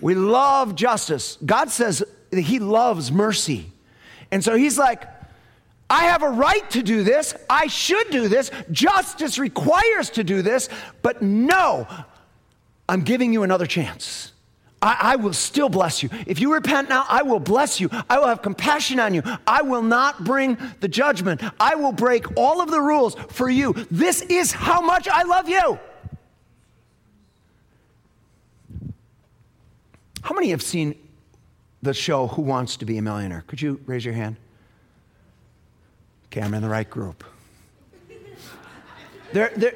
We 0.01 0.15
love 0.15 0.75
justice. 0.75 1.37
God 1.45 1.69
says 1.69 2.03
He 2.31 2.59
loves 2.59 3.11
mercy. 3.11 3.71
And 4.31 4.43
so 4.43 4.55
He's 4.55 4.77
like, 4.77 5.03
I 5.91 6.05
have 6.05 6.23
a 6.23 6.29
right 6.29 6.67
to 6.71 6.81
do 6.81 7.03
this. 7.03 7.35
I 7.49 7.67
should 7.67 8.09
do 8.11 8.29
this. 8.29 8.49
Justice 8.71 9.37
requires 9.37 10.09
to 10.11 10.23
do 10.23 10.41
this. 10.41 10.69
But 11.01 11.21
no, 11.21 11.85
I'm 12.87 13.01
giving 13.01 13.33
you 13.33 13.43
another 13.43 13.65
chance. 13.65 14.31
I, 14.81 14.97
I, 15.01 15.15
will 15.17 15.33
still 15.33 15.67
bless 15.67 16.01
you. 16.01 16.09
If 16.25 16.39
you 16.39 16.53
repent 16.53 16.87
now, 16.87 17.05
I 17.09 17.23
will 17.23 17.41
bless 17.41 17.81
you. 17.81 17.89
I 18.09 18.17
will 18.19 18.27
have 18.27 18.41
compassion 18.41 19.01
on 19.01 19.13
you. 19.13 19.21
I 19.45 19.61
will 19.63 19.83
not 19.83 20.23
bring 20.23 20.57
the 20.79 20.87
judgment. 20.87 21.41
I 21.59 21.75
will 21.75 21.91
break 21.91 22.37
all 22.37 22.61
of 22.61 22.71
the 22.71 22.79
rules 22.79 23.15
for 23.29 23.49
you. 23.49 23.73
This 23.91 24.21
is 24.21 24.53
how 24.53 24.79
much 24.79 25.09
I 25.09 25.23
love 25.23 25.49
you. 25.49 25.77
How 30.21 30.33
many 30.33 30.51
have 30.51 30.61
seen 30.61 30.95
the 31.83 31.93
show 31.93 32.27
Who 32.27 32.43
Wants 32.43 32.77
to 32.77 32.85
Be 32.85 32.97
a 32.97 33.01
Millionaire? 33.01 33.43
Could 33.45 33.61
you 33.61 33.81
raise 33.85 34.05
your 34.05 34.13
hand? 34.13 34.37
Okay, 36.31 36.41
I'm 36.41 36.53
in 36.53 36.61
the 36.61 36.69
right 36.69 36.89
group. 36.89 37.25
there, 39.33 39.51
there, 39.57 39.73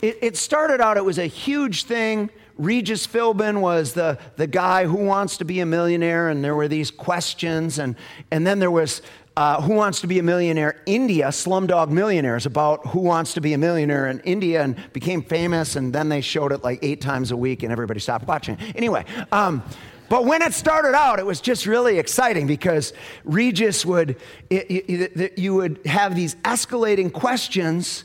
it, 0.00 0.18
it 0.22 0.36
started 0.38 0.80
out, 0.80 0.96
it 0.96 1.04
was 1.04 1.18
a 1.18 1.26
huge 1.26 1.84
thing. 1.84 2.30
Regis 2.56 3.06
Philbin 3.06 3.60
was 3.60 3.92
the, 3.92 4.18
the 4.36 4.46
guy 4.46 4.86
who 4.86 4.96
wants 4.96 5.36
to 5.36 5.44
be 5.44 5.60
a 5.60 5.66
millionaire, 5.66 6.30
and 6.30 6.42
there 6.42 6.54
were 6.54 6.66
these 6.66 6.90
questions. 6.90 7.78
And, 7.78 7.94
and 8.30 8.46
then 8.46 8.58
there 8.58 8.70
was 8.70 9.02
uh, 9.36 9.60
Who 9.60 9.74
Wants 9.74 10.00
to 10.00 10.06
Be 10.06 10.18
a 10.18 10.22
Millionaire 10.22 10.80
India, 10.86 11.28
Slumdog 11.28 11.90
Millionaires, 11.90 12.46
about 12.46 12.86
who 12.86 13.00
wants 13.00 13.34
to 13.34 13.42
be 13.42 13.52
a 13.52 13.58
millionaire 13.58 14.08
in 14.08 14.20
India, 14.20 14.62
and 14.62 14.76
became 14.94 15.22
famous. 15.22 15.76
And 15.76 15.92
then 15.92 16.08
they 16.08 16.22
showed 16.22 16.52
it 16.52 16.64
like 16.64 16.78
eight 16.80 17.02
times 17.02 17.32
a 17.32 17.36
week, 17.36 17.62
and 17.62 17.70
everybody 17.70 18.00
stopped 18.00 18.26
watching. 18.26 18.58
Anyway, 18.74 19.04
um, 19.30 19.62
but 20.08 20.24
when 20.24 20.42
it 20.42 20.54
started 20.54 20.94
out, 20.94 21.18
it 21.18 21.26
was 21.26 21.40
just 21.40 21.66
really 21.66 21.98
exciting 21.98 22.46
because 22.46 22.92
Regis 23.24 23.84
would, 23.84 24.16
it, 24.48 24.70
it, 24.70 25.38
you 25.38 25.54
would 25.54 25.84
have 25.86 26.14
these 26.14 26.34
escalating 26.36 27.12
questions 27.12 28.04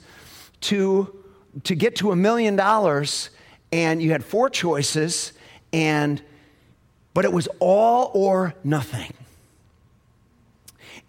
to, 0.62 1.24
to 1.64 1.76
get 1.76 1.96
to 1.98 2.12
a 2.12 2.16
million 2.16 2.56
dollars, 2.56 3.30
and 3.72 4.02
you 4.02 4.12
had 4.12 4.24
four 4.24 4.50
choices, 4.50 5.34
and, 5.72 6.22
but 7.14 7.24
it 7.24 7.32
was 7.32 7.48
all 7.60 8.12
or 8.14 8.54
nothing. 8.64 9.14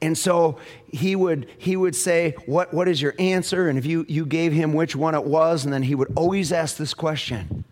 And 0.00 0.18
so 0.18 0.58
he 0.92 1.16
would, 1.16 1.48
he 1.58 1.76
would 1.76 1.96
say, 1.96 2.34
what, 2.46 2.74
what 2.74 2.88
is 2.88 3.00
your 3.00 3.14
answer? 3.18 3.68
And 3.68 3.78
if 3.78 3.86
you, 3.86 4.04
you 4.08 4.26
gave 4.26 4.52
him 4.52 4.74
which 4.74 4.94
one 4.94 5.14
it 5.14 5.24
was, 5.24 5.64
and 5.64 5.72
then 5.72 5.82
he 5.82 5.94
would 5.94 6.12
always 6.14 6.52
ask 6.52 6.76
this 6.76 6.94
question 6.94 7.64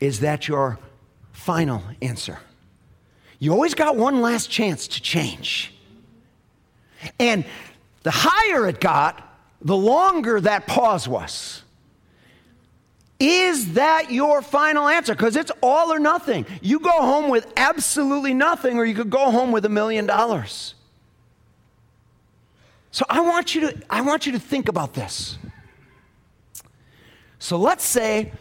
Is 0.00 0.20
that 0.20 0.48
your 0.48 0.78
final 1.36 1.82
answer. 2.00 2.38
You 3.38 3.52
always 3.52 3.74
got 3.74 3.96
one 3.96 4.22
last 4.22 4.50
chance 4.50 4.88
to 4.88 5.02
change. 5.02 5.72
And 7.20 7.44
the 8.02 8.10
higher 8.10 8.66
it 8.66 8.80
got, 8.80 9.22
the 9.60 9.76
longer 9.76 10.40
that 10.40 10.66
pause 10.66 11.06
was. 11.06 11.62
Is 13.20 13.74
that 13.74 14.10
your 14.10 14.42
final 14.42 14.88
answer? 14.88 15.14
Because 15.14 15.36
it's 15.36 15.52
all 15.62 15.92
or 15.92 15.98
nothing. 15.98 16.46
You 16.62 16.80
go 16.80 16.90
home 16.90 17.28
with 17.28 17.52
absolutely 17.56 18.34
nothing, 18.34 18.78
or 18.78 18.84
you 18.84 18.94
could 18.94 19.10
go 19.10 19.30
home 19.30 19.52
with 19.52 19.64
a 19.64 19.70
million 19.70 20.06
dollars. 20.06 20.74
So 22.90 23.04
I 23.08 23.20
want 23.20 23.54
you 23.54 23.60
to, 23.62 23.82
I 23.90 24.00
want 24.00 24.26
you 24.26 24.32
to 24.32 24.38
think 24.38 24.68
about 24.68 24.94
this. 24.94 25.38
So 27.38 27.58
let's 27.58 27.84
say 27.84 28.32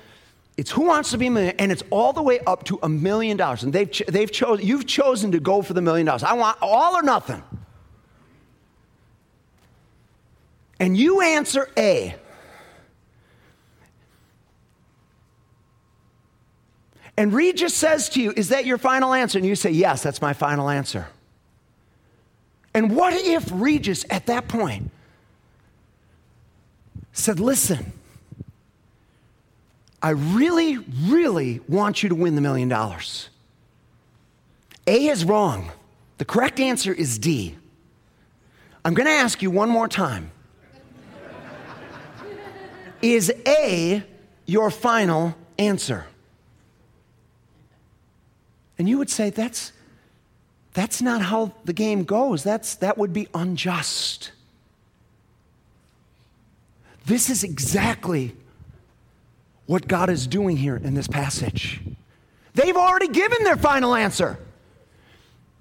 it's 0.57 0.71
who 0.71 0.85
wants 0.85 1.11
to 1.11 1.17
be 1.17 1.27
a 1.27 1.31
millionaire, 1.31 1.55
and 1.59 1.71
it's 1.71 1.83
all 1.89 2.13
the 2.13 2.21
way 2.21 2.39
up 2.39 2.63
to 2.65 2.79
a 2.81 2.87
million 2.87 3.35
dollars. 3.35 3.63
And 3.63 3.73
they've, 3.73 3.91
they've 4.07 4.31
chosen, 4.31 4.65
you've 4.65 4.87
chosen 4.87 5.33
to 5.33 5.39
go 5.39 5.61
for 5.61 5.73
the 5.73 5.81
million 5.81 6.05
dollars. 6.05 6.23
I 6.23 6.33
want 6.33 6.57
all 6.61 6.95
or 6.95 7.03
nothing. 7.03 7.43
And 10.79 10.95
you 10.95 11.21
answer 11.21 11.69
A. 11.77 12.15
And 17.17 17.33
Regis 17.33 17.73
says 17.73 18.09
to 18.09 18.21
you, 18.21 18.33
Is 18.35 18.49
that 18.49 18.65
your 18.65 18.77
final 18.77 19.13
answer? 19.13 19.37
And 19.37 19.47
you 19.47 19.55
say, 19.55 19.71
Yes, 19.71 20.03
that's 20.03 20.21
my 20.21 20.33
final 20.33 20.69
answer. 20.69 21.07
And 22.73 22.93
what 22.95 23.13
if 23.13 23.49
Regis 23.53 24.05
at 24.09 24.25
that 24.25 24.47
point 24.49 24.91
said, 27.13 27.39
Listen, 27.39 27.93
I 30.05 30.11
really, 30.11 30.77
really 30.77 31.61
want 31.67 32.03
you 32.03 32.09
to 32.09 32.15
win 32.15 32.35
the 32.35 32.41
million 32.41 32.69
dollars. 32.69 33.27
A 34.85 35.07
is 35.07 35.25
wrong. 35.25 35.71
The 36.19 36.25
correct 36.25 36.59
answer 36.59 36.93
is 36.93 37.17
D. 37.17 37.55
I'm 38.85 38.93
going 38.93 39.07
to 39.07 39.11
ask 39.13 39.41
you 39.41 39.49
one 39.49 39.67
more 39.67 39.87
time. 39.87 40.29
is 43.01 43.33
A 43.47 44.03
your 44.45 44.69
final 44.69 45.33
answer? 45.57 46.05
And 48.77 48.87
you 48.87 48.99
would 48.99 49.09
say, 49.09 49.31
that's, 49.31 49.71
that's 50.73 51.01
not 51.01 51.23
how 51.23 51.51
the 51.63 51.73
game 51.73 52.03
goes. 52.03 52.43
That's, 52.43 52.75
that 52.75 52.99
would 52.99 53.11
be 53.11 53.27
unjust. 53.33 54.33
This 57.07 57.27
is 57.31 57.43
exactly 57.43 58.35
what 59.65 59.87
God 59.87 60.09
is 60.09 60.27
doing 60.27 60.57
here 60.57 60.75
in 60.75 60.93
this 60.93 61.07
passage. 61.07 61.81
They've 62.53 62.75
already 62.75 63.07
given 63.07 63.43
their 63.43 63.57
final 63.57 63.95
answer, 63.95 64.39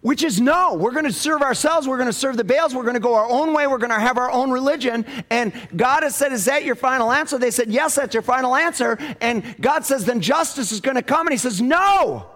which 0.00 0.22
is 0.22 0.40
no, 0.40 0.74
we're 0.74 0.92
going 0.92 1.06
to 1.06 1.12
serve 1.12 1.42
ourselves, 1.42 1.88
we're 1.88 1.96
going 1.96 2.08
to 2.08 2.12
serve 2.12 2.36
the 2.36 2.44
Baals, 2.44 2.74
we're 2.74 2.82
going 2.82 2.94
to 2.94 3.00
go 3.00 3.14
our 3.14 3.28
own 3.28 3.52
way, 3.54 3.66
we're 3.66 3.78
going 3.78 3.90
to 3.90 3.98
have 3.98 4.18
our 4.18 4.30
own 4.30 4.50
religion. 4.50 5.04
And 5.30 5.52
God 5.74 6.02
has 6.02 6.14
said, 6.14 6.32
Is 6.32 6.44
that 6.44 6.64
your 6.64 6.74
final 6.74 7.10
answer? 7.10 7.38
They 7.38 7.50
said, 7.50 7.68
Yes, 7.70 7.96
that's 7.96 8.14
your 8.14 8.22
final 8.22 8.54
answer. 8.54 8.98
And 9.20 9.56
God 9.60 9.84
says, 9.84 10.04
Then 10.04 10.20
justice 10.20 10.70
is 10.70 10.80
going 10.80 10.96
to 10.96 11.02
come. 11.02 11.26
And 11.26 11.32
He 11.32 11.38
says, 11.38 11.60
No, 11.60 12.26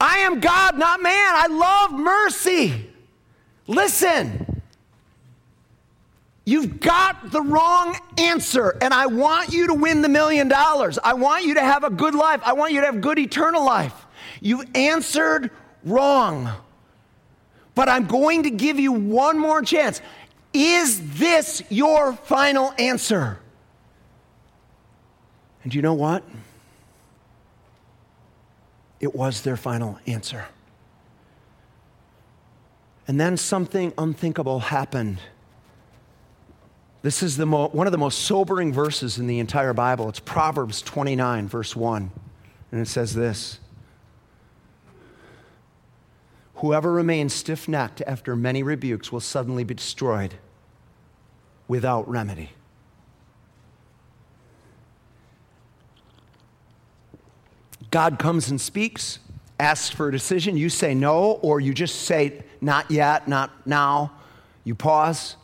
I 0.00 0.18
am 0.18 0.40
God, 0.40 0.76
not 0.76 1.00
man. 1.00 1.32
I 1.34 1.46
love 1.46 1.92
mercy. 1.92 2.90
Listen. 3.66 4.53
You've 6.46 6.78
got 6.80 7.30
the 7.30 7.40
wrong 7.40 7.96
answer, 8.18 8.76
and 8.82 8.92
I 8.92 9.06
want 9.06 9.50
you 9.50 9.68
to 9.68 9.74
win 9.74 10.02
the 10.02 10.10
million 10.10 10.48
dollars. 10.48 10.98
I 11.02 11.14
want 11.14 11.46
you 11.46 11.54
to 11.54 11.60
have 11.60 11.84
a 11.84 11.90
good 11.90 12.14
life. 12.14 12.40
I 12.44 12.52
want 12.52 12.72
you 12.72 12.80
to 12.80 12.86
have 12.86 13.00
good 13.00 13.18
eternal 13.18 13.64
life. 13.64 13.94
You've 14.40 14.66
answered 14.74 15.50
wrong. 15.84 16.50
But 17.74 17.88
I'm 17.88 18.06
going 18.06 18.42
to 18.42 18.50
give 18.50 18.78
you 18.78 18.92
one 18.92 19.38
more 19.38 19.62
chance. 19.62 20.02
Is 20.52 21.18
this 21.18 21.62
your 21.70 22.12
final 22.12 22.72
answer? 22.78 23.38
And 25.64 25.74
you 25.74 25.80
know 25.80 25.94
what? 25.94 26.22
It 29.00 29.14
was 29.14 29.42
their 29.42 29.56
final 29.56 29.98
answer. 30.06 30.46
And 33.08 33.18
then 33.18 33.36
something 33.36 33.92
unthinkable 33.98 34.60
happened. 34.60 35.18
This 37.04 37.22
is 37.22 37.36
the 37.36 37.44
mo- 37.44 37.68
one 37.68 37.86
of 37.86 37.90
the 37.90 37.98
most 37.98 38.20
sobering 38.20 38.72
verses 38.72 39.18
in 39.18 39.26
the 39.26 39.38
entire 39.38 39.74
Bible. 39.74 40.08
It's 40.08 40.20
Proverbs 40.20 40.80
29, 40.80 41.48
verse 41.48 41.76
1. 41.76 42.10
And 42.72 42.80
it 42.80 42.88
says 42.88 43.12
this 43.12 43.60
Whoever 46.54 46.90
remains 46.90 47.34
stiff 47.34 47.68
necked 47.68 48.00
after 48.06 48.34
many 48.34 48.62
rebukes 48.62 49.12
will 49.12 49.20
suddenly 49.20 49.64
be 49.64 49.74
destroyed 49.74 50.36
without 51.68 52.08
remedy. 52.08 52.52
God 57.90 58.18
comes 58.18 58.48
and 58.48 58.58
speaks, 58.58 59.18
asks 59.60 59.90
for 59.90 60.08
a 60.08 60.10
decision. 60.10 60.56
You 60.56 60.70
say 60.70 60.94
no, 60.94 61.32
or 61.42 61.60
you 61.60 61.74
just 61.74 62.06
say 62.06 62.44
not 62.62 62.90
yet, 62.90 63.28
not 63.28 63.66
now. 63.66 64.10
You 64.64 64.74
pause. 64.74 65.36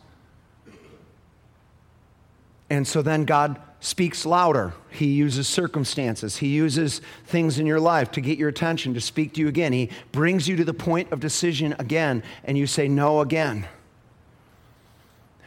And 2.71 2.87
so 2.87 3.01
then 3.01 3.25
God 3.25 3.59
speaks 3.81 4.25
louder. 4.25 4.73
He 4.91 5.07
uses 5.07 5.45
circumstances. 5.45 6.37
He 6.37 6.47
uses 6.47 7.01
things 7.25 7.59
in 7.59 7.65
your 7.65 7.81
life 7.81 8.11
to 8.11 8.21
get 8.21 8.37
your 8.37 8.47
attention, 8.47 8.93
to 8.93 9.01
speak 9.01 9.33
to 9.33 9.41
you 9.41 9.49
again. 9.49 9.73
He 9.73 9.89
brings 10.13 10.47
you 10.47 10.55
to 10.55 10.63
the 10.63 10.73
point 10.73 11.11
of 11.11 11.19
decision 11.19 11.75
again, 11.79 12.23
and 12.45 12.57
you 12.57 12.65
say 12.65 12.87
no 12.87 13.19
again. 13.19 13.67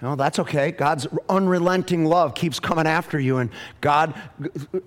No, 0.02 0.16
that's 0.16 0.38
okay. 0.38 0.70
God's 0.70 1.06
unrelenting 1.30 2.04
love 2.04 2.34
keeps 2.34 2.60
coming 2.60 2.86
after 2.86 3.18
you, 3.18 3.38
and 3.38 3.48
God 3.80 4.12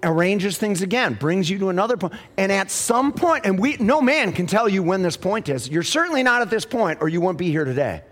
arranges 0.04 0.60
things 0.60 0.84
again, 0.84 1.16
brings 1.16 1.50
you 1.50 1.58
to 1.58 1.70
another 1.70 1.98
point. 1.98 2.14
And 2.38 2.52
at 2.52 2.70
some 2.70 3.14
point, 3.14 3.48
and 3.48 3.58
we, 3.58 3.78
no 3.78 4.00
man 4.00 4.32
can 4.32 4.46
tell 4.46 4.70
you 4.70 4.84
when 4.84 5.02
this 5.02 5.18
point 5.18 5.50
is. 5.50 5.68
You're 5.68 5.82
certainly 5.82 6.22
not 6.22 6.44
at 6.44 6.52
this 6.52 6.66
point, 6.66 7.00
or 7.02 7.10
you 7.10 7.20
won't 7.20 7.40
be 7.40 7.50
here 7.50 7.66
today. 7.66 8.04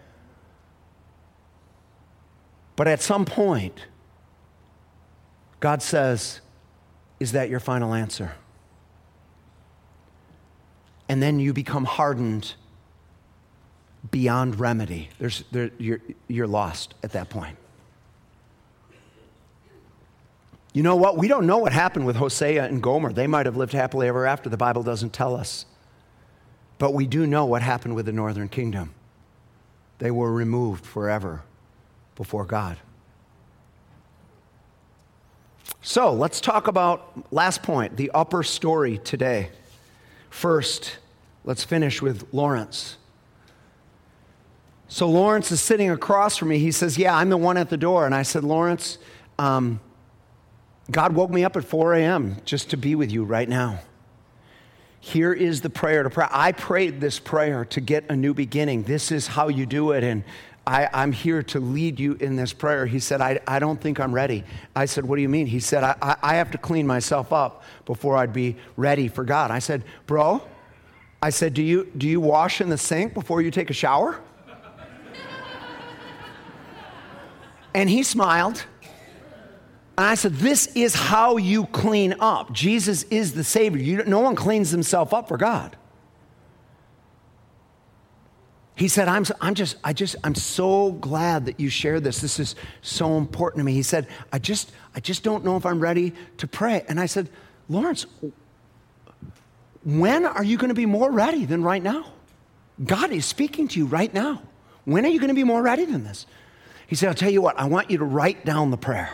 But 2.76 2.88
at 2.88 3.04
some 3.04 3.24
point, 3.24 3.80
God 5.66 5.82
says, 5.82 6.42
Is 7.20 7.32
that 7.32 7.50
your 7.50 7.60
final 7.60 7.96
answer? 7.96 8.34
And 11.10 11.24
then 11.24 11.40
you 11.40 11.54
become 11.54 11.86
hardened 11.86 12.54
beyond 14.12 14.60
remedy. 14.60 15.10
There's, 15.18 15.44
there, 15.52 15.72
you're, 15.80 16.02
you're 16.28 16.46
lost 16.46 16.94
at 17.02 17.14
that 17.14 17.32
point. 17.32 17.58
You 20.72 20.84
know 20.84 20.98
what? 20.98 21.18
We 21.18 21.28
don't 21.28 21.48
know 21.48 21.58
what 21.58 21.74
happened 21.74 22.06
with 22.06 22.18
Hosea 22.18 22.66
and 22.66 22.80
Gomer. 22.80 23.12
They 23.12 23.26
might 23.26 23.48
have 23.48 23.58
lived 23.58 23.74
happily 23.74 24.08
ever 24.08 24.28
after. 24.28 24.50
The 24.50 24.58
Bible 24.58 24.84
doesn't 24.84 25.14
tell 25.14 25.36
us. 25.36 25.66
But 26.78 26.94
we 26.94 27.08
do 27.08 27.26
know 27.26 27.46
what 27.46 27.64
happened 27.64 27.96
with 27.96 28.06
the 28.06 28.12
northern 28.12 28.50
kingdom. 28.50 28.94
They 29.98 30.12
were 30.12 30.32
removed 30.32 30.86
forever 30.86 31.42
before 32.16 32.46
God. 32.46 32.78
So 35.88 36.14
let's 36.14 36.42
talk 36.42 36.68
about, 36.68 37.32
last 37.32 37.62
point, 37.62 37.96
the 37.96 38.10
upper 38.10 38.42
story 38.42 38.98
today. 38.98 39.52
First, 40.32 40.98
let's 41.44 41.64
finish 41.64 42.02
with 42.02 42.26
Lawrence. 42.34 42.98
So 44.88 45.08
Lawrence 45.08 45.52
is 45.52 45.62
sitting 45.62 45.92
across 45.92 46.38
from 46.38 46.48
me. 46.48 46.58
He 46.58 46.72
says, 46.72 46.98
Yeah, 46.98 47.16
I'm 47.16 47.30
the 47.30 47.38
one 47.38 47.56
at 47.56 47.70
the 47.70 47.78
door. 47.78 48.08
And 48.08 48.16
I 48.16 48.24
said, 48.24 48.44
Lawrence, 48.44 48.98
um, 49.38 49.80
God 50.90 51.14
woke 51.14 51.30
me 51.30 51.46
up 51.46 51.56
at 51.56 51.64
4 51.64 51.94
a.m. 51.94 52.38
just 52.46 52.72
to 52.72 52.78
be 52.78 52.96
with 52.96 53.12
you 53.12 53.24
right 53.24 53.48
now. 53.48 53.80
Here 55.00 55.34
is 55.34 55.62
the 55.62 55.70
prayer 55.70 56.02
to 56.02 56.10
pray. 56.10 56.26
I 56.32 56.52
prayed 56.52 57.00
this 57.00 57.20
prayer 57.20 57.64
to 57.66 57.80
get 57.80 58.06
a 58.10 58.16
new 58.16 58.34
beginning. 58.34 58.84
This 58.84 59.12
is 59.12 59.28
how 59.28 59.50
you 59.50 59.68
do 59.68 59.92
it. 59.92 60.04
And 60.04 60.24
I, 60.68 61.04
am 61.04 61.12
here 61.12 61.44
to 61.44 61.60
lead 61.60 62.00
you 62.00 62.14
in 62.14 62.36
this 62.36 62.52
prayer. 62.52 62.86
He 62.86 63.00
said, 63.00 63.22
I, 63.22 63.40
I 63.48 63.60
don't 63.60 63.80
think 63.80 64.00
I'm 64.00 64.14
ready. 64.14 64.44
I 64.76 64.86
said, 64.86 65.06
What 65.06 65.18
do 65.18 65.22
you 65.22 65.30
mean? 65.30 65.46
He 65.46 65.60
said, 65.60 65.84
I, 65.84 66.18
I 66.22 66.36
have 66.36 66.52
to 66.52 66.58
clean 66.58 66.88
myself 66.88 67.32
up 67.32 67.64
before 67.86 68.18
I'd 68.18 68.34
be 68.34 68.56
ready 68.76 69.08
for 69.08 69.24
God. 69.24 69.52
I 69.52 69.60
said, 69.60 69.84
Bro, 70.08 70.42
I 71.22 71.30
said, 71.30 71.54
Do 71.54 71.62
you, 71.62 71.92
do 71.98 72.08
you 72.08 72.20
wash 72.20 72.62
in 72.62 72.70
the 72.70 72.78
sink 72.78 73.14
before 73.14 73.42
you 73.42 73.52
take 73.52 73.70
a 73.70 73.74
shower? 73.74 74.22
and 77.76 77.90
he 77.90 78.02
smiled. 78.04 78.66
And 79.98 80.08
I 80.08 80.16
said, 80.16 80.36
This 80.36 80.68
is 80.76 80.96
how 80.96 81.38
you 81.38 81.68
clean 81.68 82.16
up. 82.20 82.52
Jesus 82.54 83.04
is 83.04 83.34
the 83.34 83.44
Savior. 83.44 83.82
You, 83.82 84.04
no 84.06 84.20
one 84.20 84.36
cleans 84.36 84.72
himself 84.72 85.14
up 85.14 85.28
for 85.28 85.38
God. 85.38 85.78
He 88.76 88.90
said, 88.90 89.08
I'm, 89.08 89.26
I'm 89.40 89.56
just, 89.56 89.78
I 89.84 89.94
just, 89.94 90.18
I'm 90.24 90.36
so 90.36 90.92
glad 90.92 91.46
that 91.46 91.60
you 91.60 91.70
shared 91.70 92.04
this. 92.04 92.20
This 92.20 92.40
is 92.40 92.56
so 92.82 93.18
important 93.18 93.62
to 93.62 93.64
me. 93.64 93.74
He 93.74 93.84
said, 93.84 94.08
I 94.34 94.40
just, 94.40 94.72
I 94.94 95.00
just 95.00 95.24
don't 95.24 95.46
know 95.46 95.56
if 95.56 95.66
I'm 95.66 95.80
ready 95.80 96.14
to 96.38 96.48
pray. 96.48 96.84
And 96.90 97.00
I 97.00 97.06
said, 97.06 97.30
Lawrence, 97.70 98.06
when 99.86 100.26
are 100.26 100.44
you 100.44 100.58
going 100.58 100.70
to 100.70 100.76
be 100.76 100.86
more 100.86 101.10
ready 101.10 101.46
than 101.46 101.64
right 101.64 101.82
now? 101.82 102.12
God 102.84 103.12
is 103.12 103.26
speaking 103.26 103.70
to 103.70 103.80
you 103.80 103.86
right 103.86 104.14
now. 104.14 104.42
When 104.84 105.06
are 105.06 105.10
you 105.10 105.20
going 105.20 105.30
to 105.30 105.36
be 105.36 105.46
more 105.46 105.62
ready 105.62 105.86
than 105.86 106.04
this? 106.04 106.26
He 106.88 106.96
said, 106.96 107.10
I'll 107.10 107.16
tell 107.16 107.32
you 107.32 107.42
what, 107.42 107.58
I 107.58 107.66
want 107.66 107.90
you 107.90 107.98
to 108.00 108.06
write 108.06 108.46
down 108.46 108.72
the 108.72 108.78
prayer. 108.78 109.10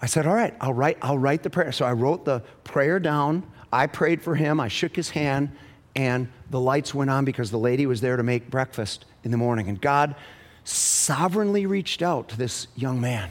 I 0.00 0.06
said, 0.06 0.26
All 0.26 0.34
right, 0.34 0.54
I'll 0.60 0.74
write, 0.74 0.98
I'll 1.02 1.18
write 1.18 1.42
the 1.42 1.50
prayer. 1.50 1.72
So 1.72 1.84
I 1.84 1.92
wrote 1.92 2.24
the 2.24 2.40
prayer 2.64 3.00
down. 3.00 3.44
I 3.72 3.86
prayed 3.86 4.22
for 4.22 4.34
him. 4.34 4.60
I 4.60 4.68
shook 4.68 4.94
his 4.94 5.10
hand, 5.10 5.50
and 5.98 6.28
the 6.48 6.60
lights 6.60 6.94
went 6.94 7.10
on 7.10 7.24
because 7.24 7.50
the 7.50 7.58
lady 7.58 7.84
was 7.84 8.00
there 8.00 8.16
to 8.16 8.22
make 8.22 8.48
breakfast 8.48 9.04
in 9.24 9.32
the 9.32 9.36
morning. 9.36 9.68
And 9.68 9.80
God 9.80 10.14
sovereignly 10.62 11.66
reached 11.66 12.02
out 12.02 12.28
to 12.28 12.38
this 12.38 12.68
young 12.76 13.00
man. 13.00 13.30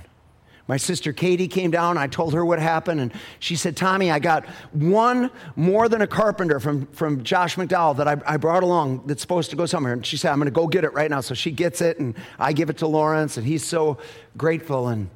My 0.68 0.76
sister 0.76 1.14
Katie 1.14 1.48
came 1.48 1.72
down. 1.72 1.98
I 1.98 2.08
told 2.08 2.34
her 2.34 2.44
what 2.44 2.60
happened, 2.60 3.00
and 3.00 3.14
she 3.40 3.56
said, 3.56 3.78
Tommy, 3.78 4.12
I 4.12 4.20
got 4.20 4.46
one 4.74 5.32
more 5.56 5.88
than 5.88 6.02
a 6.02 6.08
carpenter 6.08 6.60
from, 6.60 6.88
from 6.88 7.24
Josh 7.24 7.56
McDowell 7.56 7.96
that 7.98 8.08
I, 8.10 8.18
I 8.26 8.36
brought 8.36 8.64
along 8.64 9.04
that's 9.06 9.22
supposed 9.22 9.50
to 9.52 9.56
go 9.56 9.66
somewhere. 9.66 9.94
And 9.94 10.06
she 10.06 10.18
said, 10.18 10.34
I'm 10.34 10.38
going 10.38 10.48
to 10.48 10.52
go 10.52 10.68
get 10.68 10.84
it 10.84 10.92
right 10.92 11.10
now. 11.10 11.22
So 11.22 11.34
she 11.34 11.52
gets 11.52 11.80
it, 11.80 12.00
and 12.00 12.16
I 12.38 12.52
give 12.52 12.70
it 12.70 12.80
to 12.80 12.88
Lawrence, 12.88 13.38
and 13.38 13.48
he's 13.48 13.64
so 13.64 13.98
grateful. 14.36 14.90
And 14.90 15.10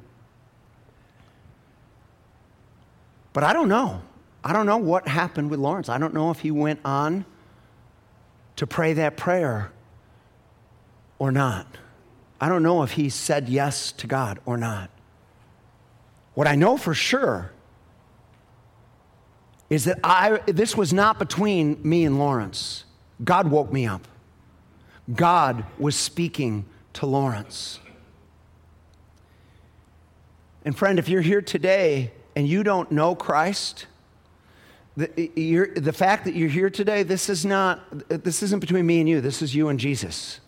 But 3.34 3.44
I 3.44 3.52
don't 3.52 3.68
know. 3.68 4.00
I 4.42 4.54
don't 4.54 4.64
know 4.64 4.78
what 4.78 5.06
happened 5.06 5.50
with 5.50 5.60
Lawrence. 5.60 5.90
I 5.90 5.98
don't 5.98 6.14
know 6.14 6.30
if 6.30 6.38
he 6.40 6.50
went 6.50 6.80
on 6.82 7.26
to 8.56 8.66
pray 8.66 8.92
that 8.94 9.16
prayer 9.16 9.72
or 11.18 11.32
not. 11.32 11.66
I 12.40 12.48
don't 12.48 12.62
know 12.62 12.82
if 12.82 12.92
he 12.92 13.08
said 13.08 13.48
yes 13.48 13.92
to 13.92 14.06
God 14.06 14.40
or 14.44 14.56
not. 14.56 14.90
What 16.34 16.46
I 16.46 16.54
know 16.54 16.76
for 16.76 16.94
sure 16.94 17.52
is 19.70 19.84
that 19.84 19.98
I, 20.02 20.38
this 20.46 20.76
was 20.76 20.92
not 20.92 21.18
between 21.18 21.80
me 21.82 22.04
and 22.04 22.18
Lawrence. 22.18 22.84
God 23.24 23.50
woke 23.50 23.72
me 23.72 23.86
up. 23.86 24.06
God 25.14 25.64
was 25.78 25.96
speaking 25.96 26.64
to 26.94 27.06
Lawrence. 27.06 27.78
And 30.64 30.76
friend, 30.76 30.98
if 30.98 31.08
you're 31.08 31.22
here 31.22 31.42
today 31.42 32.12
and 32.36 32.48
you 32.48 32.62
don't 32.62 32.90
know 32.92 33.14
Christ, 33.14 33.86
the, 34.96 35.70
the 35.76 35.92
fact 35.92 36.24
that 36.26 36.34
you're 36.34 36.48
here 36.48 36.70
today, 36.70 37.02
this 37.02 37.28
is 37.28 37.44
not, 37.44 37.80
this 38.08 38.42
isn't 38.42 38.60
between 38.60 38.86
me 38.86 39.00
and 39.00 39.08
you. 39.08 39.20
This 39.20 39.40
is 39.40 39.54
you 39.54 39.68
and 39.68 39.80
Jesus. 39.80 40.40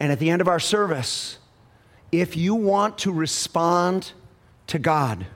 And 0.00 0.10
at 0.10 0.18
the 0.18 0.30
end 0.30 0.40
of 0.40 0.48
our 0.48 0.60
service, 0.60 1.38
if 2.10 2.36
you 2.36 2.54
want 2.54 2.98
to 2.98 3.12
respond 3.12 4.12
to 4.68 4.78
God, 4.78 5.26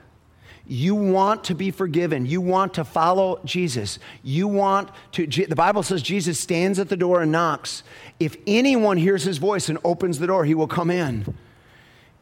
you 0.65 0.95
want 0.95 1.43
to 1.45 1.55
be 1.55 1.71
forgiven. 1.71 2.25
You 2.25 2.39
want 2.39 2.73
to 2.75 2.85
follow 2.85 3.39
Jesus. 3.43 3.99
You 4.23 4.47
want 4.47 4.89
to, 5.13 5.27
the 5.27 5.55
Bible 5.55 5.83
says 5.83 6.01
Jesus 6.01 6.39
stands 6.39 6.79
at 6.79 6.87
the 6.87 6.95
door 6.95 7.21
and 7.21 7.31
knocks. 7.31 7.83
If 8.19 8.37
anyone 8.47 8.97
hears 8.97 9.23
his 9.23 9.37
voice 9.37 9.67
and 9.67 9.77
opens 9.83 10.19
the 10.19 10.27
door, 10.27 10.45
he 10.45 10.55
will 10.55 10.67
come 10.67 10.89
in. 10.89 11.35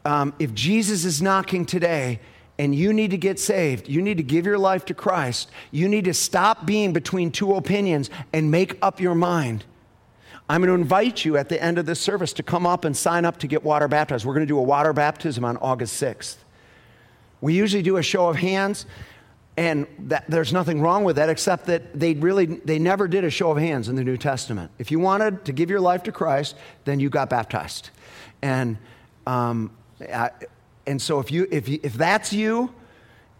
Um, 0.04 0.34
if 0.40 0.52
Jesus 0.54 1.04
is 1.04 1.22
knocking 1.22 1.64
today, 1.64 2.18
and 2.58 2.74
you 2.74 2.92
need 2.92 3.10
to 3.10 3.16
get 3.16 3.38
saved, 3.38 3.88
you 3.88 4.02
need 4.02 4.18
to 4.18 4.22
give 4.22 4.46
your 4.46 4.58
life 4.58 4.84
to 4.86 4.94
Christ, 4.94 5.50
you 5.70 5.88
need 5.88 6.04
to 6.04 6.14
stop 6.14 6.66
being 6.66 6.92
between 6.92 7.30
two 7.30 7.54
opinions 7.54 8.10
and 8.32 8.50
make 8.50 8.78
up 8.82 9.00
your 9.00 9.14
mind. 9.14 9.64
I'm 10.48 10.60
going 10.60 10.68
to 10.68 10.80
invite 10.80 11.24
you 11.24 11.36
at 11.36 11.48
the 11.48 11.62
end 11.62 11.78
of 11.78 11.86
this 11.86 12.00
service 12.00 12.32
to 12.34 12.42
come 12.42 12.66
up 12.66 12.84
and 12.84 12.96
sign 12.96 13.24
up 13.24 13.38
to 13.38 13.46
get 13.46 13.62
water 13.62 13.88
baptized. 13.88 14.24
We're 14.26 14.34
going 14.34 14.46
to 14.46 14.52
do 14.52 14.58
a 14.58 14.62
water 14.62 14.92
baptism 14.92 15.44
on 15.44 15.56
August 15.58 16.00
6th. 16.02 16.36
We 17.40 17.54
usually 17.54 17.82
do 17.82 17.96
a 17.96 18.02
show 18.02 18.28
of 18.28 18.36
hands, 18.36 18.86
and 19.56 19.86
that, 19.98 20.24
there's 20.28 20.52
nothing 20.52 20.80
wrong 20.80 21.04
with 21.04 21.16
that 21.16 21.28
except 21.28 21.66
that 21.66 21.98
they 21.98 22.14
really 22.14 22.46
they 22.46 22.78
never 22.78 23.08
did 23.08 23.24
a 23.24 23.30
show 23.30 23.50
of 23.50 23.58
hands 23.58 23.88
in 23.88 23.96
the 23.96 24.04
New 24.04 24.16
Testament. 24.16 24.70
If 24.78 24.90
you 24.90 24.98
wanted 24.98 25.44
to 25.46 25.52
give 25.52 25.68
your 25.68 25.80
life 25.80 26.02
to 26.04 26.12
Christ, 26.12 26.54
then 26.84 27.00
you 27.00 27.10
got 27.10 27.30
baptized. 27.30 27.90
And 28.42 28.78
um, 29.26 29.70
I, 30.00 30.30
and 30.86 31.00
so 31.00 31.20
if, 31.20 31.30
you, 31.30 31.46
if, 31.50 31.68
you, 31.68 31.78
if 31.82 31.94
that's 31.94 32.32
you, 32.32 32.72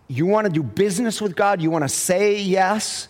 you 0.08 0.26
want 0.26 0.46
to 0.46 0.52
do 0.52 0.62
business 0.62 1.20
with 1.20 1.34
God, 1.34 1.60
you 1.60 1.70
want 1.70 1.84
to 1.84 1.88
say 1.88 2.40
yes, 2.40 3.08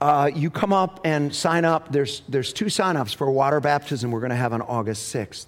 uh, 0.00 0.30
you 0.32 0.50
come 0.50 0.72
up 0.72 1.00
and 1.04 1.34
sign 1.34 1.64
up. 1.64 1.90
There's, 1.90 2.22
there's 2.28 2.52
two 2.52 2.68
sign-ups 2.68 3.12
for 3.12 3.30
water 3.30 3.60
baptism 3.60 4.10
we're 4.10 4.20
going 4.20 4.30
to 4.30 4.36
have 4.36 4.52
on 4.52 4.62
August 4.62 5.14
6th. 5.14 5.46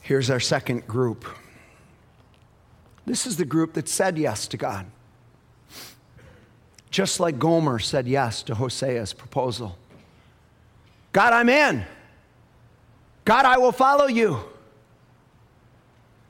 Here's 0.00 0.28
our 0.28 0.40
second 0.40 0.86
group. 0.86 1.24
This 3.06 3.26
is 3.26 3.38
the 3.38 3.46
group 3.46 3.72
that 3.72 3.88
said 3.88 4.18
yes 4.18 4.46
to 4.48 4.58
God 4.58 4.86
just 6.94 7.18
like 7.18 7.40
Gomer 7.40 7.80
said 7.80 8.06
yes 8.06 8.44
to 8.44 8.54
Hosea's 8.54 9.12
proposal. 9.12 9.76
God, 11.10 11.32
I'm 11.32 11.48
in. 11.48 11.84
God, 13.24 13.44
I 13.44 13.58
will 13.58 13.72
follow 13.72 14.06
you. 14.06 14.38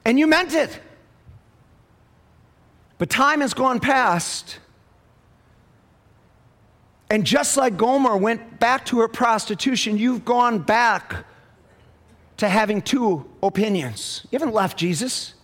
And 0.06 0.18
you 0.18 0.26
meant 0.26 0.54
it. 0.54 0.80
But 2.96 3.10
time 3.10 3.42
has 3.42 3.52
gone 3.52 3.78
past. 3.78 4.58
And 7.10 7.26
just 7.26 7.58
like 7.58 7.76
Gomer 7.76 8.16
went 8.16 8.58
back 8.58 8.86
to 8.86 9.00
her 9.00 9.08
prostitution, 9.08 9.98
you've 9.98 10.24
gone 10.24 10.60
back 10.60 11.26
to 12.38 12.48
having 12.48 12.80
two 12.80 13.30
opinions. 13.42 14.26
You 14.30 14.38
haven't 14.38 14.54
left 14.54 14.78
Jesus, 14.78 15.34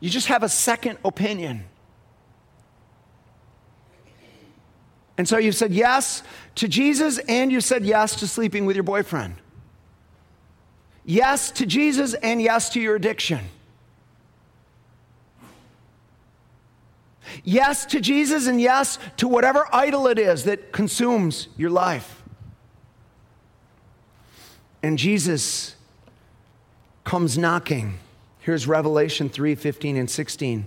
you 0.00 0.10
just 0.10 0.26
have 0.26 0.42
a 0.42 0.50
second 0.50 0.98
opinion. 1.02 1.64
And 5.18 5.26
so 5.26 5.38
you 5.38 5.52
said 5.52 5.72
yes 5.72 6.22
to 6.56 6.68
Jesus 6.68 7.18
and 7.18 7.50
you 7.50 7.60
said 7.60 7.84
yes 7.84 8.16
to 8.16 8.26
sleeping 8.26 8.66
with 8.66 8.76
your 8.76 8.82
boyfriend. 8.82 9.36
Yes 11.04 11.50
to 11.52 11.66
Jesus 11.66 12.14
and 12.14 12.42
yes 12.42 12.70
to 12.70 12.80
your 12.80 12.96
addiction. 12.96 13.40
Yes 17.44 17.86
to 17.86 18.00
Jesus 18.00 18.46
and 18.46 18.60
yes 18.60 18.98
to 19.16 19.28
whatever 19.28 19.66
idol 19.72 20.06
it 20.06 20.18
is 20.18 20.44
that 20.44 20.72
consumes 20.72 21.48
your 21.56 21.70
life. 21.70 22.22
And 24.82 24.98
Jesus 24.98 25.76
comes 27.04 27.38
knocking. 27.38 27.98
Here's 28.40 28.66
Revelation 28.66 29.28
3 29.28 29.54
15 29.54 29.96
and 29.96 30.10
16. 30.10 30.66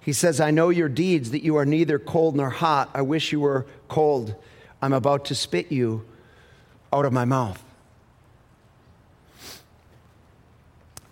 He 0.00 0.12
says, 0.12 0.40
I 0.40 0.50
know 0.50 0.70
your 0.70 0.88
deeds, 0.88 1.30
that 1.30 1.42
you 1.42 1.56
are 1.56 1.66
neither 1.66 1.98
cold 1.98 2.34
nor 2.36 2.50
hot. 2.50 2.90
I 2.94 3.02
wish 3.02 3.32
you 3.32 3.40
were 3.40 3.66
cold. 3.88 4.34
I'm 4.80 4.92
about 4.92 5.26
to 5.26 5.34
spit 5.34 5.70
you 5.70 6.06
out 6.92 7.04
of 7.04 7.12
my 7.12 7.24
mouth. 7.24 7.62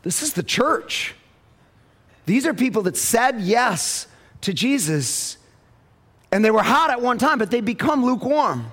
This 0.03 0.23
is 0.23 0.33
the 0.33 0.43
church. 0.43 1.15
These 2.25 2.47
are 2.47 2.55
people 2.55 2.83
that 2.83 2.97
said 2.97 3.41
yes 3.41 4.07
to 4.43 4.55
Jesus, 4.55 5.37
and 6.33 6.45
they 6.45 6.51
were 6.51 6.63
hot 6.63 6.91
at 6.91 7.03
one 7.03 7.19
time, 7.19 7.39
but 7.39 7.51
they 7.51 7.61
become 7.61 8.05
lukewarm. 8.05 8.73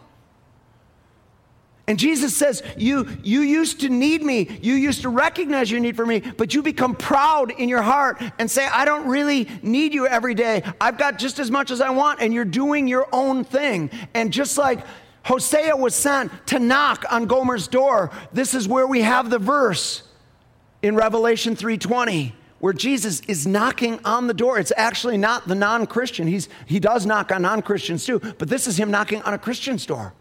And 1.88 2.00
Jesus 2.00 2.36
says, 2.36 2.64
you, 2.78 3.08
you 3.22 3.42
used 3.42 3.82
to 3.82 3.90
need 3.90 4.24
me. 4.24 4.58
You 4.62 4.74
used 4.74 5.04
to 5.04 5.10
recognize 5.10 5.70
your 5.70 5.80
need 5.80 5.96
for 5.96 6.06
me, 6.06 6.20
but 6.20 6.54
you 6.54 6.64
become 6.64 6.96
proud 6.96 7.52
in 7.52 7.70
your 7.70 7.84
heart 7.84 8.22
and 8.40 8.50
say, 8.50 8.66
I 8.66 8.86
don't 8.86 9.08
really 9.08 9.48
need 9.62 9.94
you 9.94 10.08
every 10.08 10.34
day. 10.34 10.64
I've 10.82 10.98
got 10.98 11.20
just 11.20 11.38
as 11.38 11.52
much 11.52 11.70
as 11.70 11.82
I 11.82 11.92
want, 11.92 12.22
and 12.22 12.34
you're 12.34 12.44
doing 12.44 12.88
your 12.88 13.08
own 13.14 13.44
thing. 13.44 13.92
And 14.16 14.34
just 14.34 14.58
like 14.58 14.80
Hosea 15.26 15.76
was 15.76 15.94
sent 15.94 16.32
to 16.48 16.58
knock 16.58 17.06
on 17.12 17.26
Gomer's 17.26 17.68
door, 17.68 18.10
this 18.34 18.56
is 18.56 18.68
where 18.68 18.88
we 18.88 19.02
have 19.02 19.30
the 19.30 19.40
verse 19.40 20.02
in 20.82 20.96
Revelation 20.96 21.56
3:20 21.56 22.34
where 22.60 22.74
Jesus 22.74 23.20
is 23.28 23.46
knocking 23.46 24.00
on 24.06 24.26
the 24.26 24.34
door. 24.34 24.58
It's 24.58 24.72
actually 24.76 25.18
not 25.18 25.48
the 25.48 25.54
non-Christian. 25.54 26.26
He's, 26.26 26.50
he 26.66 26.80
does 26.80 27.06
knock 27.06 27.32
on 27.32 27.44
non-Christians 27.44 28.06
too, 28.06 28.20
but 28.20 28.48
this 28.50 28.66
is 28.66 28.80
him 28.80 28.90
knocking 28.90 29.22
on 29.22 29.36
a 29.36 29.38
Christian's 29.38 29.86
door 29.86 30.14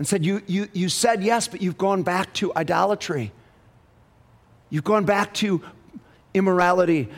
and 0.00 0.08
said, 0.08 0.24
you, 0.24 0.40
you, 0.46 0.66
you 0.72 0.88
said 0.88 1.22
yes, 1.22 1.46
but 1.46 1.60
you've 1.60 1.76
gone 1.76 2.02
back 2.02 2.32
to 2.32 2.54
idolatry. 2.56 3.32
You've 4.70 4.82
gone 4.82 5.04
back 5.04 5.34
to 5.34 5.62
immorality 6.32 7.10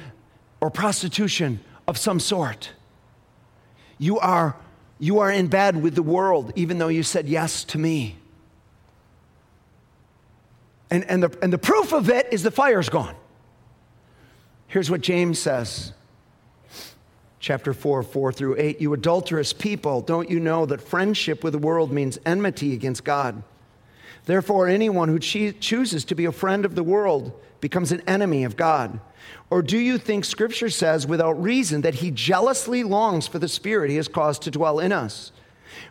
or 0.60 0.68
prostitution 0.68 1.60
of 1.86 1.96
some 1.96 2.18
sort. 2.18 2.72
You 3.98 4.18
are, 4.18 4.56
you 4.98 5.20
are 5.20 5.30
in 5.30 5.46
bed 5.46 5.80
with 5.80 5.94
the 5.94 6.02
world, 6.02 6.52
even 6.56 6.78
though 6.78 6.88
you 6.88 7.04
said 7.04 7.28
yes 7.28 7.62
to 7.66 7.78
me. 7.78 8.16
And, 10.90 11.04
and, 11.04 11.22
the, 11.22 11.38
and 11.40 11.52
the 11.52 11.58
proof 11.58 11.92
of 11.92 12.10
it 12.10 12.32
is 12.32 12.42
the 12.42 12.50
fire's 12.50 12.88
gone. 12.88 13.14
Here's 14.66 14.90
what 14.90 15.02
James 15.02 15.38
says 15.38 15.92
chapter 17.42 17.74
4, 17.74 18.04
4 18.04 18.32
through 18.32 18.56
8. 18.56 18.80
You 18.80 18.94
adulterous 18.94 19.52
people, 19.52 20.00
don't 20.00 20.30
you 20.30 20.40
know 20.40 20.64
that 20.64 20.80
friendship 20.80 21.44
with 21.44 21.52
the 21.52 21.58
world 21.58 21.92
means 21.92 22.18
enmity 22.24 22.72
against 22.72 23.04
God? 23.04 23.42
Therefore, 24.24 24.68
anyone 24.68 25.08
who 25.08 25.18
chooses 25.18 26.04
to 26.04 26.14
be 26.14 26.24
a 26.24 26.32
friend 26.32 26.64
of 26.64 26.76
the 26.76 26.84
world 26.84 27.32
becomes 27.60 27.90
an 27.90 28.00
enemy 28.06 28.44
of 28.44 28.56
God. 28.56 29.00
Or 29.50 29.60
do 29.60 29.76
you 29.76 29.98
think 29.98 30.24
Scripture 30.24 30.70
says 30.70 31.06
without 31.06 31.42
reason 31.42 31.80
that 31.80 31.96
he 31.96 32.12
jealously 32.12 32.84
longs 32.84 33.26
for 33.26 33.40
the 33.40 33.48
Spirit 33.48 33.90
he 33.90 33.96
has 33.96 34.08
caused 34.08 34.42
to 34.42 34.50
dwell 34.52 34.78
in 34.78 34.92
us? 34.92 35.32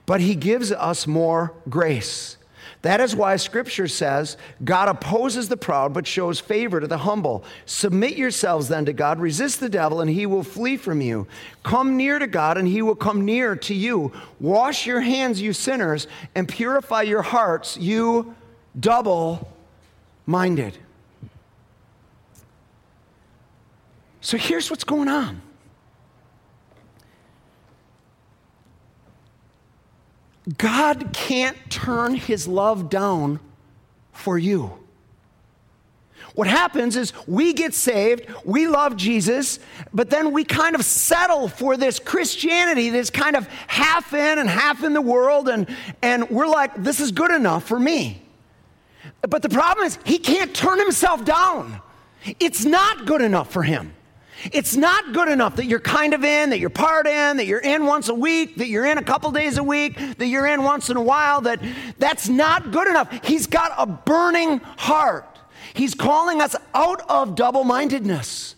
But 0.06 0.22
he 0.22 0.36
gives 0.36 0.72
us 0.72 1.06
more 1.06 1.54
grace. 1.70 2.38
That 2.82 3.00
is 3.00 3.16
why 3.16 3.36
scripture 3.36 3.88
says 3.88 4.38
God 4.64 4.90
opposes 4.90 5.50
the 5.50 5.58
proud 5.58 5.94
but 5.94 6.08
shows 6.08 6.40
favor 6.40 6.80
to 6.80 6.88
the 6.88 6.98
humble. 6.98 7.44
Submit 7.66 8.18
yourselves 8.18 8.68
then 8.68 8.86
to 8.86 8.94
God, 8.94 9.20
resist 9.20 9.60
the 9.60 9.70
devil, 9.70 10.02
and 10.02 10.10
he 10.10 10.26
will 10.26 10.44
flee 10.44 10.78
from 10.78 11.00
you. 11.00 11.28
Come 11.62 11.96
near 11.96 12.18
to 12.18 12.28
God, 12.28 12.58
and 12.58 12.68
he 12.68 12.82
will 12.82 12.96
come 12.96 13.24
near 13.24 13.56
to 13.56 13.76
you. 13.76 14.12
Wash 14.40 14.88
your 14.88 15.02
hands, 15.02 15.40
you 15.40 15.54
sinners, 15.54 16.08
and 16.34 16.48
purify 16.48 17.04
your 17.04 17.22
hearts, 17.22 17.78
you 17.78 18.34
double 18.80 19.48
minded. 20.26 20.78
So 24.22 24.38
here's 24.38 24.70
what's 24.72 24.84
going 24.84 25.08
on. 25.08 25.42
God 30.58 31.14
can't 31.14 31.58
turn 31.70 32.16
his 32.16 32.48
love 32.48 32.90
down 32.90 33.40
for 34.12 34.38
you. 34.38 34.78
What 36.34 36.48
happens 36.48 36.96
is 36.96 37.14
we 37.28 37.54
get 37.54 37.74
saved, 37.74 38.26
we 38.46 38.66
love 38.68 38.96
Jesus, 38.96 39.60
but 39.94 40.10
then 40.10 40.32
we 40.32 40.46
kind 40.46 40.76
of 40.76 40.84
settle 40.86 41.50
for 41.50 41.76
this 41.76 42.00
Christianity 42.00 42.90
this 42.90 43.10
kind 43.10 43.36
of 43.36 43.48
half 43.68 44.14
in 44.14 44.40
and 44.40 44.50
half 44.50 44.84
in 44.84 44.94
the 44.94 45.02
world, 45.02 45.50
and, 45.50 45.68
and 46.02 46.30
we're 46.30 46.48
like, 46.48 46.82
this 46.82 47.00
is 47.00 47.12
good 47.12 47.32
enough 47.32 47.66
for 47.66 47.80
me. 47.80 48.22
But 49.22 49.42
the 49.42 49.50
problem 49.50 49.86
is, 49.86 50.00
he 50.06 50.18
can't 50.18 50.56
turn 50.56 50.80
himself 50.80 51.26
down. 51.26 51.82
It's 52.40 52.64
not 52.64 53.06
good 53.06 53.22
enough 53.22 53.52
for 53.52 53.64
him. 53.64 53.94
It's 54.52 54.76
not 54.76 55.14
good 55.14 55.28
enough 55.28 55.56
that 55.58 55.66
you're 55.66 55.80
kind 55.80 56.14
of 56.14 56.24
in, 56.24 56.50
that 56.50 56.60
you're 56.60 56.70
part 56.70 57.08
in, 57.08 57.38
that 57.38 57.46
you're 57.46 57.60
in 57.60 57.86
once 57.86 58.10
a 58.10 58.14
week, 58.14 58.58
that 58.58 58.68
you're 58.68 58.86
in 58.86 58.98
a 58.98 59.04
couple 59.04 59.32
days 59.32 59.58
a 59.58 59.64
week, 59.64 59.98
that 60.18 60.28
you're 60.28 60.48
in 60.48 60.64
once 60.64 60.90
in 60.90 60.98
a 60.98 61.02
while, 61.02 61.42
that 61.42 61.62
that's 62.00 62.28
not 62.28 62.72
good 62.72 62.88
enough. 62.88 63.12
He's 63.26 63.48
got 63.48 63.74
a 63.78 63.86
burning 63.86 64.60
heart. 64.60 65.28
He's 65.74 65.94
calling 65.94 66.42
us 66.42 66.56
out 66.74 67.02
of 67.10 67.36
double-mindedness. 67.36 68.56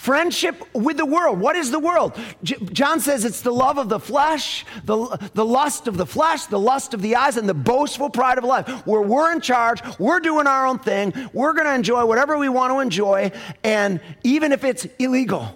Friendship 0.00 0.64
with 0.72 0.96
the 0.96 1.04
world. 1.04 1.38
What 1.40 1.56
is 1.56 1.70
the 1.70 1.78
world? 1.78 2.18
J- 2.42 2.56
John 2.72 3.00
says 3.00 3.26
it's 3.26 3.42
the 3.42 3.52
love 3.52 3.76
of 3.76 3.90
the 3.90 4.00
flesh, 4.00 4.64
the, 4.86 4.96
the 5.34 5.44
lust 5.44 5.88
of 5.88 5.98
the 5.98 6.06
flesh, 6.06 6.46
the 6.46 6.58
lust 6.58 6.94
of 6.94 7.02
the 7.02 7.16
eyes, 7.16 7.36
and 7.36 7.46
the 7.46 7.52
boastful 7.52 8.08
pride 8.08 8.38
of 8.38 8.44
life. 8.44 8.66
Where 8.86 9.02
we're 9.02 9.30
in 9.30 9.42
charge, 9.42 9.82
we're 9.98 10.20
doing 10.20 10.46
our 10.46 10.66
own 10.66 10.78
thing, 10.78 11.12
we're 11.34 11.52
going 11.52 11.66
to 11.66 11.74
enjoy 11.74 12.06
whatever 12.06 12.38
we 12.38 12.48
want 12.48 12.72
to 12.72 12.78
enjoy, 12.78 13.30
and 13.62 14.00
even 14.24 14.52
if 14.52 14.64
it's 14.64 14.86
illegal. 14.98 15.54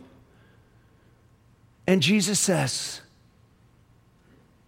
And 1.86 2.03
Jesus 2.03 2.38
says, 2.38 3.01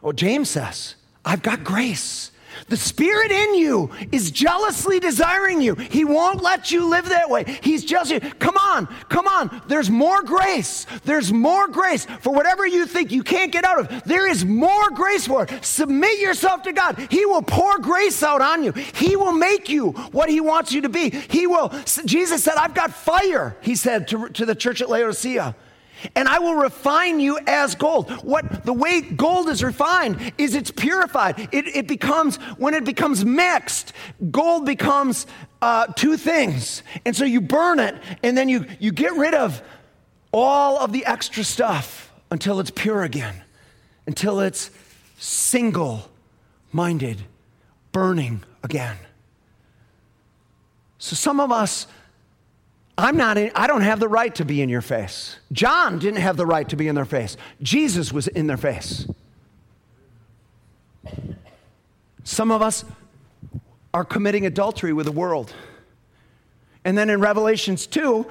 or 0.01 0.15
James 0.15 0.49
says, 0.49 0.95
I've 1.23 1.43
got 1.43 1.65
grace. 1.65 2.33
The 2.69 2.77
Spirit 2.77 3.31
in 3.31 3.55
you 3.55 3.91
is 4.13 4.31
jealously 4.31 5.01
desiring 5.01 5.61
you. 5.61 5.75
He 5.75 6.05
won't 6.05 6.43
let 6.43 6.71
you 6.71 6.89
live 6.89 7.09
that 7.09 7.31
way. 7.31 7.45
He's 7.63 7.85
jealous. 7.85 8.13
Come 8.39 8.57
on, 8.57 8.87
come 9.09 9.27
on. 9.27 9.63
There's 9.69 9.91
more 9.91 10.23
grace. 10.23 10.87
There's 11.05 11.33
more 11.33 11.69
grace 11.69 12.07
for 12.21 12.33
whatever 12.33 12.67
you 12.67 12.87
think 12.87 13.13
you 13.13 13.23
can't 13.23 13.53
get 13.53 13.65
out 13.65 13.81
of. 13.81 14.05
There 14.05 14.29
is 14.29 14.45
more 14.45 14.91
grace 14.91 15.27
for 15.27 15.45
it. 15.45 15.65
Submit 15.65 16.19
yourself 16.19 16.63
to 16.63 16.73
God. 16.73 17.07
He 17.11 17.27
will 17.27 17.43
pour 17.43 17.79
grace 17.79 18.23
out 18.23 18.41
on 18.41 18.65
you. 18.65 18.73
He 18.73 19.17
will 19.17 19.33
make 19.33 19.69
you 19.69 19.93
what 20.13 20.29
He 20.29 20.41
wants 20.41 20.73
you 20.73 20.83
to 20.83 20.89
be. 20.89 21.11
He 21.11 21.47
will. 21.47 21.73
Jesus 22.05 22.43
said, 22.45 22.55
I've 22.57 22.75
got 22.75 22.93
fire, 22.93 23.57
He 23.61 23.77
said 23.77 24.09
to, 24.09 24.29
to 24.31 24.47
the 24.47 24.55
church 24.55 24.81
at 24.81 24.91
Laodicea 24.91 25.55
and 26.15 26.29
I 26.29 26.39
will 26.39 26.55
refine 26.55 27.21
you 27.21 27.39
as 27.47 27.75
gold. 27.75 28.11
What 28.23 28.65
the 28.65 28.73
way 28.73 29.01
gold 29.01 29.49
is 29.49 29.63
refined 29.63 30.33
is 30.39 30.55
it's 30.55 30.71
purified. 30.71 31.49
It, 31.53 31.67
it 31.69 31.87
becomes, 31.89 32.37
when 32.59 32.75
it 32.75 32.85
becomes 32.85 33.25
mixed, 33.25 33.93
gold 34.31 34.67
becomes 34.67 35.27
uh, 35.63 35.87
two 35.89 36.17
things. 36.17 36.83
And 37.05 37.17
so 37.17 37.25
you 37.25 37.41
burn 37.41 37.81
it, 37.81 37.97
and 38.23 38.37
then 38.37 38.49
you, 38.49 38.67
you 38.79 38.93
get 38.93 39.13
rid 39.15 39.35
of 39.35 39.63
all 40.33 40.79
of 40.79 40.93
the 40.93 41.05
extra 41.07 41.45
stuff 41.45 42.13
until 42.31 42.61
it's 42.61 42.71
pure 42.71 43.03
again, 43.03 43.43
until 44.07 44.41
it's 44.41 44.71
single 45.19 46.11
minded, 46.73 47.23
burning 47.93 48.43
again. 48.63 48.97
So 50.99 51.15
some 51.15 51.41
of 51.41 51.53
us 51.53 51.87
I'm 52.99 53.17
not 53.17 53.37
in, 53.37 53.51
I 53.55 53.67
don't 53.67 53.83
have 53.83 54.01
the 54.01 54.09
right 54.09 54.35
to 54.37 54.45
be 54.45 54.63
in 54.63 54.69
your 54.69 54.81
face. 54.81 55.37
John 55.53 55.99
didn't 55.99 56.21
have 56.21 56.37
the 56.37 56.47
right 56.47 56.69
to 56.71 56.77
be 56.77 56.89
in 56.89 56.95
their 56.95 57.05
face. 57.05 57.37
Jesus 57.63 58.13
was 58.13 58.27
in 58.29 58.47
their 58.47 58.57
face. 58.57 59.07
Some 62.25 62.51
of 62.51 62.63
us 62.63 62.85
are 63.93 64.05
committing 64.05 64.47
adultery 64.47 64.93
with 64.93 65.07
the 65.07 65.13
world. 65.13 65.53
And 66.85 66.97
then 66.97 67.11
in 67.11 67.21
Revelations 67.21 67.87
2, 67.87 68.27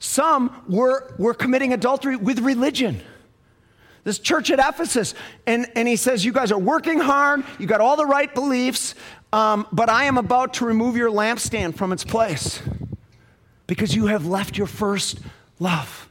some 0.00 0.64
were, 0.68 1.14
were 1.18 1.34
committing 1.34 1.72
adultery 1.72 2.16
with 2.16 2.40
religion. 2.40 3.00
This 4.04 4.18
church 4.18 4.50
at 4.50 4.58
Ephesus, 4.58 5.14
and, 5.46 5.66
and 5.74 5.88
he 5.88 5.96
says, 5.96 6.24
You 6.24 6.32
guys 6.32 6.52
are 6.52 6.58
working 6.58 6.98
hard, 6.98 7.42
you 7.58 7.66
got 7.66 7.80
all 7.80 7.96
the 7.96 8.06
right 8.06 8.32
beliefs, 8.34 8.94
um, 9.32 9.66
but 9.72 9.88
I 9.88 10.04
am 10.04 10.18
about 10.18 10.54
to 10.54 10.66
remove 10.66 10.96
your 10.96 11.10
lampstand 11.10 11.76
from 11.76 11.92
its 11.92 12.04
place 12.04 12.60
because 13.68 13.94
you 13.94 14.06
have 14.06 14.26
left 14.26 14.58
your 14.58 14.66
first 14.66 15.20
love. 15.60 16.08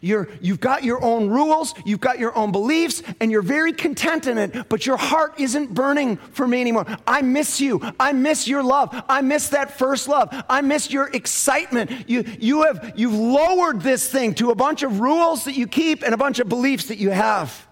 You're, 0.00 0.28
you've 0.40 0.58
got 0.58 0.82
your 0.82 1.02
own 1.04 1.28
rules, 1.28 1.74
you've 1.84 2.00
got 2.00 2.18
your 2.18 2.36
own 2.36 2.50
beliefs, 2.50 3.02
and 3.20 3.30
you're 3.30 3.42
very 3.42 3.72
content 3.72 4.26
in 4.26 4.36
it, 4.36 4.68
but 4.68 4.84
your 4.84 4.96
heart 4.96 5.34
isn't 5.38 5.74
burning 5.74 6.16
for 6.16 6.48
me 6.48 6.60
anymore. 6.60 6.86
I 7.06 7.22
miss 7.22 7.60
you. 7.60 7.80
I 8.00 8.12
miss 8.12 8.48
your 8.48 8.64
love. 8.64 8.90
I 9.08 9.20
miss 9.20 9.50
that 9.50 9.78
first 9.78 10.08
love. 10.08 10.28
I 10.48 10.60
miss 10.60 10.90
your 10.90 11.08
excitement. 11.08 12.08
You, 12.08 12.24
you 12.40 12.62
have, 12.64 12.94
you've 12.96 13.14
lowered 13.14 13.82
this 13.82 14.08
thing 14.08 14.34
to 14.34 14.50
a 14.50 14.56
bunch 14.56 14.82
of 14.82 14.98
rules 14.98 15.44
that 15.44 15.54
you 15.54 15.68
keep 15.68 16.02
and 16.02 16.14
a 16.14 16.18
bunch 16.18 16.40
of 16.40 16.48
beliefs 16.48 16.86
that 16.86 16.98
you 16.98 17.10
have. 17.10 17.68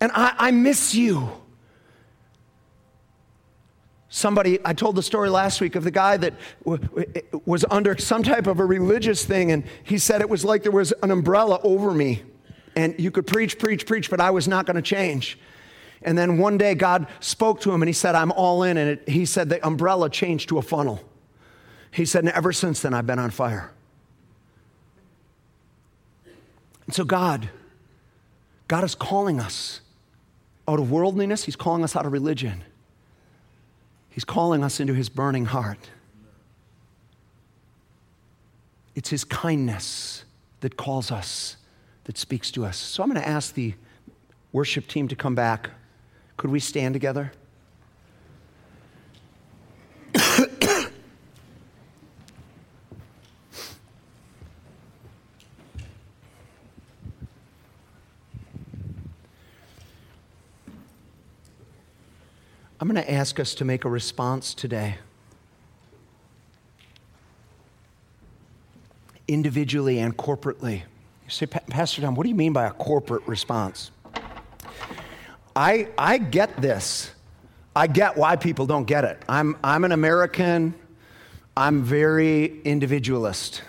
And 0.00 0.10
I, 0.12 0.34
I 0.36 0.50
miss 0.50 0.94
you. 0.94 1.30
Somebody, 4.16 4.58
I 4.64 4.72
told 4.72 4.96
the 4.96 5.02
story 5.02 5.28
last 5.28 5.60
week 5.60 5.74
of 5.74 5.84
the 5.84 5.90
guy 5.90 6.16
that 6.16 6.32
w- 6.64 6.88
was 7.44 7.66
under 7.70 7.98
some 7.98 8.22
type 8.22 8.46
of 8.46 8.60
a 8.60 8.64
religious 8.64 9.26
thing, 9.26 9.52
and 9.52 9.62
he 9.84 9.98
said 9.98 10.22
it 10.22 10.30
was 10.30 10.42
like 10.42 10.62
there 10.62 10.72
was 10.72 10.94
an 11.02 11.10
umbrella 11.10 11.60
over 11.62 11.92
me. 11.92 12.22
And 12.74 12.94
you 12.98 13.10
could 13.10 13.26
preach, 13.26 13.58
preach, 13.58 13.84
preach, 13.84 14.08
but 14.08 14.18
I 14.18 14.30
was 14.30 14.48
not 14.48 14.64
going 14.64 14.76
to 14.76 14.80
change. 14.80 15.38
And 16.00 16.16
then 16.16 16.38
one 16.38 16.56
day 16.56 16.74
God 16.74 17.08
spoke 17.20 17.60
to 17.60 17.70
him 17.70 17.82
and 17.82 17.90
he 17.90 17.92
said, 17.92 18.14
I'm 18.14 18.32
all 18.32 18.62
in. 18.62 18.78
And 18.78 18.88
it, 18.92 19.06
he 19.06 19.26
said 19.26 19.50
the 19.50 19.64
umbrella 19.66 20.08
changed 20.08 20.48
to 20.48 20.56
a 20.56 20.62
funnel. 20.62 21.04
He 21.90 22.06
said, 22.06 22.24
and 22.24 22.32
ever 22.32 22.54
since 22.54 22.80
then, 22.80 22.94
I've 22.94 23.06
been 23.06 23.18
on 23.18 23.28
fire. 23.28 23.70
And 26.86 26.94
so, 26.94 27.04
God, 27.04 27.50
God 28.66 28.82
is 28.82 28.94
calling 28.94 29.40
us 29.40 29.82
out 30.66 30.78
of 30.78 30.90
worldliness, 30.90 31.44
He's 31.44 31.54
calling 31.54 31.84
us 31.84 31.94
out 31.94 32.06
of 32.06 32.12
religion. 32.12 32.64
He's 34.16 34.24
calling 34.24 34.64
us 34.64 34.80
into 34.80 34.94
his 34.94 35.10
burning 35.10 35.44
heart. 35.44 35.90
It's 38.94 39.10
his 39.10 39.24
kindness 39.24 40.24
that 40.60 40.78
calls 40.78 41.12
us, 41.12 41.58
that 42.04 42.16
speaks 42.16 42.50
to 42.52 42.64
us. 42.64 42.78
So 42.78 43.02
I'm 43.02 43.10
going 43.10 43.20
to 43.20 43.28
ask 43.28 43.52
the 43.52 43.74
worship 44.52 44.86
team 44.86 45.06
to 45.08 45.16
come 45.16 45.34
back. 45.34 45.68
Could 46.38 46.50
we 46.50 46.60
stand 46.60 46.94
together? 46.94 47.30
I'm 62.86 62.92
going 62.94 63.04
to 63.04 63.12
ask 63.12 63.40
us 63.40 63.56
to 63.56 63.64
make 63.64 63.84
a 63.84 63.88
response 63.88 64.54
today. 64.54 64.98
Individually 69.26 69.98
and 69.98 70.16
corporately. 70.16 70.82
You 71.24 71.30
say, 71.30 71.46
Pastor 71.46 72.00
Tom, 72.00 72.14
what 72.14 72.22
do 72.22 72.28
you 72.28 72.36
mean 72.36 72.52
by 72.52 72.66
a 72.66 72.70
corporate 72.70 73.26
response? 73.26 73.90
I, 75.56 75.88
I 75.98 76.18
get 76.18 76.62
this. 76.62 77.10
I 77.74 77.88
get 77.88 78.16
why 78.16 78.36
people 78.36 78.66
don't 78.66 78.84
get 78.84 79.02
it. 79.02 79.20
I'm, 79.28 79.56
I'm 79.64 79.82
an 79.82 79.90
American, 79.90 80.72
I'm 81.56 81.82
very 81.82 82.60
individualist. 82.62 83.62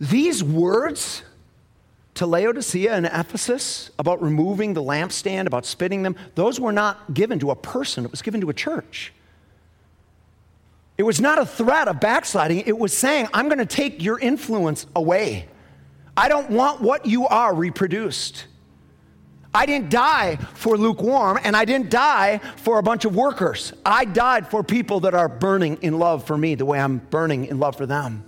These 0.00 0.42
words 0.42 1.22
to 2.18 2.26
Laodicea 2.26 2.92
and 2.92 3.06
Ephesus 3.06 3.90
about 3.96 4.20
removing 4.20 4.74
the 4.74 4.82
lampstand, 4.82 5.46
about 5.46 5.64
spitting 5.64 6.02
them, 6.02 6.16
those 6.34 6.58
were 6.58 6.72
not 6.72 7.14
given 7.14 7.38
to 7.38 7.52
a 7.52 7.56
person, 7.56 8.04
it 8.04 8.10
was 8.10 8.22
given 8.22 8.40
to 8.40 8.50
a 8.50 8.54
church. 8.54 9.12
It 10.96 11.04
was 11.04 11.20
not 11.20 11.38
a 11.38 11.46
threat 11.46 11.86
of 11.86 12.00
backsliding, 12.00 12.64
it 12.66 12.76
was 12.76 12.96
saying, 12.96 13.28
I'm 13.32 13.46
going 13.46 13.58
to 13.58 13.66
take 13.66 14.02
your 14.02 14.18
influence 14.18 14.84
away. 14.96 15.46
I 16.16 16.28
don't 16.28 16.50
want 16.50 16.80
what 16.80 17.06
you 17.06 17.28
are 17.28 17.54
reproduced. 17.54 18.46
I 19.54 19.64
didn't 19.64 19.88
die 19.88 20.36
for 20.54 20.76
lukewarm, 20.76 21.38
and 21.44 21.56
I 21.56 21.64
didn't 21.64 21.88
die 21.88 22.38
for 22.56 22.80
a 22.80 22.82
bunch 22.82 23.04
of 23.04 23.14
workers. 23.14 23.72
I 23.86 24.04
died 24.04 24.48
for 24.50 24.64
people 24.64 25.00
that 25.00 25.14
are 25.14 25.28
burning 25.28 25.78
in 25.82 26.00
love 26.00 26.26
for 26.26 26.36
me 26.36 26.56
the 26.56 26.66
way 26.66 26.80
I'm 26.80 26.98
burning 26.98 27.44
in 27.44 27.60
love 27.60 27.76
for 27.76 27.86
them. 27.86 28.24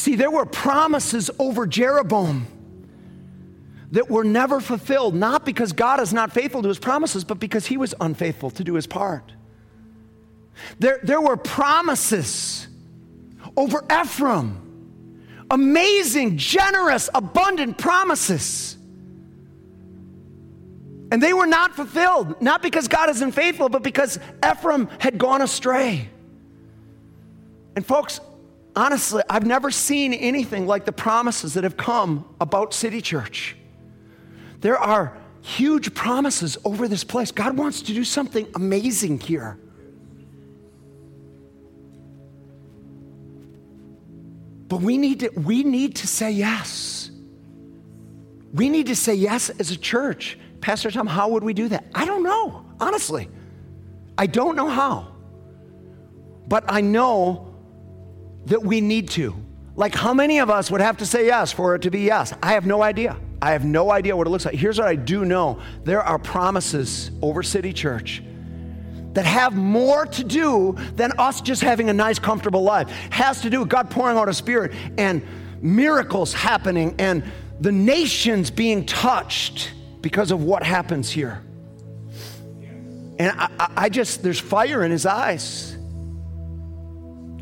See, 0.00 0.14
there 0.14 0.30
were 0.30 0.46
promises 0.46 1.30
over 1.38 1.66
Jeroboam 1.66 2.46
that 3.90 4.08
were 4.08 4.24
never 4.24 4.58
fulfilled, 4.58 5.14
not 5.14 5.44
because 5.44 5.74
God 5.74 6.00
is 6.00 6.10
not 6.10 6.32
faithful 6.32 6.62
to 6.62 6.68
his 6.68 6.78
promises, 6.78 7.22
but 7.22 7.38
because 7.38 7.66
he 7.66 7.76
was 7.76 7.94
unfaithful 8.00 8.48
to 8.52 8.64
do 8.64 8.76
his 8.76 8.86
part. 8.86 9.34
There, 10.78 11.00
there 11.02 11.20
were 11.20 11.36
promises 11.36 12.66
over 13.54 13.84
Ephraim, 13.92 15.44
amazing, 15.50 16.38
generous, 16.38 17.10
abundant 17.14 17.76
promises. 17.76 18.78
And 21.12 21.22
they 21.22 21.34
were 21.34 21.46
not 21.46 21.76
fulfilled, 21.76 22.40
not 22.40 22.62
because 22.62 22.88
God 22.88 23.10
isn't 23.10 23.32
faithful, 23.32 23.68
but 23.68 23.82
because 23.82 24.18
Ephraim 24.42 24.88
had 24.98 25.18
gone 25.18 25.42
astray. 25.42 26.08
And 27.76 27.84
folks, 27.84 28.18
honestly, 28.80 29.22
I've 29.28 29.44
never 29.44 29.70
seen 29.70 30.14
anything 30.14 30.66
like 30.66 30.86
the 30.86 30.92
promises 30.92 31.52
that 31.52 31.64
have 31.64 31.76
come 31.76 32.24
about 32.40 32.72
City 32.72 33.02
Church. 33.02 33.54
There 34.60 34.78
are 34.78 35.18
huge 35.42 35.92
promises 35.94 36.56
over 36.64 36.88
this 36.88 37.04
place. 37.04 37.30
God 37.30 37.58
wants 37.58 37.82
to 37.82 37.92
do 37.92 38.04
something 38.04 38.48
amazing 38.54 39.20
here. 39.20 39.58
But 44.68 44.80
we 44.80 44.96
need 44.96 45.20
to, 45.20 45.28
we 45.36 45.62
need 45.62 45.96
to 45.96 46.06
say 46.06 46.30
yes. 46.30 47.10
We 48.54 48.70
need 48.70 48.86
to 48.86 48.96
say 48.96 49.14
yes 49.14 49.50
as 49.50 49.70
a 49.70 49.76
church. 49.76 50.38
Pastor 50.62 50.90
Tom, 50.90 51.06
how 51.06 51.28
would 51.28 51.44
we 51.44 51.52
do 51.52 51.68
that? 51.68 51.84
I 51.94 52.06
don't 52.06 52.22
know, 52.22 52.64
honestly. 52.80 53.28
I 54.16 54.26
don't 54.26 54.56
know 54.56 54.68
how. 54.68 55.08
But 56.48 56.64
I 56.66 56.80
know 56.80 57.49
that 58.50 58.62
we 58.62 58.80
need 58.80 59.08
to. 59.08 59.34
Like, 59.76 59.94
how 59.94 60.12
many 60.12 60.40
of 60.40 60.50
us 60.50 60.70
would 60.70 60.80
have 60.80 60.98
to 60.98 61.06
say 61.06 61.26
yes 61.26 61.52
for 61.52 61.74
it 61.74 61.82
to 61.82 61.90
be 61.90 62.00
yes? 62.00 62.34
I 62.42 62.52
have 62.52 62.66
no 62.66 62.82
idea. 62.82 63.16
I 63.40 63.52
have 63.52 63.64
no 63.64 63.90
idea 63.90 64.14
what 64.14 64.26
it 64.26 64.30
looks 64.30 64.44
like. 64.44 64.54
Here's 64.54 64.78
what 64.78 64.88
I 64.88 64.96
do 64.96 65.24
know 65.24 65.60
there 65.84 66.02
are 66.02 66.18
promises 66.18 67.10
over 67.22 67.42
City 67.42 67.72
Church 67.72 68.22
that 69.14 69.24
have 69.24 69.54
more 69.54 70.04
to 70.06 70.24
do 70.24 70.76
than 70.96 71.12
us 71.18 71.40
just 71.40 71.62
having 71.62 71.88
a 71.88 71.92
nice, 71.92 72.18
comfortable 72.18 72.62
life. 72.62 72.88
Has 73.10 73.40
to 73.42 73.50
do 73.50 73.60
with 73.60 73.68
God 73.68 73.90
pouring 73.90 74.18
out 74.18 74.28
a 74.28 74.34
spirit 74.34 74.72
and 74.98 75.26
miracles 75.62 76.32
happening 76.32 76.94
and 76.98 77.24
the 77.60 77.72
nations 77.72 78.50
being 78.50 78.84
touched 78.84 79.72
because 80.00 80.30
of 80.30 80.42
what 80.42 80.62
happens 80.62 81.10
here. 81.10 81.42
And 83.18 83.32
I, 83.38 83.72
I 83.76 83.88
just, 83.88 84.22
there's 84.22 84.40
fire 84.40 84.84
in 84.84 84.90
his 84.90 85.06
eyes. 85.06 85.76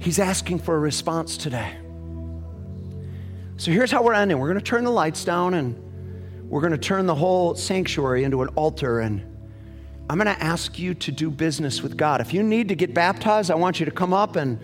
He's 0.00 0.18
asking 0.18 0.60
for 0.60 0.76
a 0.76 0.78
response 0.78 1.36
today. 1.36 1.76
So 3.56 3.72
here's 3.72 3.90
how 3.90 4.02
we're 4.02 4.14
ending 4.14 4.38
we're 4.38 4.48
going 4.48 4.60
to 4.60 4.64
turn 4.64 4.84
the 4.84 4.90
lights 4.90 5.24
down 5.24 5.54
and 5.54 5.76
we're 6.48 6.60
going 6.60 6.72
to 6.72 6.78
turn 6.78 7.06
the 7.06 7.14
whole 7.14 7.54
sanctuary 7.54 8.24
into 8.24 8.42
an 8.42 8.48
altar. 8.50 9.00
And 9.00 9.20
I'm 10.08 10.16
going 10.16 10.34
to 10.34 10.42
ask 10.42 10.78
you 10.78 10.94
to 10.94 11.12
do 11.12 11.30
business 11.30 11.82
with 11.82 11.96
God. 11.96 12.20
If 12.20 12.32
you 12.32 12.42
need 12.42 12.68
to 12.68 12.74
get 12.74 12.94
baptized, 12.94 13.50
I 13.50 13.56
want 13.56 13.80
you 13.80 13.86
to 13.86 13.92
come 13.92 14.14
up 14.14 14.36
and 14.36 14.60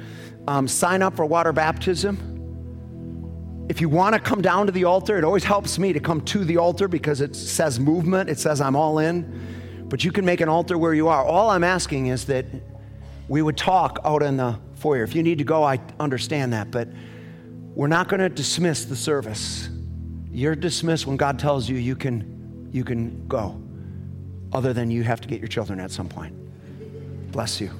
um, 0.46 0.68
sign 0.68 1.02
up 1.02 1.16
for 1.16 1.26
water 1.26 1.52
baptism. 1.52 2.30
If 3.68 3.80
you 3.80 3.88
want 3.88 4.14
to 4.14 4.20
come 4.20 4.40
down 4.40 4.66
to 4.66 4.72
the 4.72 4.84
altar, 4.84 5.18
it 5.18 5.24
always 5.24 5.44
helps 5.44 5.78
me 5.78 5.92
to 5.92 6.00
come 6.00 6.20
to 6.26 6.44
the 6.44 6.58
altar 6.58 6.86
because 6.86 7.20
it 7.20 7.34
says 7.34 7.80
movement, 7.80 8.30
it 8.30 8.38
says 8.38 8.60
I'm 8.60 8.76
all 8.76 8.98
in. 8.98 9.86
But 9.88 10.04
you 10.04 10.12
can 10.12 10.24
make 10.24 10.40
an 10.40 10.48
altar 10.48 10.78
where 10.78 10.94
you 10.94 11.08
are. 11.08 11.24
All 11.24 11.50
I'm 11.50 11.64
asking 11.64 12.06
is 12.06 12.26
that 12.26 12.46
we 13.28 13.42
would 13.42 13.56
talk 13.56 13.98
out 14.04 14.22
in 14.22 14.36
the 14.36 14.58
If 14.92 15.14
you 15.14 15.22
need 15.22 15.38
to 15.38 15.44
go, 15.44 15.64
I 15.64 15.80
understand 15.98 16.52
that, 16.52 16.70
but 16.70 16.88
we're 17.74 17.86
not 17.86 18.08
going 18.08 18.20
to 18.20 18.28
dismiss 18.28 18.84
the 18.84 18.96
service. 18.96 19.68
You're 20.30 20.54
dismissed 20.54 21.06
when 21.06 21.16
God 21.16 21.38
tells 21.38 21.68
you 21.68 21.76
you 21.76 21.96
can, 21.96 22.68
you 22.72 22.84
can 22.84 23.26
go, 23.26 23.60
other 24.52 24.72
than 24.72 24.90
you 24.90 25.02
have 25.02 25.20
to 25.22 25.28
get 25.28 25.40
your 25.40 25.48
children 25.48 25.80
at 25.80 25.90
some 25.90 26.08
point. 26.08 26.34
Bless 27.32 27.60
you. 27.60 27.70